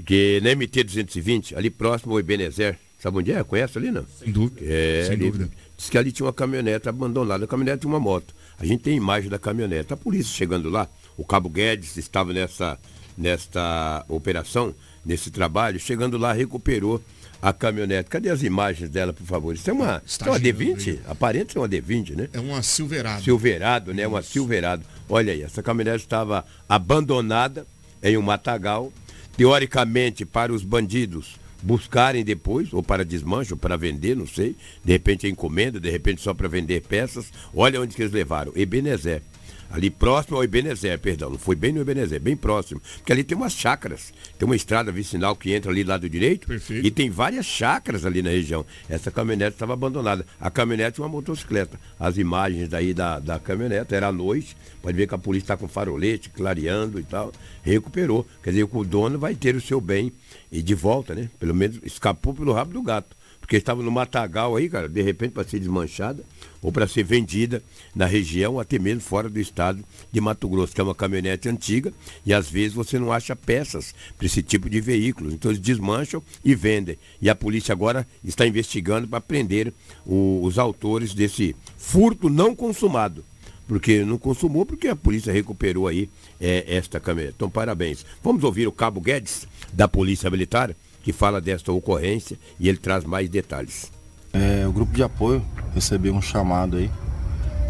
que 0.04 0.40
na 0.42 0.54
MT 0.54 0.84
220, 0.84 1.54
ali 1.56 1.70
próximo 1.70 2.12
ao 2.12 2.20
Ebenezer, 2.20 2.78
sabe 2.98 3.18
onde 3.18 3.32
é? 3.32 3.42
Conhece 3.42 3.78
ali, 3.78 3.90
não? 3.90 4.04
Sem 4.18 4.30
dúvida. 4.30 4.60
É, 4.62 5.04
Sem 5.04 5.14
ali, 5.14 5.24
dúvida. 5.30 5.50
Diz 5.76 5.90
que 5.90 5.98
ali 5.98 6.12
tinha 6.12 6.26
uma 6.26 6.32
caminhonete 6.32 6.88
abandonada. 6.88 7.44
A 7.44 7.48
caminhonete 7.48 7.82
tinha 7.82 7.92
uma 7.92 8.00
moto. 8.00 8.34
A 8.58 8.64
gente 8.64 8.82
tem 8.82 8.96
imagem 8.96 9.30
da 9.30 9.38
caminhonete. 9.38 9.92
A 9.92 9.96
polícia 9.96 10.34
chegando 10.34 10.68
lá, 10.68 10.88
o 11.16 11.24
Cabo 11.24 11.48
Guedes 11.48 11.96
estava 11.96 12.32
nessa, 12.32 12.78
nesta 13.16 14.04
operação, 14.08 14.74
nesse 15.04 15.30
trabalho, 15.30 15.78
chegando 15.78 16.18
lá, 16.18 16.32
recuperou 16.32 17.02
a 17.40 17.52
caminhonete. 17.52 18.08
Cadê 18.10 18.30
as 18.30 18.42
imagens 18.42 18.90
dela, 18.90 19.12
por 19.12 19.26
favor? 19.26 19.54
Isso 19.54 19.70
é 19.70 19.72
uma, 19.72 20.02
isso 20.04 20.22
é 20.24 20.30
uma 20.30 20.40
D20? 20.40 21.00
Aparenta 21.06 21.52
ser 21.52 21.58
uma 21.58 21.68
D20, 21.68 22.16
né? 22.16 22.28
É 22.32 22.40
uma 22.40 22.62
Silverado. 22.62 23.22
Silverado, 23.22 23.94
né? 23.94 24.06
Uma 24.06 24.22
Silverado. 24.22 24.84
Olha 25.08 25.32
aí, 25.32 25.42
essa 25.42 25.62
caminhonete 25.62 26.04
estava 26.04 26.44
abandonada 26.68 27.66
em 28.02 28.16
um 28.16 28.22
matagal, 28.22 28.92
teoricamente 29.36 30.24
para 30.24 30.52
os 30.52 30.64
bandidos 30.64 31.36
buscarem 31.62 32.24
depois, 32.24 32.72
ou 32.72 32.82
para 32.82 33.04
desmanche, 33.04 33.52
ou 33.52 33.58
para 33.58 33.76
vender, 33.76 34.14
não 34.14 34.26
sei. 34.26 34.54
De 34.84 34.92
repente 34.92 35.26
é 35.26 35.30
encomenda, 35.30 35.80
de 35.80 35.90
repente 35.90 36.20
só 36.20 36.32
para 36.32 36.48
vender 36.48 36.82
peças. 36.82 37.32
Olha 37.54 37.80
onde 37.80 37.94
que 37.94 38.02
eles 38.02 38.12
levaram. 38.12 38.52
Ebenezer. 38.54 39.22
Ali 39.70 39.90
próximo 39.90 40.36
ao 40.36 40.44
Ebenezer, 40.44 40.98
perdão, 40.98 41.30
não 41.30 41.38
foi 41.38 41.56
bem 41.56 41.72
no 41.72 41.80
Ebenezer, 41.80 42.20
bem 42.20 42.36
próximo. 42.36 42.80
Porque 42.98 43.12
ali 43.12 43.24
tem 43.24 43.36
umas 43.36 43.52
chácaras, 43.52 44.12
tem 44.38 44.46
uma 44.46 44.56
estrada 44.56 44.92
vicinal 44.92 45.34
que 45.34 45.52
entra 45.52 45.70
ali 45.70 45.84
lado 45.84 46.08
direito 46.08 46.46
Perfeito. 46.46 46.86
e 46.86 46.90
tem 46.90 47.10
várias 47.10 47.46
chácaras 47.46 48.04
ali 48.04 48.22
na 48.22 48.30
região. 48.30 48.64
Essa 48.88 49.10
caminhonete 49.10 49.52
estava 49.52 49.72
abandonada. 49.72 50.26
A 50.40 50.50
caminhonete 50.50 51.00
e 51.00 51.02
uma 51.02 51.08
motocicleta. 51.08 51.78
As 51.98 52.16
imagens 52.16 52.68
daí 52.68 52.94
da, 52.94 53.18
da 53.18 53.38
caminhonete, 53.38 53.94
era 53.94 54.08
à 54.08 54.12
noite, 54.12 54.56
pode 54.80 54.96
ver 54.96 55.06
que 55.06 55.14
a 55.14 55.18
polícia 55.18 55.44
está 55.44 55.56
com 55.56 55.66
farolete, 55.66 56.30
clareando 56.30 57.00
e 57.00 57.02
tal, 57.02 57.32
recuperou. 57.62 58.26
Quer 58.42 58.50
dizer, 58.50 58.68
o 58.70 58.84
dono 58.84 59.18
vai 59.18 59.34
ter 59.34 59.56
o 59.56 59.60
seu 59.60 59.80
bem 59.80 60.12
e 60.50 60.62
de 60.62 60.74
volta, 60.74 61.14
né? 61.14 61.30
Pelo 61.38 61.54
menos 61.54 61.80
escapou 61.82 62.34
pelo 62.34 62.52
rabo 62.52 62.72
do 62.72 62.82
gato. 62.82 63.15
Porque 63.46 63.58
estava 63.58 63.80
no 63.80 63.92
matagal 63.92 64.56
aí, 64.56 64.68
cara, 64.68 64.88
de 64.88 65.00
repente 65.00 65.30
para 65.30 65.46
ser 65.46 65.60
desmanchada 65.60 66.24
ou 66.60 66.72
para 66.72 66.88
ser 66.88 67.04
vendida 67.04 67.62
na 67.94 68.04
região, 68.04 68.58
até 68.58 68.76
mesmo 68.76 69.00
fora 69.00 69.28
do 69.28 69.38
estado 69.38 69.84
de 70.10 70.20
Mato 70.20 70.48
Grosso, 70.48 70.74
que 70.74 70.80
é 70.80 70.84
uma 70.84 70.96
caminhonete 70.96 71.48
antiga 71.48 71.92
e 72.26 72.34
às 72.34 72.50
vezes 72.50 72.72
você 72.74 72.98
não 72.98 73.12
acha 73.12 73.36
peças 73.36 73.94
para 74.18 74.26
esse 74.26 74.42
tipo 74.42 74.68
de 74.68 74.80
veículos. 74.80 75.32
Então 75.32 75.52
eles 75.52 75.60
desmancham 75.60 76.20
e 76.44 76.56
vendem. 76.56 76.98
E 77.22 77.30
a 77.30 77.36
polícia 77.36 77.70
agora 77.70 78.04
está 78.24 78.44
investigando 78.44 79.06
para 79.06 79.20
prender 79.20 79.72
o- 80.04 80.40
os 80.42 80.58
autores 80.58 81.14
desse 81.14 81.54
furto 81.78 82.28
não 82.28 82.52
consumado. 82.52 83.24
Porque 83.68 84.04
não 84.04 84.18
consumou, 84.18 84.66
porque 84.66 84.86
a 84.88 84.94
polícia 84.96 85.32
recuperou 85.32 85.86
aí 85.86 86.08
é, 86.40 86.64
esta 86.76 86.98
caminhonete. 87.00 87.34
Então, 87.36 87.50
parabéns. 87.50 88.04
Vamos 88.24 88.42
ouvir 88.44 88.66
o 88.68 88.72
Cabo 88.72 89.00
Guedes, 89.00 89.46
da 89.72 89.86
Polícia 89.88 90.30
Militar, 90.30 90.74
que 91.06 91.12
fala 91.12 91.40
desta 91.40 91.70
ocorrência 91.70 92.36
e 92.58 92.68
ele 92.68 92.78
traz 92.78 93.04
mais 93.04 93.28
detalhes. 93.28 93.92
É, 94.32 94.66
o 94.66 94.72
grupo 94.72 94.92
de 94.92 95.04
apoio 95.04 95.40
recebeu 95.72 96.12
um 96.12 96.20
chamado 96.20 96.78
aí, 96.78 96.90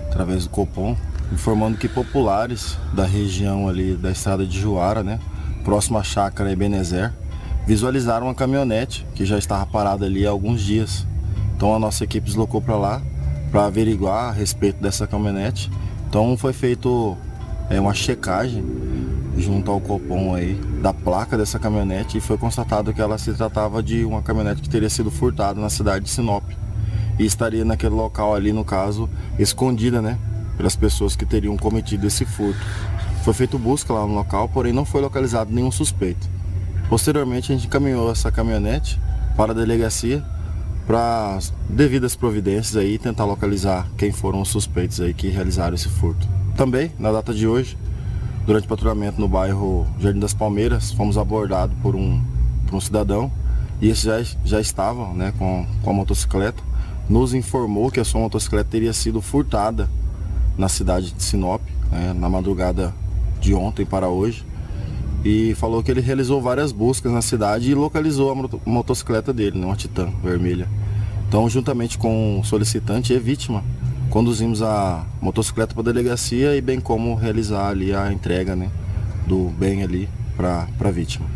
através 0.09 0.45
do 0.45 0.49
Copom, 0.49 0.97
informando 1.31 1.77
que 1.77 1.87
populares 1.87 2.79
da 2.95 3.05
região 3.05 3.69
ali 3.69 3.95
da 3.95 4.11
estrada 4.11 4.47
de 4.47 4.59
Juara, 4.59 5.03
né, 5.03 5.21
próximo 5.63 5.99
à 5.99 6.03
chácara 6.03 6.51
Ebenezer, 6.51 7.13
visualizaram 7.67 8.29
uma 8.29 8.35
caminhonete 8.35 9.07
que 9.15 9.27
já 9.27 9.37
estava 9.37 9.67
parada 9.67 10.07
ali 10.07 10.27
há 10.27 10.31
alguns 10.31 10.63
dias. 10.63 11.07
Então 11.55 11.75
a 11.75 11.79
nossa 11.79 12.05
equipe 12.05 12.27
deslocou 12.27 12.63
para 12.63 12.79
lá 12.79 13.03
para 13.51 13.67
averiguar 13.67 14.31
a 14.31 14.33
respeito 14.33 14.81
dessa 14.81 15.07
caminhonete. 15.07 15.71
Então 16.09 16.39
foi 16.39 16.55
feito 16.55 17.15
é, 17.71 17.81
uma 17.81 17.95
checagem 17.95 18.65
junto 19.37 19.71
ao 19.71 19.81
Copom 19.81 20.35
aí 20.35 20.55
da 20.81 20.95
placa 20.95 21.37
dessa 21.37 21.59
caminhonete 21.59 22.19
e 22.19 22.21
foi 22.21 22.39
constatado 22.39 22.93
que 22.93 23.01
ela 23.01 23.19
se 23.19 23.33
tratava 23.35 23.83
de 23.83 24.05
uma 24.05 24.23
caminhonete 24.23 24.63
que 24.63 24.69
teria 24.69 24.89
sido 24.89 25.11
furtada 25.11 25.61
na 25.61 25.69
cidade 25.69 26.05
de 26.05 26.11
Sinop 26.11 26.45
e 27.19 27.25
estaria 27.25 27.65
naquele 27.65 27.95
local 27.95 28.35
ali, 28.35 28.53
no 28.53 28.65
caso, 28.65 29.09
escondida, 29.39 30.01
né, 30.03 30.19
pelas 30.57 30.77
pessoas 30.77 31.17
que 31.17 31.25
teriam 31.25 31.57
cometido 31.57 32.07
esse 32.07 32.25
furto. 32.25 32.61
Foi 33.25 33.35
feito 33.35 33.59
busca 33.59 33.93
lá 33.93 34.07
no 34.07 34.15
local, 34.15 34.49
porém 34.49 34.73
não 34.73 34.85
foi 34.85 35.01
localizado 35.01 35.53
nenhum 35.53 35.71
suspeito. 35.71 36.29
Posteriormente, 36.89 37.53
a 37.53 37.57
gente 37.57 37.67
encaminhou 37.67 38.11
essa 38.11 38.31
caminhonete 38.31 39.01
para 39.37 39.53
a 39.53 39.55
delegacia 39.55 40.25
para 40.87 41.35
as 41.35 41.53
devidas 41.69 42.15
providências 42.15 42.77
aí 42.77 42.97
tentar 42.97 43.25
localizar 43.25 43.89
quem 43.99 44.13
foram 44.13 44.41
os 44.41 44.49
suspeitos 44.49 45.01
aí 45.01 45.13
que 45.13 45.29
realizaram 45.29 45.75
esse 45.75 45.89
furto. 45.89 46.29
Também, 46.57 46.91
na 46.99 47.13
data 47.13 47.35
de 47.35 47.47
hoje, 47.47 47.77
durante 48.47 48.65
o 48.65 48.69
patrulhamento 48.69 49.21
no 49.21 49.29
bairro 49.29 49.87
Jardim 50.01 50.21
das 50.21 50.33
Palmeiras, 50.33 50.91
fomos 50.91 51.19
abordados 51.19 51.77
por 51.83 51.95
um, 51.95 52.23
por 52.67 52.77
um 52.77 52.81
cidadão 52.81 53.31
e 53.81 53.89
esse 53.89 54.07
já, 54.07 54.23
já 54.45 54.61
estava 54.61 55.13
né, 55.13 55.35
com, 55.39 55.67
com 55.83 55.91
a 55.91 55.93
motocicleta. 55.93 56.63
Nos 57.09 57.35
informou 57.35 57.91
que 57.91 58.01
a 58.01 58.05
sua 58.05 58.21
motocicleta 58.23 58.71
teria 58.71 58.93
sido 58.93 59.21
furtada 59.21 59.89
na 60.57 60.69
cidade 60.69 61.13
de 61.13 61.23
Sinop, 61.23 61.61
né, 61.93 62.15
na 62.15 62.29
madrugada 62.29 62.95
de 63.39 63.53
ontem 63.55 63.85
para 63.85 64.09
hoje. 64.09 64.45
E 65.25 65.55
falou 65.57 65.83
que 65.83 65.91
ele 65.91 66.01
realizou 66.01 66.41
várias 66.41 66.73
buscas 66.73 67.13
na 67.13 67.21
cidade 67.21 67.71
e 67.71 67.75
localizou 67.75 68.31
a 68.31 68.35
moto- 68.35 68.61
motocicleta 68.65 69.33
dele, 69.33 69.59
né, 69.59 69.67
uma 69.67 69.77
Titan 69.77 70.11
vermelha. 70.23 70.69
Então, 71.29 71.49
juntamente 71.51 71.99
com 71.99 72.41
o 72.41 72.45
solicitante 72.45 73.13
e 73.13 73.19
vítima, 73.19 73.63
conduzimos 74.11 74.63
a 74.63 75.07
motocicleta 75.21 75.75
para 75.75 75.83
a 75.83 75.93
delegacia 75.93 76.57
e 76.57 76.61
bem 76.61 76.81
como 76.81 77.15
realizar 77.15 77.69
ali 77.69 77.93
a 77.93 78.13
entrega 78.13 78.57
né, 78.57 78.71
do 79.27 79.49
bem 79.51 79.83
ali 79.83 80.09
para 80.37 80.69
a 80.81 80.91
vítima. 80.91 81.27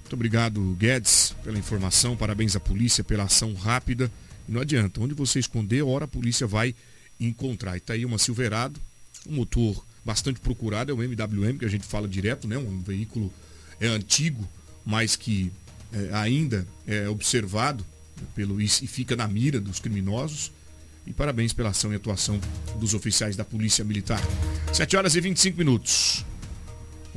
Muito 0.00 0.14
obrigado, 0.14 0.76
Guedes, 0.78 1.34
pela 1.42 1.58
informação. 1.58 2.16
Parabéns 2.16 2.54
à 2.54 2.60
polícia 2.60 3.02
pela 3.02 3.24
ação 3.24 3.54
rápida. 3.54 4.10
Não 4.48 4.60
adianta, 4.60 5.00
onde 5.00 5.14
você 5.14 5.38
esconder, 5.38 5.82
hora 5.82 6.04
a 6.04 6.08
polícia 6.08 6.46
vai 6.46 6.74
encontrar. 7.18 7.76
E 7.76 7.80
tá 7.80 7.94
aí 7.94 8.04
uma 8.04 8.18
Silverado, 8.18 8.80
um 9.28 9.34
motor 9.34 9.84
bastante 10.04 10.38
procurado, 10.38 10.92
é 10.92 10.94
o 10.94 11.02
MWM, 11.02 11.58
que 11.58 11.64
a 11.64 11.68
gente 11.68 11.84
fala 11.84 12.06
direto, 12.06 12.46
né? 12.46 12.56
Um 12.56 12.80
veículo 12.80 13.32
é 13.80 13.88
antigo, 13.88 14.48
mas 14.84 15.16
que 15.16 15.50
é, 15.92 16.10
ainda 16.14 16.66
é 16.86 17.08
observado 17.08 17.84
pelo 18.34 18.60
e 18.60 18.68
fica 18.68 19.16
na 19.16 19.26
mira 19.26 19.60
dos 19.60 19.80
criminosos. 19.80 20.52
E 21.06 21.12
parabéns 21.12 21.52
pela 21.52 21.70
ação 21.70 21.92
e 21.92 21.96
atuação 21.96 22.40
dos 22.80 22.92
oficiais 22.92 23.36
da 23.36 23.44
Polícia 23.44 23.84
Militar. 23.84 24.20
7 24.72 24.96
horas 24.96 25.14
e 25.14 25.20
25 25.20 25.56
minutos. 25.56 26.24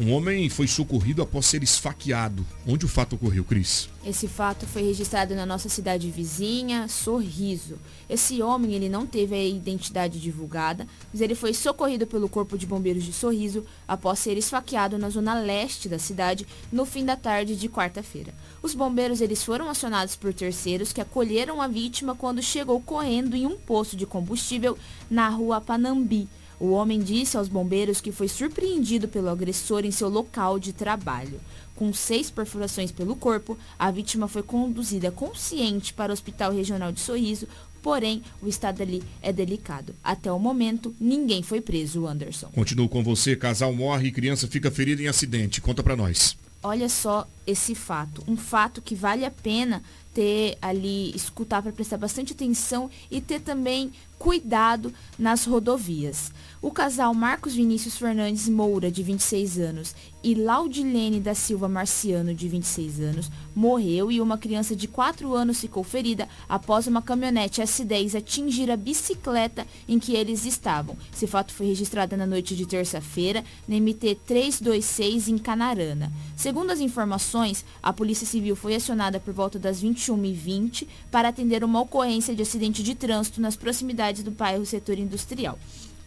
Um 0.02 0.14
homem 0.14 0.48
foi 0.48 0.66
socorrido 0.66 1.22
após 1.22 1.46
ser 1.46 1.62
esfaqueado. 1.62 2.48
Onde 2.66 2.86
o 2.86 2.88
fato 2.88 3.18
ocorreu, 3.18 3.44
Cris? 3.44 3.90
Esse 4.06 4.30
fato 4.30 4.66
foi 4.66 4.82
registrado 4.82 5.36
na 5.36 5.46
nossa 5.46 5.68
cidade 5.68 6.10
vizinha, 6.10 6.88
Sorriso. 6.88 7.78
Esse 8.10 8.42
homem, 8.42 8.72
ele 8.72 8.88
não 8.88 9.06
teve 9.06 9.36
a 9.36 9.44
identidade 9.44 10.18
divulgada, 10.18 10.88
mas 11.12 11.20
ele 11.20 11.36
foi 11.36 11.54
socorrido 11.54 12.08
pelo 12.08 12.30
Corpo 12.30 12.58
de 12.58 12.66
Bombeiros 12.66 13.04
de 13.04 13.12
Sorriso 13.12 13.66
após 13.86 14.20
ser 14.20 14.38
esfaqueado 14.38 14.98
na 14.98 15.10
zona 15.10 15.34
leste 15.34 15.90
da 15.90 16.00
cidade 16.00 16.48
no 16.72 16.86
fim 16.86 17.04
da 17.04 17.18
tarde 17.18 17.58
de 17.58 17.68
quarta-feira. 17.68 18.34
Os 18.64 18.74
bombeiros 18.74 19.20
eles 19.20 19.44
foram 19.44 19.70
acionados 19.70 20.16
por 20.16 20.34
terceiros 20.34 20.94
que 20.94 21.02
acolheram 21.02 21.62
a 21.62 21.68
vítima 21.68 22.16
quando 22.16 22.42
chegou 22.42 22.80
correndo 22.80 23.36
em 23.36 23.46
um 23.46 23.58
posto 23.58 23.98
de 23.98 24.06
combustível 24.06 24.78
na 25.12 25.28
rua 25.28 25.60
Panambi. 25.60 26.30
O 26.60 26.72
homem 26.72 27.00
disse 27.00 27.38
aos 27.38 27.48
bombeiros 27.48 28.02
que 28.02 28.12
foi 28.12 28.28
surpreendido 28.28 29.08
pelo 29.08 29.30
agressor 29.30 29.86
em 29.86 29.92
seu 29.92 30.10
local 30.10 30.60
de 30.60 30.74
trabalho. 30.74 31.40
Com 31.76 31.94
seis 31.94 32.30
perfurações 32.30 32.92
pelo 32.92 33.16
corpo, 33.16 33.58
a 33.78 33.90
vítima 33.90 34.28
foi 34.28 34.44
conduzida 34.44 35.10
consciente 35.10 35.94
para 35.94 36.12
o 36.12 36.14
Hospital 36.14 36.52
Regional 36.52 36.92
de 36.92 37.00
Sorriso, 37.00 37.48
porém 37.82 38.22
o 38.42 38.48
estado 38.50 38.82
ali 38.82 39.02
é 39.22 39.32
delicado. 39.32 39.96
Até 40.04 40.30
o 40.30 40.38
momento, 40.38 40.94
ninguém 41.00 41.42
foi 41.42 41.62
preso, 41.62 42.06
Anderson. 42.06 42.50
Continuo 42.50 42.90
com 42.90 43.02
você. 43.02 43.38
Casal 43.38 43.74
morre 43.74 44.10
e 44.10 44.12
criança 44.12 44.46
fica 44.46 44.70
ferida 44.70 45.02
em 45.02 45.08
acidente. 45.08 45.62
Conta 45.62 45.82
pra 45.82 45.96
nós. 45.96 46.38
Olha 46.62 46.90
só 46.90 47.26
esse 47.48 47.74
fato, 47.74 48.22
um 48.28 48.36
fato 48.36 48.82
que 48.82 48.94
vale 48.94 49.24
a 49.24 49.32
pena 49.32 49.82
ter 50.14 50.58
ali, 50.62 51.16
escutar 51.16 51.62
para 51.62 51.72
prestar 51.72 51.98
bastante 51.98 52.34
atenção 52.34 52.92
e 53.10 53.22
ter 53.22 53.40
também 53.40 53.94
cuidado 54.18 54.94
nas 55.18 55.46
rodovias. 55.46 56.34
O 56.62 56.72
casal 56.72 57.14
Marcos 57.14 57.56
Vinícius 57.56 57.98
Fernandes 57.98 58.50
Moura, 58.50 58.92
de 58.92 59.02
26 59.02 59.60
anos, 59.60 59.96
e 60.22 60.36
Laudilene 60.36 61.22
da 61.22 61.34
Silva 61.34 61.70
Marciano, 61.70 62.34
de 62.34 62.50
26 62.50 63.00
anos, 63.00 63.32
morreu 63.56 64.12
e 64.12 64.20
uma 64.20 64.38
criança 64.38 64.76
de 64.76 64.86
4 64.86 65.34
anos 65.34 65.62
ficou 65.62 65.86
ferida 65.86 66.28
após 66.50 66.86
uma 66.86 67.02
caminhonete 67.02 67.62
S10 67.62 68.18
atingir 68.18 68.70
a 68.70 68.76
bicicleta 68.76 69.66
em 69.88 69.98
que 69.98 70.14
eles 70.14 70.46
estavam. 70.46 70.98
Esse 71.14 71.26
fato 71.28 71.54
foi 71.54 71.68
registrado 71.68 72.18
na 72.18 72.26
noite 72.26 72.58
de 72.58 72.66
terça-feira 72.66 73.42
na 73.66 73.78
MT 73.78 74.16
326 74.28 75.30
em 75.30 75.38
Canarana. 75.38 76.12
Segundo 76.36 76.72
as 76.72 76.82
informações, 76.82 77.64
a 77.82 77.94
Polícia 77.94 78.28
Civil 78.28 78.58
foi 78.58 78.76
acionada 78.76 79.18
por 79.18 79.34
volta 79.34 79.58
das 79.58 79.82
21h20 79.82 80.86
para 81.10 81.30
atender 81.30 81.64
uma 81.64 81.80
ocorrência 81.80 82.36
de 82.36 82.42
acidente 82.42 82.84
de 82.84 82.96
trânsito 82.96 83.40
nas 83.40 83.56
proximidades 83.56 84.24
do 84.24 84.32
bairro 84.32 84.66
Setor 84.66 85.00
Industrial. 85.00 85.58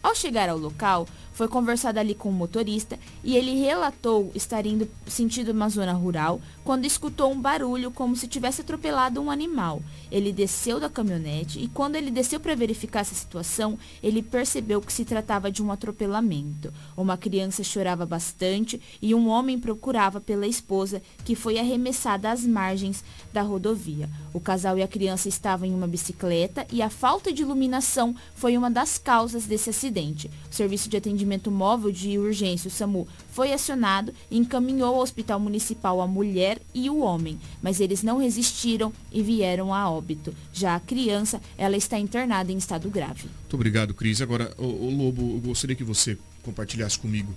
Ao 0.03 0.13
chegar 0.13 0.49
ao 0.49 0.57
local, 0.57 1.07
foi 1.33 1.47
conversado 1.47 1.99
ali 1.99 2.13
com 2.13 2.29
o 2.29 2.33
motorista 2.33 2.97
e 3.23 3.35
ele 3.35 3.59
relatou 3.59 4.31
estar 4.35 4.65
indo 4.65 4.87
sentido 5.07 5.51
uma 5.51 5.67
zona 5.67 5.91
rural 5.91 6.39
quando 6.63 6.85
escutou 6.85 7.31
um 7.31 7.41
barulho 7.41 7.91
como 7.91 8.15
se 8.15 8.27
tivesse 8.27 8.61
atropelado 8.61 9.19
um 9.19 9.29
animal. 9.29 9.81
Ele 10.11 10.31
desceu 10.31 10.79
da 10.79 10.89
caminhonete 10.89 11.59
e 11.59 11.67
quando 11.67 11.95
ele 11.95 12.11
desceu 12.11 12.39
para 12.39 12.55
verificar 12.55 13.01
essa 13.01 13.15
situação, 13.15 13.77
ele 14.01 14.21
percebeu 14.21 14.79
que 14.79 14.93
se 14.93 15.03
tratava 15.03 15.51
de 15.51 15.61
um 15.61 15.71
atropelamento. 15.71 16.71
Uma 16.95 17.17
criança 17.17 17.63
chorava 17.63 18.05
bastante 18.05 18.79
e 19.01 19.15
um 19.15 19.27
homem 19.27 19.59
procurava 19.59 20.21
pela 20.21 20.47
esposa 20.47 21.01
que 21.25 21.35
foi 21.35 21.57
arremessada 21.57 22.31
às 22.31 22.45
margens 22.45 23.03
da 23.33 23.41
rodovia. 23.41 24.09
O 24.33 24.39
casal 24.39 24.77
e 24.77 24.83
a 24.83 24.87
criança 24.87 25.27
estavam 25.27 25.67
em 25.67 25.73
uma 25.73 25.87
bicicleta 25.87 26.65
e 26.71 26.81
a 26.81 26.89
falta 26.89 27.33
de 27.33 27.41
iluminação 27.41 28.15
foi 28.35 28.55
uma 28.55 28.69
das 28.69 28.97
causas 28.99 29.45
desse 29.45 29.71
acidente. 29.71 30.29
O 30.49 30.53
serviço 30.53 30.87
de 30.87 30.97
atendimento 30.97 31.22
atendimento 31.23 31.49
móvel 31.49 31.91
de 31.91 32.17
urgência, 32.19 32.67
o 32.67 32.71
SAMU, 32.71 33.07
foi 33.31 33.53
acionado 33.53 34.13
e 34.29 34.37
encaminhou 34.37 34.95
ao 34.95 35.01
hospital 35.01 35.39
municipal 35.39 36.01
a 36.01 36.07
mulher 36.07 36.61
e 36.73 36.89
o 36.89 36.99
homem, 36.99 37.39
mas 37.61 37.79
eles 37.79 38.03
não 38.03 38.17
resistiram 38.17 38.93
e 39.11 39.23
vieram 39.23 39.73
a 39.73 39.89
óbito. 39.89 40.35
Já 40.51 40.75
a 40.75 40.79
criança, 40.79 41.41
ela 41.57 41.77
está 41.77 41.97
internada 41.97 42.51
em 42.51 42.57
estado 42.57 42.89
grave. 42.89 43.23
Muito 43.23 43.53
obrigado, 43.53 43.93
Cris. 43.93 44.21
Agora, 44.21 44.53
o, 44.57 44.65
o 44.65 44.95
Lobo, 44.95 45.35
eu 45.35 45.39
gostaria 45.39 45.75
que 45.75 45.83
você 45.83 46.17
compartilhasse 46.43 46.99
comigo 46.99 47.33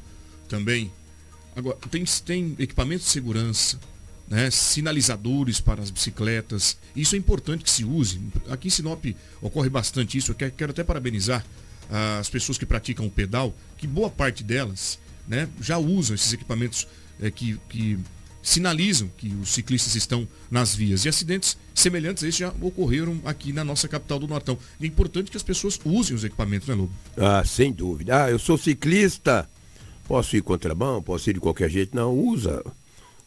também. 0.48 0.90
Agora, 1.54 1.78
tem, 1.90 2.04
tem 2.24 2.56
equipamento 2.58 3.04
de 3.04 3.08
segurança, 3.08 3.78
né, 4.28 4.50
sinalizadores 4.50 5.60
para 5.60 5.80
as 5.80 5.90
bicicletas. 5.90 6.76
Isso 6.94 7.14
é 7.14 7.18
importante 7.18 7.62
que 7.62 7.70
se 7.70 7.84
use. 7.84 8.20
Aqui 8.48 8.68
em 8.68 8.70
Sinop 8.70 9.04
ocorre 9.40 9.70
bastante 9.70 10.18
isso. 10.18 10.32
Eu 10.32 10.34
quero, 10.34 10.52
quero 10.52 10.72
até 10.72 10.82
parabenizar 10.82 11.44
as 11.90 12.28
pessoas 12.28 12.58
que 12.58 12.66
praticam 12.66 13.06
o 13.06 13.10
pedal, 13.10 13.54
que 13.76 13.86
boa 13.86 14.10
parte 14.10 14.42
delas 14.42 14.98
né, 15.26 15.48
já 15.60 15.78
usam 15.78 16.14
esses 16.14 16.32
equipamentos 16.32 16.86
é, 17.20 17.30
que, 17.30 17.58
que 17.68 17.98
sinalizam 18.42 19.10
que 19.16 19.28
os 19.42 19.50
ciclistas 19.50 19.96
estão 19.96 20.26
nas 20.50 20.74
vias. 20.74 21.04
E 21.04 21.08
acidentes 21.08 21.56
semelhantes 21.74 22.22
a 22.22 22.28
esse 22.28 22.38
já 22.38 22.54
ocorreram 22.60 23.20
aqui 23.24 23.52
na 23.52 23.64
nossa 23.64 23.88
capital 23.88 24.18
do 24.18 24.28
Nortão. 24.28 24.56
É 24.80 24.86
importante 24.86 25.30
que 25.30 25.36
as 25.36 25.42
pessoas 25.42 25.78
usem 25.84 26.14
os 26.14 26.22
equipamentos, 26.22 26.68
né, 26.68 26.74
Lobo? 26.74 26.92
Ah, 27.16 27.44
sem 27.44 27.72
dúvida. 27.72 28.24
Ah, 28.24 28.30
eu 28.30 28.38
sou 28.38 28.56
ciclista, 28.56 29.48
posso 30.06 30.36
ir 30.36 30.42
contramão, 30.42 31.02
posso 31.02 31.28
ir 31.28 31.34
de 31.34 31.40
qualquer 31.40 31.68
jeito. 31.68 31.96
Não, 31.96 32.14
usa 32.16 32.64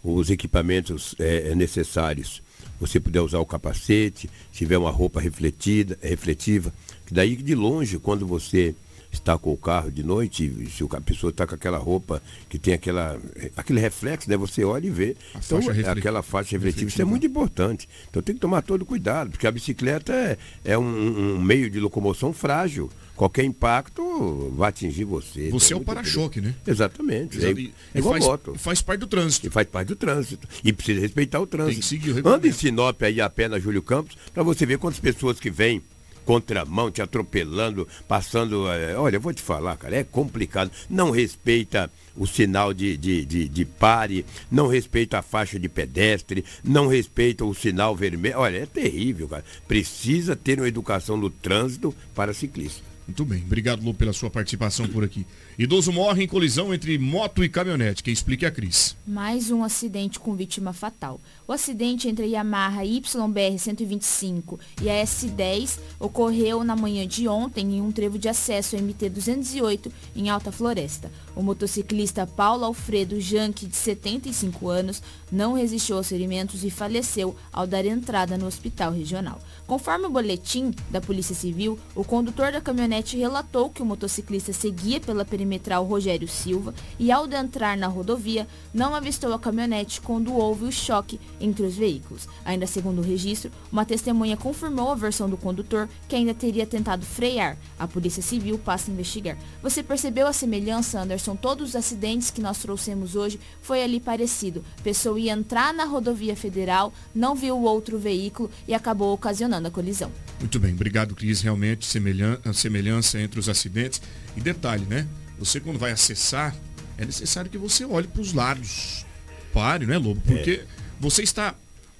os 0.01 0.29
equipamentos 0.29 1.13
é, 1.19 1.53
necessários. 1.53 2.41
Você 2.79 2.97
puder 2.97 3.19
usar 3.19 3.39
o 3.39 3.45
capacete, 3.45 4.29
tiver 4.53 4.77
uma 4.77 4.89
roupa 4.89 5.19
refletida, 5.19 5.99
refletiva 6.01 6.73
Daí 7.11 7.35
de 7.35 7.55
longe, 7.55 7.97
quando 7.99 8.25
você 8.25 8.75
está 9.11 9.37
com 9.37 9.51
o 9.51 9.57
carro 9.57 9.91
de 9.91 10.03
noite, 10.03 10.69
se 10.69 10.83
a 10.83 11.01
pessoa 11.01 11.31
está 11.31 11.45
com 11.47 11.55
aquela 11.55 11.77
roupa 11.77 12.21
que 12.47 12.59
tem 12.59 12.73
aquela, 12.73 13.19
aquele 13.57 13.79
reflexo, 13.79 14.29
né? 14.29 14.37
Você 14.37 14.63
olha 14.63 14.85
e 14.85 14.89
vê. 14.89 15.15
A 15.33 15.39
então, 15.39 15.59
é 15.71 15.89
aquela 15.89 16.21
faixa 16.21 16.51
refletiva, 16.51 16.89
isso 16.89 17.01
é 17.01 17.05
muito 17.05 17.25
importante. 17.25 17.89
Então 18.09 18.21
tem 18.21 18.35
que 18.35 18.41
tomar 18.41 18.61
todo 18.61 18.85
cuidado, 18.85 19.31
porque 19.31 19.47
a 19.47 19.51
bicicleta 19.51 20.13
é, 20.13 20.37
é 20.63 20.77
um, 20.77 21.35
um 21.35 21.41
meio 21.41 21.69
de 21.69 21.79
locomoção 21.79 22.31
frágil. 22.31 22.89
Qualquer 23.15 23.43
impacto 23.43 24.53
vai 24.55 24.69
atingir 24.69 25.03
você. 25.03 25.49
Você 25.49 25.73
é 25.73 25.75
o 25.75 25.81
para-choque, 25.81 26.39
né? 26.39 26.55
Exatamente. 26.65 27.43
É, 27.43 27.49
é 27.49 27.99
igual 27.99 28.13
faz, 28.13 28.25
moto. 28.25 28.55
Faz 28.55 28.81
parte 28.81 29.01
do 29.01 29.07
trânsito. 29.07 29.47
E 29.47 29.49
faz 29.49 29.67
parte 29.67 29.89
do 29.89 29.95
trânsito. 29.97 30.47
E 30.63 30.71
precisa 30.71 31.01
respeitar 31.01 31.41
o 31.41 31.45
trânsito. 31.45 31.73
Tem 31.73 31.81
que 31.81 31.85
seguir 31.85 32.25
o 32.25 32.29
Anda 32.29 32.47
em 32.47 32.53
Sinop 32.53 33.01
aí 33.03 33.19
a 33.19 33.29
pé 33.29 33.49
na 33.49 33.59
Júlio 33.59 33.81
Campos, 33.81 34.17
para 34.33 34.41
você 34.41 34.65
ver 34.65 34.77
quantas 34.77 35.01
pessoas 35.01 35.37
que 35.37 35.49
vêm 35.49 35.81
contramão, 36.25 36.91
te 36.91 37.01
atropelando, 37.01 37.87
passando. 38.07 38.69
É, 38.69 38.95
olha, 38.97 39.19
vou 39.19 39.33
te 39.33 39.41
falar, 39.41 39.77
cara, 39.77 39.97
é 39.97 40.03
complicado. 40.03 40.71
Não 40.89 41.11
respeita 41.11 41.91
o 42.15 42.27
sinal 42.27 42.73
de, 42.73 42.97
de, 42.97 43.23
de, 43.25 43.47
de, 43.47 43.65
pare, 43.65 44.25
não 44.51 44.67
respeita 44.67 45.19
a 45.19 45.21
faixa 45.21 45.57
de 45.57 45.69
pedestre, 45.69 46.43
não 46.63 46.87
respeita 46.87 47.45
o 47.45 47.53
sinal 47.53 47.95
vermelho. 47.95 48.37
Olha, 48.37 48.57
é 48.57 48.65
terrível, 48.65 49.27
cara. 49.27 49.45
Precisa 49.67 50.35
ter 50.35 50.59
uma 50.59 50.67
educação 50.67 51.19
do 51.19 51.29
trânsito 51.29 51.95
para 52.13 52.33
ciclista. 52.33 52.83
Muito 53.07 53.25
bem, 53.25 53.41
obrigado 53.43 53.83
Lu 53.83 53.93
pela 53.93 54.13
sua 54.13 54.29
participação 54.29 54.87
por 54.87 55.03
aqui. 55.03 55.25
Idoso 55.61 55.91
morre 55.91 56.23
em 56.23 56.27
colisão 56.27 56.73
entre 56.73 56.97
moto 56.97 57.43
e 57.43 57.49
caminhonete. 57.49 58.01
Quem 58.01 58.13
explica 58.13 58.45
é 58.45 58.47
a 58.47 58.51
Cris. 58.51 58.95
Mais 59.05 59.51
um 59.51 59.61
acidente 59.61 60.17
com 60.17 60.33
vítima 60.33 60.71
fatal. 60.71 61.19
O 61.45 61.51
acidente 61.51 62.07
entre 62.07 62.23
a 62.23 62.27
Yamaha 62.29 62.85
YBR 62.85 63.59
125 63.59 64.57
e 64.81 64.89
a 64.89 65.03
S10 65.03 65.77
ocorreu 65.99 66.63
na 66.63 66.77
manhã 66.77 67.05
de 67.05 67.27
ontem 67.27 67.75
em 67.75 67.81
um 67.81 67.91
trevo 67.91 68.17
de 68.17 68.29
acesso 68.29 68.77
MT 68.77 69.09
208 69.09 69.91
em 70.15 70.29
Alta 70.29 70.49
Floresta. 70.49 71.11
O 71.35 71.43
motociclista 71.43 72.25
Paulo 72.25 72.63
Alfredo 72.63 73.19
Janque, 73.19 73.67
de 73.67 73.75
75 73.75 74.69
anos, 74.69 75.03
não 75.29 75.55
resistiu 75.55 75.97
aos 75.97 76.07
ferimentos 76.07 76.63
e 76.63 76.69
faleceu 76.69 77.35
ao 77.51 77.67
dar 77.67 77.85
entrada 77.85 78.37
no 78.37 78.47
hospital 78.47 78.93
regional. 78.93 79.39
Conforme 79.67 80.05
o 80.05 80.09
boletim 80.09 80.73
da 80.89 81.01
Polícia 81.01 81.35
Civil, 81.35 81.77
o 81.93 82.05
condutor 82.05 82.53
da 82.53 82.61
caminhonete 82.61 83.17
relatou 83.17 83.69
que 83.69 83.81
o 83.81 83.85
motociclista 83.85 84.53
seguia 84.53 85.01
pela 85.01 85.25
perimetral 85.25 85.48
Rogério 85.57 86.27
Silva 86.27 86.73
e, 86.99 87.11
ao 87.11 87.29
entrar 87.29 87.77
na 87.77 87.87
rodovia, 87.87 88.47
não 88.73 88.93
avistou 88.93 89.33
a 89.33 89.39
caminhonete 89.39 90.01
quando 90.01 90.33
houve 90.33 90.65
o 90.65 90.71
choque 90.71 91.19
entre 91.39 91.65
os 91.65 91.75
veículos. 91.75 92.27
Ainda 92.43 92.67
segundo 92.67 92.99
o 92.99 93.03
registro, 93.03 93.51
uma 93.71 93.85
testemunha 93.85 94.35
confirmou 94.35 94.91
a 94.91 94.95
versão 94.95 95.29
do 95.29 95.37
condutor 95.37 95.87
que 96.07 96.15
ainda 96.15 96.33
teria 96.33 96.65
tentado 96.65 97.05
frear. 97.05 97.57
A 97.77 97.87
Polícia 97.87 98.21
Civil 98.21 98.57
passa 98.57 98.89
a 98.89 98.93
investigar. 98.93 99.37
Você 99.61 99.81
percebeu 99.83 100.27
a 100.27 100.33
semelhança, 100.33 100.99
Anderson? 100.99 101.35
Todos 101.35 101.69
os 101.69 101.75
acidentes 101.75 102.31
que 102.31 102.41
nós 102.41 102.57
trouxemos 102.59 103.15
hoje 103.15 103.39
foi 103.61 103.83
ali 103.83 103.99
parecido. 103.99 104.63
Pessoa 104.83 105.19
ia 105.19 105.33
entrar 105.33 105.73
na 105.73 105.85
rodovia 105.85 106.35
federal, 106.35 106.93
não 107.13 107.35
viu 107.35 107.55
o 107.57 107.63
outro 107.63 107.97
veículo 107.97 108.49
e 108.67 108.73
acabou 108.73 109.13
ocasionando 109.13 109.67
a 109.67 109.71
colisão. 109.71 110.11
Muito 110.39 110.59
bem, 110.59 110.73
obrigado, 110.73 111.15
Cris. 111.15 111.41
Realmente, 111.41 111.85
semelhança 111.85 113.19
entre 113.19 113.39
os 113.39 113.49
acidentes. 113.49 114.01
E 114.39 114.41
detalhe, 114.41 114.85
né? 114.85 115.05
Você 115.37 115.59
quando 115.59 115.77
vai 115.77 115.91
acessar, 115.91 116.55
é 116.97 117.03
necessário 117.03 117.51
que 117.51 117.57
você 117.57 117.83
olhe 117.83 118.07
para 118.07 118.21
os 118.21 118.31
lados. 118.31 119.05
Pare, 119.53 119.85
né, 119.85 119.97
Lobo? 119.97 120.21
Porque 120.21 120.63
é 120.63 120.65
você 120.97 121.23
está 121.23 121.53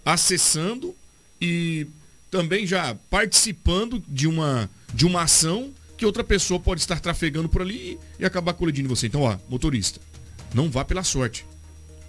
acessando 0.05 0.95
e 1.41 1.85
também 2.31 2.65
já 2.65 2.95
participando 3.09 4.01
de 4.07 4.25
uma, 4.25 4.69
de 4.93 5.05
uma 5.05 5.23
ação 5.23 5.69
que 5.97 6.05
outra 6.05 6.23
pessoa 6.23 6.61
pode 6.61 6.79
estar 6.79 7.01
trafegando 7.01 7.49
por 7.49 7.61
ali 7.61 7.99
e 8.17 8.23
acabar 8.23 8.53
colidindo 8.53 8.87
você. 8.87 9.07
Então, 9.07 9.23
ó, 9.23 9.37
motorista, 9.49 9.99
não 10.53 10.71
vá 10.71 10.85
pela 10.85 11.03
sorte. 11.03 11.45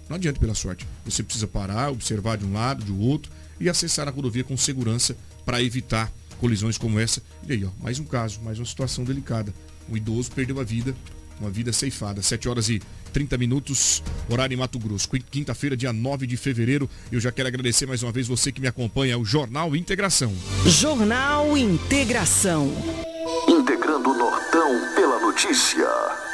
Não 0.07 0.15
adianta 0.15 0.39
pela 0.39 0.55
sorte. 0.55 0.87
Você 1.03 1.23
precisa 1.23 1.45
parar, 1.45 1.91
observar 1.91 2.37
de 2.37 2.45
um 2.45 2.53
lado, 2.53 2.85
de 2.85 2.91
outro 2.93 3.29
e 3.59 3.67
acessar 3.67 4.07
a 4.07 4.11
rodovia 4.11 4.45
com 4.45 4.55
segurança 4.55 5.13
para 5.45 5.61
evitar 5.61 6.09
colisões 6.39 6.77
como 6.77 6.97
essa. 7.01 7.21
E 7.45 7.51
aí, 7.51 7.65
ó, 7.65 7.69
mais 7.81 7.99
um 7.99 8.05
caso, 8.05 8.39
mais 8.41 8.59
uma 8.59 8.65
situação 8.65 9.03
delicada. 9.03 9.53
Um 9.91 9.97
idoso 9.97 10.31
perdeu 10.31 10.57
a 10.59 10.63
vida, 10.63 10.95
uma 11.39 11.49
vida 11.49 11.73
ceifada. 11.73 12.21
7 12.21 12.47
horas 12.47 12.69
e 12.69 12.81
30 13.11 13.37
minutos, 13.37 14.01
horário 14.29 14.53
em 14.53 14.57
Mato 14.57 14.79
Grosso. 14.79 15.09
Quinta-feira, 15.29 15.75
dia 15.75 15.91
9 15.91 16.25
de 16.25 16.37
fevereiro. 16.37 16.89
Eu 17.11 17.19
já 17.19 17.29
quero 17.29 17.49
agradecer 17.49 17.85
mais 17.85 18.01
uma 18.01 18.11
vez 18.11 18.25
você 18.25 18.53
que 18.53 18.61
me 18.61 18.67
acompanha, 18.67 19.17
o 19.17 19.25
Jornal 19.25 19.75
Integração. 19.75 20.33
Jornal 20.65 21.57
Integração. 21.57 22.71
Integrando 23.49 24.11
o 24.11 24.17
Nortão 24.17 24.95
pela 24.95 25.19
notícia. 25.19 26.30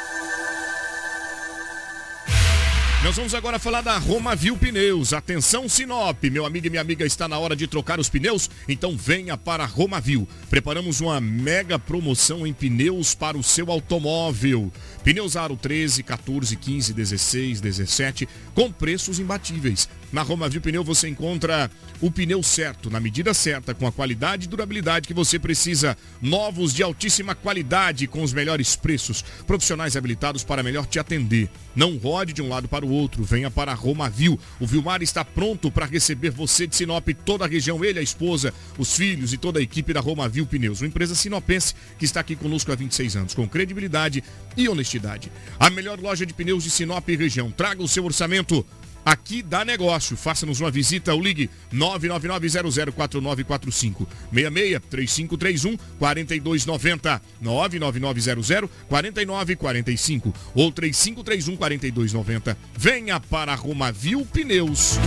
Nós 3.04 3.14
vamos 3.14 3.32
agora 3.32 3.60
falar 3.60 3.80
da 3.80 3.96
Romavil 3.96 4.56
Pneus. 4.56 5.12
Atenção 5.12 5.68
Sinop, 5.68 6.20
meu 6.24 6.44
amigo 6.44 6.66
e 6.66 6.70
minha 6.70 6.82
amiga, 6.82 7.06
está 7.06 7.28
na 7.28 7.38
hora 7.38 7.54
de 7.54 7.68
trocar 7.68 8.00
os 8.00 8.08
pneus? 8.08 8.50
Então 8.68 8.96
venha 8.96 9.36
para 9.36 9.62
a 9.62 9.66
Romavil. 9.66 10.26
Preparamos 10.50 11.00
uma 11.00 11.20
mega 11.20 11.78
promoção 11.78 12.44
em 12.44 12.52
pneus 12.52 13.14
para 13.14 13.38
o 13.38 13.42
seu 13.42 13.70
automóvel. 13.70 14.72
Pneus 15.04 15.36
Aro 15.36 15.56
13, 15.56 16.02
14, 16.02 16.56
15, 16.56 16.92
16, 16.92 17.60
17, 17.60 18.28
com 18.52 18.72
preços 18.72 19.20
imbatíveis. 19.20 19.88
Na 20.10 20.22
Romavil 20.22 20.60
Pneu 20.60 20.82
você 20.82 21.08
encontra 21.08 21.70
o 22.00 22.10
pneu 22.10 22.42
certo, 22.42 22.88
na 22.88 22.98
medida 22.98 23.34
certa, 23.34 23.74
com 23.74 23.86
a 23.86 23.92
qualidade 23.92 24.46
e 24.46 24.48
durabilidade 24.48 25.06
que 25.06 25.12
você 25.12 25.38
precisa. 25.38 25.96
Novos 26.22 26.72
de 26.72 26.82
altíssima 26.82 27.34
qualidade, 27.34 28.06
com 28.06 28.22
os 28.22 28.32
melhores 28.32 28.74
preços. 28.74 29.22
Profissionais 29.46 29.96
habilitados 29.96 30.42
para 30.44 30.62
melhor 30.62 30.86
te 30.86 30.98
atender. 30.98 31.50
Não 31.76 31.96
rode 31.98 32.32
de 32.32 32.40
um 32.40 32.48
lado 32.48 32.68
para 32.68 32.86
o 32.86 32.90
outro, 32.90 33.22
venha 33.22 33.50
para 33.50 33.72
a 33.72 33.74
Romavil. 33.74 34.38
O 34.58 34.66
Vilmar 34.66 35.02
está 35.02 35.24
pronto 35.24 35.70
para 35.70 35.86
receber 35.86 36.30
você 36.30 36.66
de 36.66 36.74
Sinop, 36.74 37.06
toda 37.24 37.44
a 37.44 37.48
região, 37.48 37.84
ele, 37.84 37.98
a 37.98 38.02
esposa, 38.02 38.54
os 38.78 38.96
filhos 38.96 39.32
e 39.32 39.36
toda 39.38 39.58
a 39.58 39.62
equipe 39.62 39.92
da 39.92 40.00
Romavil 40.00 40.46
Pneus. 40.46 40.80
Uma 40.80 40.88
empresa 40.88 41.14
sinopense 41.14 41.74
que 41.98 42.04
está 42.04 42.20
aqui 42.20 42.34
conosco 42.34 42.72
há 42.72 42.74
26 42.74 43.16
anos, 43.16 43.34
com 43.34 43.46
credibilidade 43.46 44.24
e 44.56 44.68
honestidade. 44.68 45.30
A 45.60 45.68
melhor 45.68 46.00
loja 46.00 46.24
de 46.24 46.32
pneus 46.32 46.64
de 46.64 46.70
Sinop 46.70 47.08
e 47.08 47.16
região. 47.16 47.50
Traga 47.50 47.82
o 47.82 47.88
seu 47.88 48.04
orçamento 48.04 48.64
aqui 49.10 49.42
dá 49.42 49.64
negócio. 49.64 50.16
Faça-nos 50.16 50.60
uma 50.60 50.70
visita 50.70 51.12
ou 51.14 51.22
ligue 51.22 51.50
999004945 51.72 54.06
66 54.32 54.80
3531 54.90 55.76
4290 55.98 57.22
99900 57.40 58.70
4945 58.88 60.34
ou 60.54 60.70
3531 60.70 61.56
4290. 61.56 62.56
Venha 62.76 63.18
para 63.18 63.52
Romavil 63.54 64.26
Pneus. 64.26 64.98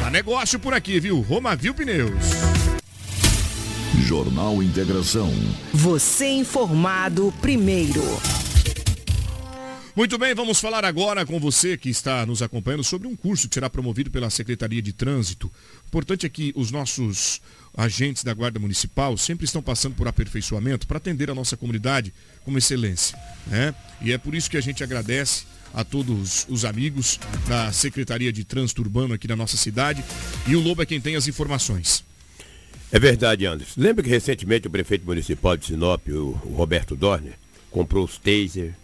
Dá 0.00 0.10
negócio 0.10 0.58
por 0.58 0.74
aqui, 0.74 0.98
viu? 0.98 1.20
Romavil 1.20 1.74
Pneus. 1.74 2.24
Jornal 4.06 4.62
Integração. 4.62 5.30
Você 5.72 6.26
informado 6.26 7.32
primeiro. 7.40 8.02
Muito 10.00 10.16
bem, 10.16 10.34
vamos 10.34 10.58
falar 10.58 10.82
agora 10.82 11.26
com 11.26 11.38
você 11.38 11.76
que 11.76 11.90
está 11.90 12.24
nos 12.24 12.40
acompanhando 12.40 12.82
sobre 12.82 13.06
um 13.06 13.14
curso 13.14 13.46
que 13.46 13.52
será 13.52 13.68
promovido 13.68 14.10
pela 14.10 14.30
Secretaria 14.30 14.80
de 14.80 14.94
Trânsito. 14.94 15.52
O 15.84 15.88
importante 15.88 16.24
é 16.24 16.28
que 16.30 16.54
os 16.56 16.70
nossos 16.70 17.38
agentes 17.76 18.24
da 18.24 18.32
Guarda 18.32 18.58
Municipal 18.58 19.14
sempre 19.18 19.44
estão 19.44 19.60
passando 19.60 19.94
por 19.94 20.08
aperfeiçoamento 20.08 20.86
para 20.86 20.96
atender 20.96 21.30
a 21.30 21.34
nossa 21.34 21.54
comunidade 21.54 22.14
com 22.46 22.56
excelência. 22.56 23.14
Né? 23.46 23.74
E 24.00 24.10
é 24.10 24.16
por 24.16 24.34
isso 24.34 24.50
que 24.50 24.56
a 24.56 24.60
gente 24.62 24.82
agradece 24.82 25.44
a 25.74 25.84
todos 25.84 26.46
os 26.48 26.64
amigos 26.64 27.20
da 27.46 27.70
Secretaria 27.70 28.32
de 28.32 28.42
Trânsito 28.42 28.80
Urbano 28.80 29.12
aqui 29.12 29.28
na 29.28 29.36
nossa 29.36 29.58
cidade. 29.58 30.02
E 30.46 30.56
o 30.56 30.60
Lobo 30.60 30.80
é 30.80 30.86
quem 30.86 30.98
tem 30.98 31.14
as 31.14 31.28
informações. 31.28 32.02
É 32.90 32.98
verdade, 32.98 33.44
Anderson. 33.44 33.78
Lembra 33.78 34.02
que 34.02 34.08
recentemente 34.08 34.66
o 34.66 34.70
prefeito 34.70 35.04
municipal 35.04 35.58
de 35.58 35.66
Sinop, 35.66 36.08
o, 36.08 36.30
Roberto 36.30 36.96
Dorner, 36.96 37.34
comprou 37.70 38.06
os 38.06 38.16
taser, 38.16 38.74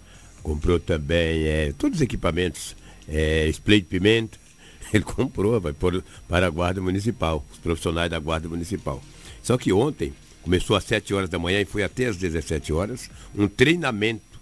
comprou 0.47 0.79
também 0.79 1.43
é, 1.49 1.73
todos 1.77 1.99
os 1.99 2.03
equipamentos, 2.03 2.77
é, 3.09 3.49
spray 3.49 3.81
de 3.81 3.87
pimenta, 3.89 4.39
ele 4.95 5.03
comprou, 5.03 5.61
vai 5.61 5.73
pôr 5.73 6.05
para 6.29 6.47
a 6.47 6.51
Guarda 6.51 6.81
Municipal, 6.81 7.45
os 7.53 7.59
profissionais 7.59 8.09
da 8.09 8.21
Guarda 8.21 8.49
Municipal. 8.49 9.03
Só 9.43 9.59
que 9.59 9.73
ontem, 9.73 10.15
começou 10.43 10.77
às 10.77 10.85
7 10.85 11.13
horas 11.13 11.29
da 11.29 11.37
manhã 11.37 11.61
e 11.61 11.65
foi 11.65 11.83
até 11.83 12.07
às 12.07 12.17
17 12.17 12.73
horas, 12.73 13.11
um 13.35 13.49
treinamento, 13.49 14.41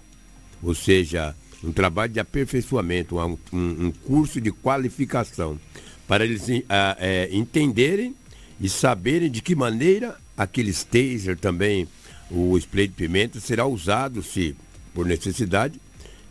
ou 0.63 0.75
seja, 0.75 1.35
um 1.63 1.73
trabalho 1.73 2.13
de 2.13 2.21
aperfeiçoamento, 2.21 3.17
um, 3.19 3.39
um 3.51 3.91
curso 3.91 4.43
de 4.43 4.53
qualificação, 4.53 5.59
para 6.07 6.27
eles 6.27 6.43
a, 6.69 6.99
é, 7.01 7.31
entenderem 7.33 8.15
e 8.61 8.69
saberem 8.69 9.31
de 9.31 9.41
que 9.41 9.55
maneira 9.55 10.19
aqueles 10.37 10.85
taser 10.85 11.39
também, 11.39 11.89
o 12.31 12.59
spray 12.59 12.89
de 12.89 12.93
pimenta, 12.93 13.41
será 13.41 13.65
usado, 13.65 14.23
se 14.23 14.55
por 14.93 15.07
necessidade, 15.07 15.81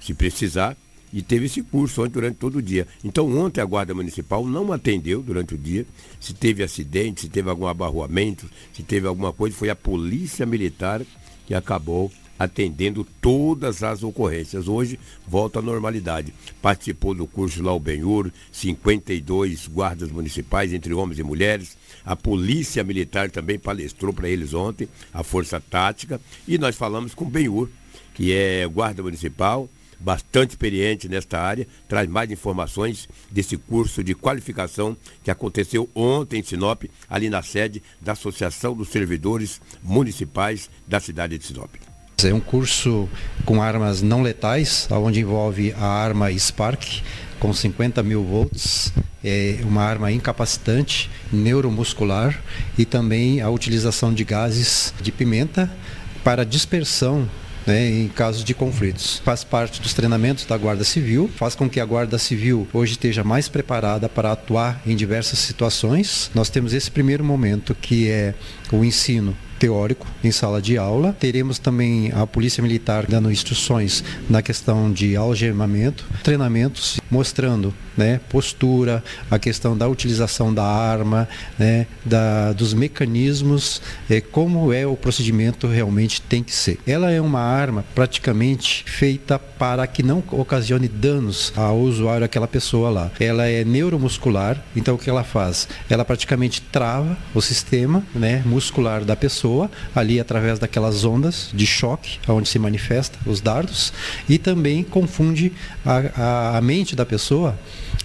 se 0.03 0.13
precisar, 0.13 0.75
e 1.13 1.21
teve 1.21 1.45
esse 1.45 1.61
curso 1.61 2.01
ontem 2.01 2.13
durante 2.13 2.37
todo 2.37 2.55
o 2.57 2.61
dia. 2.61 2.87
Então 3.03 3.37
ontem 3.37 3.61
a 3.61 3.65
Guarda 3.65 3.93
Municipal 3.93 4.45
não 4.45 4.73
atendeu 4.73 5.21
durante 5.21 5.53
o 5.53 5.57
dia. 5.57 5.85
Se 6.19 6.33
teve 6.33 6.63
acidente, 6.63 7.21
se 7.21 7.29
teve 7.29 7.49
algum 7.51 7.67
abarroamento, 7.67 8.49
se 8.73 8.81
teve 8.81 9.05
alguma 9.05 9.31
coisa, 9.31 9.55
foi 9.55 9.69
a 9.69 9.75
Polícia 9.75 10.43
Militar 10.43 11.01
que 11.45 11.53
acabou 11.53 12.11
atendendo 12.37 13.05
todas 13.21 13.83
as 13.83 14.01
ocorrências. 14.01 14.67
Hoje 14.67 14.99
volta 15.27 15.59
à 15.59 15.61
normalidade. 15.61 16.33
Participou 16.61 17.13
do 17.13 17.27
curso 17.27 17.61
lá 17.61 17.71
o 17.71 17.79
Benhur, 17.79 18.31
52 18.51 19.67
guardas 19.67 20.11
municipais, 20.11 20.73
entre 20.73 20.93
homens 20.93 21.19
e 21.19 21.23
mulheres. 21.23 21.77
A 22.03 22.15
Polícia 22.15 22.83
Militar 22.83 23.29
também 23.29 23.59
palestrou 23.59 24.11
para 24.11 24.27
eles 24.27 24.53
ontem, 24.53 24.89
a 25.13 25.23
Força 25.23 25.59
Tática. 25.61 26.19
E 26.47 26.57
nós 26.57 26.75
falamos 26.75 27.13
com 27.13 27.25
o 27.25 27.29
Benhur, 27.29 27.69
que 28.13 28.33
é 28.33 28.67
guarda 28.67 29.03
municipal, 29.03 29.69
bastante 30.03 30.51
experiente 30.51 31.07
nesta 31.07 31.39
área, 31.39 31.65
traz 31.87 32.09
mais 32.09 32.29
informações 32.29 33.07
desse 33.31 33.55
curso 33.57 34.03
de 34.03 34.13
qualificação 34.13 34.97
que 35.23 35.31
aconteceu 35.31 35.89
ontem 35.95 36.39
em 36.39 36.43
Sinop, 36.43 36.83
ali 37.09 37.29
na 37.29 37.41
sede 37.41 37.81
da 38.01 38.11
Associação 38.11 38.75
dos 38.75 38.89
Servidores 38.89 39.61
Municipais 39.81 40.69
da 40.85 40.99
cidade 40.99 41.37
de 41.37 41.45
Sinop. 41.45 41.71
É 42.23 42.33
um 42.33 42.39
curso 42.39 43.09
com 43.43 43.61
armas 43.61 44.01
não 44.01 44.21
letais, 44.21 44.87
onde 44.91 45.19
envolve 45.19 45.73
a 45.73 45.85
arma 45.85 46.31
Spark, 46.31 47.01
com 47.39 47.51
50 47.51 48.01
mil 48.01 48.23
volts, 48.23 48.93
é 49.21 49.59
uma 49.63 49.83
arma 49.83 50.11
incapacitante, 50.11 51.09
neuromuscular 51.31 52.41
e 52.77 52.85
também 52.85 53.41
a 53.41 53.49
utilização 53.49 54.13
de 54.13 54.23
gases 54.23 54.93
de 55.01 55.11
pimenta 55.11 55.69
para 56.23 56.45
dispersão 56.45 57.29
né, 57.65 57.89
em 57.89 58.07
casos 58.07 58.43
de 58.43 58.53
conflitos. 58.53 59.21
Faz 59.23 59.43
parte 59.43 59.81
dos 59.81 59.93
treinamentos 59.93 60.45
da 60.45 60.57
Guarda 60.57 60.83
Civil, 60.83 61.29
faz 61.35 61.55
com 61.55 61.69
que 61.69 61.79
a 61.79 61.85
Guarda 61.85 62.17
Civil 62.17 62.67
hoje 62.73 62.93
esteja 62.93 63.23
mais 63.23 63.47
preparada 63.47 64.07
para 64.09 64.31
atuar 64.31 64.81
em 64.85 64.95
diversas 64.95 65.39
situações. 65.39 66.29
Nós 66.33 66.49
temos 66.49 66.73
esse 66.73 66.91
primeiro 66.91 67.23
momento 67.23 67.75
que 67.75 68.09
é 68.09 68.33
o 68.71 68.83
ensino 68.83 69.35
teórico 69.63 70.05
em 70.21 70.29
sala 70.29 70.61
de 70.61 70.77
aula. 70.77 71.15
Teremos 71.17 71.57
também 71.57 72.11
a 72.13 72.27
Polícia 72.27 72.61
Militar 72.61 73.05
dando 73.07 73.31
instruções 73.31 74.03
na 74.29 74.41
questão 74.41 74.91
de 74.91 75.15
algemamento, 75.15 76.05
treinamentos 76.21 76.99
mostrando 77.09 77.73
né, 77.97 78.19
postura, 78.29 79.03
a 79.29 79.39
questão 79.39 79.77
da 79.77 79.87
utilização 79.87 80.53
da 80.53 80.63
arma, 80.63 81.27
né, 81.57 81.87
da, 82.05 82.53
dos 82.53 82.73
mecanismos, 82.73 83.81
é, 84.09 84.21
como 84.21 84.73
é 84.73 84.85
o 84.85 84.95
procedimento 84.95 85.67
realmente 85.67 86.21
tem 86.21 86.43
que 86.43 86.53
ser. 86.53 86.79
Ela 86.85 87.11
é 87.11 87.21
uma 87.21 87.41
arma 87.41 87.83
praticamente 87.93 88.83
feita 88.87 89.37
para 89.37 89.85
que 89.87 90.03
não 90.03 90.23
ocasione 90.31 90.87
danos 90.87 91.53
ao 91.55 91.79
usuário, 91.79 92.25
aquela 92.25 92.47
pessoa 92.47 92.89
lá. 92.89 93.11
Ela 93.19 93.47
é 93.47 93.63
neuromuscular, 93.63 94.61
então 94.75 94.95
o 94.95 94.97
que 94.97 95.09
ela 95.09 95.23
faz? 95.23 95.67
Ela 95.89 96.05
praticamente 96.05 96.61
trava 96.61 97.17
o 97.33 97.41
sistema 97.41 98.03
né, 98.13 98.41
muscular 98.45 99.03
da 99.03 99.15
pessoa 99.15 99.69
ali 99.95 100.19
através 100.19 100.59
daquelas 100.59 101.03
ondas 101.03 101.49
de 101.53 101.65
choque, 101.65 102.19
onde 102.27 102.49
se 102.49 102.59
manifesta 102.59 103.17
os 103.25 103.41
dardos, 103.41 103.93
e 104.27 104.37
também 104.37 104.83
confunde 104.83 105.51
a, 105.85 106.21
a, 106.21 106.57
a 106.57 106.61
mente 106.61 106.95
da 106.95 107.05
pessoa, 107.05 107.57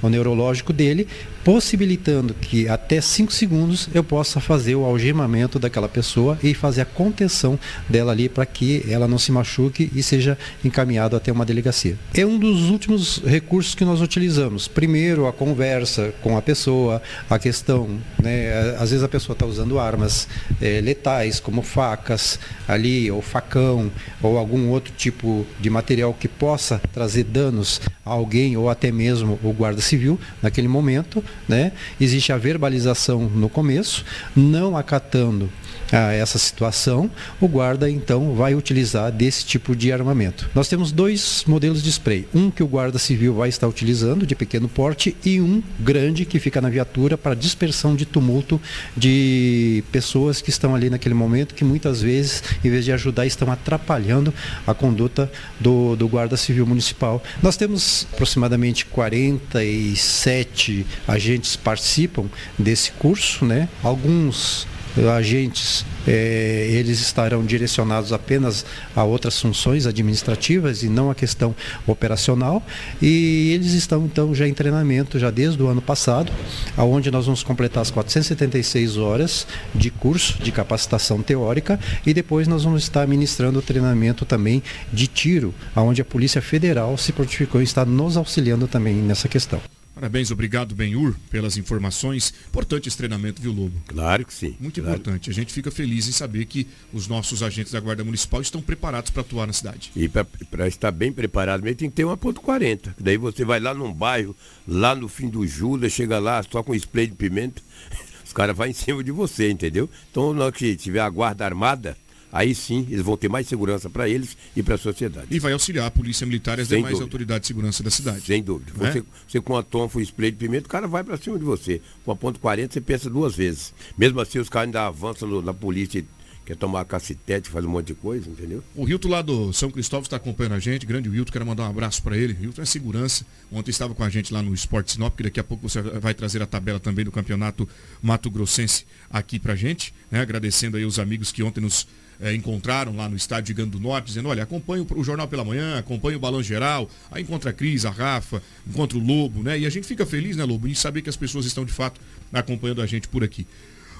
o 0.02 0.08
neurológico 0.08 0.72
dele, 0.72 1.06
possibilitando 1.44 2.34
que 2.34 2.68
até 2.68 3.00
5 3.00 3.32
segundos 3.32 3.88
eu 3.94 4.04
possa 4.04 4.40
fazer 4.40 4.74
o 4.74 4.84
algemamento 4.84 5.58
daquela 5.58 5.88
pessoa 5.88 6.38
e 6.42 6.54
fazer 6.54 6.82
a 6.82 6.84
contenção 6.84 7.58
dela 7.88 8.12
ali 8.12 8.28
para 8.28 8.44
que 8.46 8.84
ela 8.88 9.08
não 9.08 9.18
se 9.18 9.32
machuque 9.32 9.90
e 9.94 10.02
seja 10.02 10.36
encaminhado 10.64 11.16
até 11.16 11.32
uma 11.32 11.44
delegacia. 11.44 11.96
É 12.14 12.24
um 12.24 12.38
dos 12.38 12.70
últimos 12.70 13.22
recursos 13.24 13.74
que 13.74 13.84
nós 13.84 14.00
utilizamos. 14.00 14.68
Primeiro, 14.68 15.26
a 15.26 15.32
conversa 15.32 16.12
com 16.22 16.36
a 16.36 16.42
pessoa, 16.42 17.02
a 17.28 17.38
questão, 17.38 17.98
né, 18.22 18.76
às 18.78 18.90
vezes 18.90 19.02
a 19.02 19.08
pessoa 19.08 19.34
está 19.34 19.46
usando 19.46 19.78
armas 19.78 20.28
é, 20.60 20.80
letais, 20.80 21.40
como 21.40 21.62
facas 21.62 22.38
ali, 22.66 23.10
ou 23.10 23.22
facão, 23.22 23.90
ou 24.22 24.36
algum 24.38 24.68
outro 24.68 24.92
tipo 24.96 25.46
de 25.60 25.70
material 25.70 26.14
que 26.14 26.28
possa 26.28 26.80
trazer 26.92 27.24
danos 27.24 27.80
a 28.04 28.10
alguém 28.10 28.56
ou 28.56 28.70
até 28.70 28.90
mesmo 28.90 29.38
o 29.42 29.52
guarda 29.52 29.80
civil 29.80 30.18
naquele 30.42 30.68
momento 30.68 31.22
né? 31.46 31.72
Existe 32.00 32.32
a 32.32 32.36
verbalização 32.36 33.20
no 33.20 33.48
começo, 33.48 34.04
não 34.34 34.76
acatando 34.76 35.50
a 35.92 36.12
essa 36.12 36.38
situação, 36.38 37.10
o 37.40 37.48
guarda 37.48 37.90
então 37.90 38.34
vai 38.34 38.54
utilizar 38.54 39.10
desse 39.10 39.44
tipo 39.44 39.74
de 39.74 39.92
armamento. 39.92 40.48
Nós 40.54 40.68
temos 40.68 40.92
dois 40.92 41.44
modelos 41.46 41.82
de 41.82 41.90
spray, 41.90 42.26
um 42.34 42.50
que 42.50 42.62
o 42.62 42.66
guarda 42.66 42.98
civil 42.98 43.34
vai 43.34 43.48
estar 43.48 43.66
utilizando 43.66 44.26
de 44.26 44.34
pequeno 44.34 44.68
porte 44.68 45.16
e 45.24 45.40
um 45.40 45.62
grande 45.78 46.24
que 46.24 46.38
fica 46.38 46.60
na 46.60 46.68
viatura 46.68 47.16
para 47.16 47.34
dispersão 47.34 47.94
de 47.94 48.04
tumulto 48.04 48.60
de 48.96 49.82
pessoas 49.90 50.40
que 50.40 50.50
estão 50.50 50.74
ali 50.74 50.90
naquele 50.90 51.14
momento 51.14 51.54
que 51.54 51.64
muitas 51.64 52.02
vezes, 52.02 52.42
em 52.64 52.70
vez 52.70 52.84
de 52.84 52.92
ajudar, 52.92 53.26
estão 53.26 53.50
atrapalhando 53.50 54.32
a 54.66 54.74
conduta 54.74 55.30
do, 55.58 55.96
do 55.96 56.08
guarda 56.08 56.36
civil 56.36 56.66
municipal. 56.66 57.22
Nós 57.42 57.56
temos 57.56 58.06
aproximadamente 58.12 58.86
47 58.86 60.86
agentes 61.06 61.56
participam 61.56 62.26
desse 62.58 62.92
curso, 62.92 63.44
né? 63.44 63.68
Alguns 63.82 64.66
agentes 65.14 65.84
é, 66.06 66.66
eles 66.70 67.00
estarão 67.00 67.44
direcionados 67.44 68.12
apenas 68.12 68.64
a 68.96 69.04
outras 69.04 69.38
funções 69.38 69.86
administrativas 69.86 70.82
e 70.82 70.88
não 70.88 71.10
a 71.10 71.14
questão 71.14 71.54
operacional. 71.86 72.62
E 73.00 73.52
eles 73.52 73.72
estão 73.74 74.06
então 74.06 74.34
já 74.34 74.48
em 74.48 74.54
treinamento 74.54 75.18
já 75.18 75.30
desde 75.30 75.62
o 75.62 75.68
ano 75.68 75.82
passado, 75.82 76.32
aonde 76.76 77.10
nós 77.10 77.26
vamos 77.26 77.42
completar 77.42 77.82
as 77.82 77.90
476 77.90 78.96
horas 78.96 79.46
de 79.74 79.90
curso 79.90 80.42
de 80.42 80.50
capacitação 80.50 81.22
teórica 81.22 81.78
e 82.06 82.14
depois 82.14 82.48
nós 82.48 82.64
vamos 82.64 82.82
estar 82.82 83.06
ministrando 83.06 83.58
o 83.58 83.62
treinamento 83.62 84.24
também 84.24 84.62
de 84.92 85.06
tiro, 85.06 85.54
aonde 85.74 86.00
a 86.00 86.04
Polícia 86.04 86.40
Federal 86.40 86.96
se 86.96 87.12
prontificou 87.12 87.60
e 87.60 87.64
está 87.64 87.84
nos 87.84 88.16
auxiliando 88.16 88.66
também 88.66 88.94
nessa 88.94 89.28
questão. 89.28 89.60
Parabéns, 89.98 90.30
obrigado, 90.30 90.76
Benhur, 90.76 91.16
pelas 91.28 91.56
informações. 91.56 92.32
Importante 92.48 92.86
esse 92.86 92.96
treinamento, 92.96 93.42
viu, 93.42 93.52
Lobo? 93.52 93.82
Claro 93.88 94.24
que 94.24 94.32
sim. 94.32 94.54
Muito 94.60 94.80
claro. 94.80 94.96
importante. 94.96 95.28
A 95.28 95.34
gente 95.34 95.52
fica 95.52 95.72
feliz 95.72 96.06
em 96.06 96.12
saber 96.12 96.44
que 96.44 96.68
os 96.92 97.08
nossos 97.08 97.42
agentes 97.42 97.72
da 97.72 97.80
Guarda 97.80 98.04
Municipal 98.04 98.40
estão 98.40 98.62
preparados 98.62 99.10
para 99.10 99.22
atuar 99.22 99.48
na 99.48 99.52
cidade. 99.52 99.90
E 99.96 100.08
para 100.08 100.68
estar 100.68 100.92
bem 100.92 101.10
preparado 101.10 101.64
mesmo 101.64 101.78
tem 101.78 101.90
que 101.90 101.96
ter 101.96 102.04
uma 102.04 102.16
ponto 102.16 102.40
40. 102.40 102.94
Daí 102.96 103.16
você 103.16 103.44
vai 103.44 103.58
lá 103.58 103.74
num 103.74 103.92
bairro, 103.92 104.36
lá 104.68 104.94
no 104.94 105.08
fim 105.08 105.28
do 105.28 105.44
Júlia, 105.44 105.90
chega 105.90 106.20
lá 106.20 106.44
só 106.48 106.62
com 106.62 106.76
spray 106.76 107.08
de 107.08 107.16
pimenta, 107.16 107.60
os 108.24 108.32
caras 108.32 108.56
vão 108.56 108.68
em 108.68 108.72
cima 108.72 109.02
de 109.02 109.10
você, 109.10 109.50
entendeu? 109.50 109.90
Então, 110.12 110.32
na 110.32 110.44
hora 110.44 110.52
que 110.52 110.76
tiver 110.76 111.00
a 111.00 111.10
guarda 111.10 111.44
armada, 111.44 111.96
aí 112.32 112.54
sim 112.54 112.86
eles 112.90 113.02
vão 113.04 113.16
ter 113.16 113.28
mais 113.28 113.46
segurança 113.46 113.88
para 113.88 114.08
eles 114.08 114.36
e 114.56 114.62
para 114.62 114.74
a 114.74 114.78
sociedade. 114.78 115.26
E 115.30 115.38
vai 115.38 115.52
auxiliar 115.52 115.86
a 115.86 115.90
polícia 115.90 116.26
militar 116.26 116.58
e 116.58 116.62
as 116.62 116.68
Sem 116.68 116.78
demais 116.78 116.92
dúvida. 116.92 117.06
autoridades 117.06 117.42
de 117.42 117.46
segurança 117.48 117.82
da 117.82 117.90
cidade. 117.90 118.20
Sem 118.22 118.42
dúvida. 118.42 118.72
Né? 118.76 118.92
Você, 118.92 119.04
você 119.26 119.40
com 119.40 119.56
a 119.56 119.62
tonfa 119.62 120.00
e 120.00 120.02
spray 120.02 120.30
de 120.30 120.36
pimenta, 120.36 120.66
o 120.66 120.70
cara 120.70 120.86
vai 120.86 121.02
para 121.04 121.16
cima 121.16 121.38
de 121.38 121.44
você. 121.44 121.80
Com 122.04 122.12
a 122.12 122.16
ponto 122.16 122.38
40, 122.40 122.72
você 122.74 122.80
pensa 122.80 123.08
duas 123.10 123.34
vezes. 123.34 123.72
Mesmo 123.96 124.20
assim, 124.20 124.38
os 124.38 124.48
caras 124.48 124.66
ainda 124.68 124.86
avançam 124.86 125.28
no- 125.28 125.42
na 125.42 125.54
polícia, 125.54 126.04
quer 126.44 126.56
tomar 126.56 126.82
cacetete, 126.86 127.50
faz 127.50 127.62
um 127.64 127.68
monte 127.68 127.88
de 127.88 127.94
coisa, 127.94 128.26
entendeu? 128.30 128.64
O 128.74 128.88
Hilton 128.88 129.08
lá 129.08 129.20
do 129.20 129.52
São 129.52 129.70
Cristóvão 129.70 130.04
está 130.04 130.16
acompanhando 130.16 130.54
a 130.54 130.58
gente. 130.58 130.86
Grande 130.86 131.08
Hilton, 131.10 131.30
quero 131.30 131.44
mandar 131.44 131.64
um 131.64 131.70
abraço 131.70 132.02
para 132.02 132.16
ele. 132.16 132.34
Hilton 132.40 132.62
é 132.62 132.64
segurança. 132.64 133.26
Ontem 133.52 133.70
estava 133.70 133.94
com 133.94 134.02
a 134.02 134.08
gente 134.08 134.32
lá 134.32 134.40
no 134.40 134.54
Esporte 134.54 134.92
Sinop, 134.92 135.14
que 135.14 135.24
daqui 135.24 135.38
a 135.38 135.44
pouco 135.44 135.68
você 135.68 135.82
vai 135.82 136.14
trazer 136.14 136.40
a 136.42 136.46
tabela 136.46 136.80
também 136.80 137.04
do 137.04 137.12
campeonato 137.12 137.68
Mato 138.00 138.30
Grossense 138.30 138.86
aqui 139.10 139.38
pra 139.38 139.54
gente. 139.54 139.92
Né? 140.10 140.20
Agradecendo 140.22 140.78
aí 140.78 140.86
os 140.86 140.98
amigos 140.98 141.30
que 141.30 141.42
ontem 141.42 141.60
nos 141.60 141.86
eh, 142.20 142.34
encontraram 142.34 142.94
lá 142.96 143.08
no 143.08 143.16
estádio 143.16 143.48
Gigante 143.48 143.70
do 143.70 143.80
Norte, 143.80 144.06
dizendo, 144.06 144.28
olha, 144.28 144.42
acompanha 144.42 144.84
o, 144.88 145.04
Jornal 145.04 145.28
pela 145.28 145.44
Manhã, 145.44 145.78
acompanha 145.78 146.16
o 146.16 146.20
Balão 146.20 146.42
Geral, 146.42 146.90
aí 147.10 147.22
encontra 147.22 147.50
a 147.50 147.52
Cris, 147.52 147.84
a 147.84 147.90
Rafa, 147.90 148.42
encontra 148.66 148.98
o 148.98 149.00
Lobo, 149.00 149.42
né? 149.42 149.58
E 149.58 149.66
a 149.66 149.70
gente 149.70 149.86
fica 149.86 150.04
feliz, 150.04 150.36
né, 150.36 150.44
Lobo, 150.44 150.66
em 150.66 150.74
saber 150.74 151.02
que 151.02 151.08
as 151.08 151.16
pessoas 151.16 151.46
estão 151.46 151.64
de 151.64 151.72
fato 151.72 152.00
acompanhando 152.32 152.82
a 152.82 152.86
gente 152.86 153.08
por 153.08 153.22
aqui. 153.22 153.46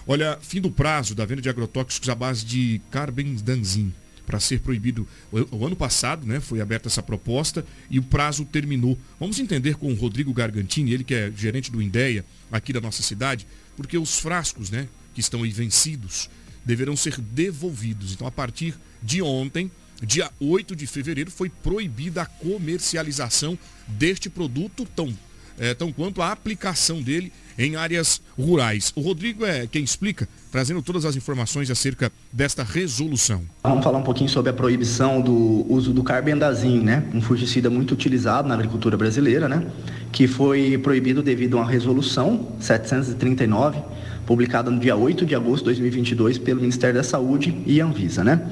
Olha, 0.07 0.39
fim 0.41 0.61
do 0.61 0.71
prazo 0.71 1.15
da 1.15 1.25
venda 1.25 1.43
de 1.43 1.49
agrotóxicos 1.49 2.09
à 2.09 2.15
base 2.15 2.45
de 2.45 2.81
carbendanzin 2.91 3.93
para 4.29 4.39
ser 4.39 4.61
proibido. 4.61 5.07
O, 5.51 5.67
ano 5.67 5.75
passado, 5.75 6.27
né, 6.27 6.39
foi 6.39 6.61
aberta 6.61 6.89
essa 6.89 7.03
proposta 7.03 7.65
e 7.91 7.99
o 7.99 8.03
prazo 8.03 8.45
terminou. 8.45 8.99
Vamos 9.19 9.39
entender 9.39 9.77
com 9.77 9.91
o 9.91 9.95
Rodrigo 9.95 10.33
Gargantini, 10.35 10.93
ele 10.93 11.05
que 11.05 11.15
é 11.15 11.33
gerente 11.35 11.71
do 11.71 11.81
Indéia 11.81 12.25
aqui 12.53 12.73
da 12.73 12.81
nossa 12.81 13.03
cidade, 13.03 13.47
porque 13.77 13.97
os 13.97 14.19
frascos, 14.19 14.71
né, 14.71 14.87
que 15.15 15.21
estão 15.21 15.43
aí 15.43 15.51
vencidos, 15.51 16.29
deverão 16.69 16.95
ser 16.95 17.19
devolvidos. 17.19 18.13
Então, 18.13 18.27
a 18.27 18.31
partir 18.31 18.75
de 19.03 19.23
ontem, 19.23 19.71
dia 20.03 20.31
8 20.39 20.77
de 20.77 20.87
fevereiro, 20.87 21.31
foi 21.31 21.49
proibida 21.49 22.21
a 22.21 22.27
comercialização 22.27 23.59
deste 23.89 24.29
produto 24.29 24.87
tão 24.95 25.17
é, 25.61 25.75
tão 25.75 25.91
quanto 25.91 26.23
a 26.23 26.31
aplicação 26.31 27.03
dele 27.03 27.33
em 27.59 27.75
áreas 27.75 28.21
rurais. 28.39 28.93
O 28.95 29.01
Rodrigo 29.01 29.45
é 29.45 29.67
quem 29.67 29.83
explica, 29.83 30.29
trazendo 30.53 30.81
todas 30.81 31.05
as 31.05 31.17
informações 31.17 31.69
acerca 31.69 32.13
desta 32.33 32.63
resolução. 32.63 33.43
Vamos 33.65 33.83
falar 33.83 33.99
um 33.99 34.05
pouquinho 34.05 34.31
sobre 34.31 34.51
a 34.51 34.53
proibição 34.53 35.21
do 35.21 35.67
uso 35.69 35.93
do 35.93 36.05
carbendazim, 36.05 36.79
né? 36.79 37.03
Um 37.13 37.21
fungicida 37.21 37.69
muito 37.69 37.93
utilizado 37.93 38.49
na 38.49 38.55
agricultura 38.55 38.97
brasileira, 38.97 39.49
né? 39.49 39.67
Que 40.13 40.29
foi 40.29 40.79
proibido 40.79 41.25
devido 41.25 41.59
a 41.59 41.63
uma 41.63 41.69
resolução 41.69 42.53
739, 42.61 43.83
publicada 44.29 44.71
no 44.71 44.79
dia 44.79 44.95
8 44.95 45.25
de 45.25 45.35
agosto 45.35 45.61
de 45.61 45.81
2022 45.81 46.37
pelo 46.37 46.61
Ministério 46.61 46.95
da 46.95 47.03
Saúde 47.03 47.63
e 47.65 47.81
Anvisa, 47.81 48.23
né? 48.23 48.43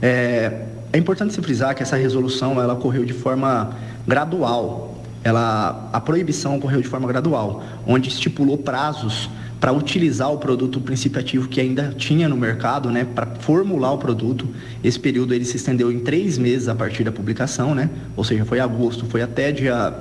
É, 0.00 0.62
é 0.92 0.96
importante 0.96 1.34
se 1.34 1.42
frisar 1.42 1.74
que 1.74 1.82
essa 1.82 1.96
resolução 1.96 2.62
ela 2.62 2.74
ocorreu 2.74 3.04
de 3.04 3.12
forma 3.12 3.76
gradual, 4.06 5.02
ela, 5.24 5.90
a 5.92 6.00
proibição 6.00 6.56
ocorreu 6.56 6.80
de 6.80 6.86
forma 6.86 7.08
gradual, 7.08 7.64
onde 7.84 8.10
estipulou 8.10 8.56
prazos 8.56 9.28
para 9.58 9.72
utilizar 9.72 10.32
o 10.32 10.38
produto 10.38 10.80
princípio 10.80 11.18
ativo 11.18 11.48
que 11.48 11.60
ainda 11.60 11.92
tinha 11.98 12.28
no 12.28 12.36
mercado, 12.36 12.88
né, 12.88 13.04
para 13.04 13.26
formular 13.40 13.90
o 13.90 13.98
produto. 13.98 14.46
Esse 14.84 15.00
período 15.00 15.34
ele 15.34 15.44
se 15.44 15.56
estendeu 15.56 15.90
em 15.90 15.98
três 15.98 16.38
meses 16.38 16.68
a 16.68 16.76
partir 16.76 17.02
da 17.02 17.10
publicação, 17.10 17.74
né, 17.74 17.90
ou 18.16 18.22
seja, 18.22 18.44
foi 18.44 18.60
agosto, 18.60 19.04
foi 19.06 19.20
até 19.20 19.50
dia 19.50 19.94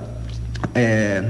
é, 0.76 1.24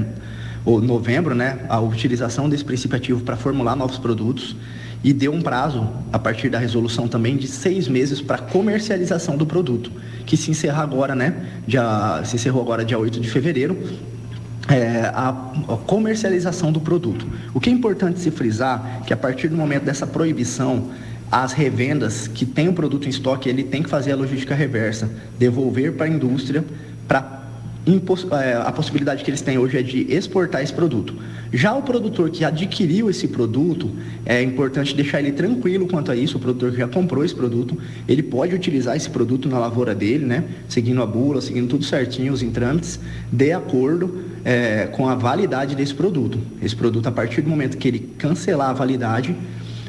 ou 0.65 0.81
novembro, 0.81 1.35
né, 1.35 1.59
a 1.67 1.79
utilização 1.79 2.49
desse 2.49 2.63
princípio 2.63 2.97
ativo 2.97 3.21
para 3.21 3.35
formular 3.35 3.75
novos 3.75 3.97
produtos 3.97 4.55
e 5.03 5.11
deu 5.11 5.33
um 5.33 5.41
prazo, 5.41 5.89
a 6.13 6.17
partir 6.17 6.49
da 6.49 6.57
resolução 6.57 7.07
também, 7.07 7.35
de 7.35 7.47
seis 7.47 7.89
meses 7.89 8.21
para 8.21 8.37
comercialização 8.37 9.35
do 9.35 9.45
produto, 9.45 9.91
que 10.25 10.37
se 10.37 10.49
encerra 10.49 10.81
agora, 10.81 11.13
né? 11.13 11.35
Já, 11.67 12.23
se 12.23 12.37
encerrou 12.37 12.61
agora 12.61 12.85
dia 12.85 12.97
8 12.97 13.19
de 13.19 13.29
fevereiro, 13.29 13.77
é, 14.69 15.11
a, 15.13 15.29
a 15.29 15.77
comercialização 15.85 16.71
do 16.71 16.79
produto. 16.79 17.27
O 17.53 17.59
que 17.59 17.69
é 17.69 17.73
importante 17.73 18.19
se 18.19 18.31
frisar 18.31 19.01
que 19.05 19.13
a 19.13 19.17
partir 19.17 19.49
do 19.49 19.57
momento 19.57 19.83
dessa 19.83 20.07
proibição, 20.07 20.91
as 21.29 21.51
revendas 21.51 22.27
que 22.27 22.45
têm 22.45 22.69
o 22.69 22.73
produto 22.73 23.05
em 23.05 23.09
estoque, 23.09 23.49
ele 23.49 23.63
tem 23.63 23.83
que 23.83 23.89
fazer 23.89 24.13
a 24.13 24.15
logística 24.15 24.55
reversa, 24.55 25.09
devolver 25.37 25.93
para 25.93 26.05
a 26.05 26.09
indústria 26.09 26.63
para 27.07 27.42
a 28.65 28.71
possibilidade 28.71 29.23
que 29.23 29.29
eles 29.29 29.41
têm 29.41 29.57
hoje 29.57 29.77
é 29.77 29.81
de 29.81 30.13
exportar 30.13 30.63
esse 30.63 30.71
produto. 30.71 31.15
Já 31.51 31.73
o 31.75 31.81
produtor 31.81 32.29
que 32.29 32.45
adquiriu 32.45 33.09
esse 33.09 33.27
produto, 33.27 33.91
é 34.25 34.41
importante 34.41 34.95
deixar 34.95 35.19
ele 35.19 35.33
tranquilo 35.33 35.85
quanto 35.87 36.09
a 36.09 36.15
isso, 36.15 36.37
o 36.37 36.39
produtor 36.39 36.71
que 36.71 36.77
já 36.77 36.87
comprou 36.87 37.25
esse 37.25 37.35
produto, 37.35 37.77
ele 38.07 38.23
pode 38.23 38.55
utilizar 38.55 38.95
esse 38.95 39.09
produto 39.09 39.49
na 39.49 39.59
lavoura 39.59 39.93
dele, 39.93 40.25
né? 40.25 40.45
Seguindo 40.67 41.01
a 41.03 41.05
bula, 41.05 41.41
seguindo 41.41 41.67
tudo 41.67 41.83
certinho, 41.83 42.31
os 42.31 42.41
trâmites, 42.41 42.99
de 43.31 43.51
acordo 43.51 44.23
é, 44.45 44.87
com 44.87 45.07
a 45.09 45.15
validade 45.15 45.75
desse 45.75 45.93
produto. 45.93 46.39
Esse 46.61 46.75
produto, 46.75 47.07
a 47.07 47.11
partir 47.11 47.41
do 47.41 47.49
momento 47.49 47.77
que 47.77 47.87
ele 47.87 47.99
cancelar 48.17 48.69
a 48.69 48.73
validade, 48.73 49.35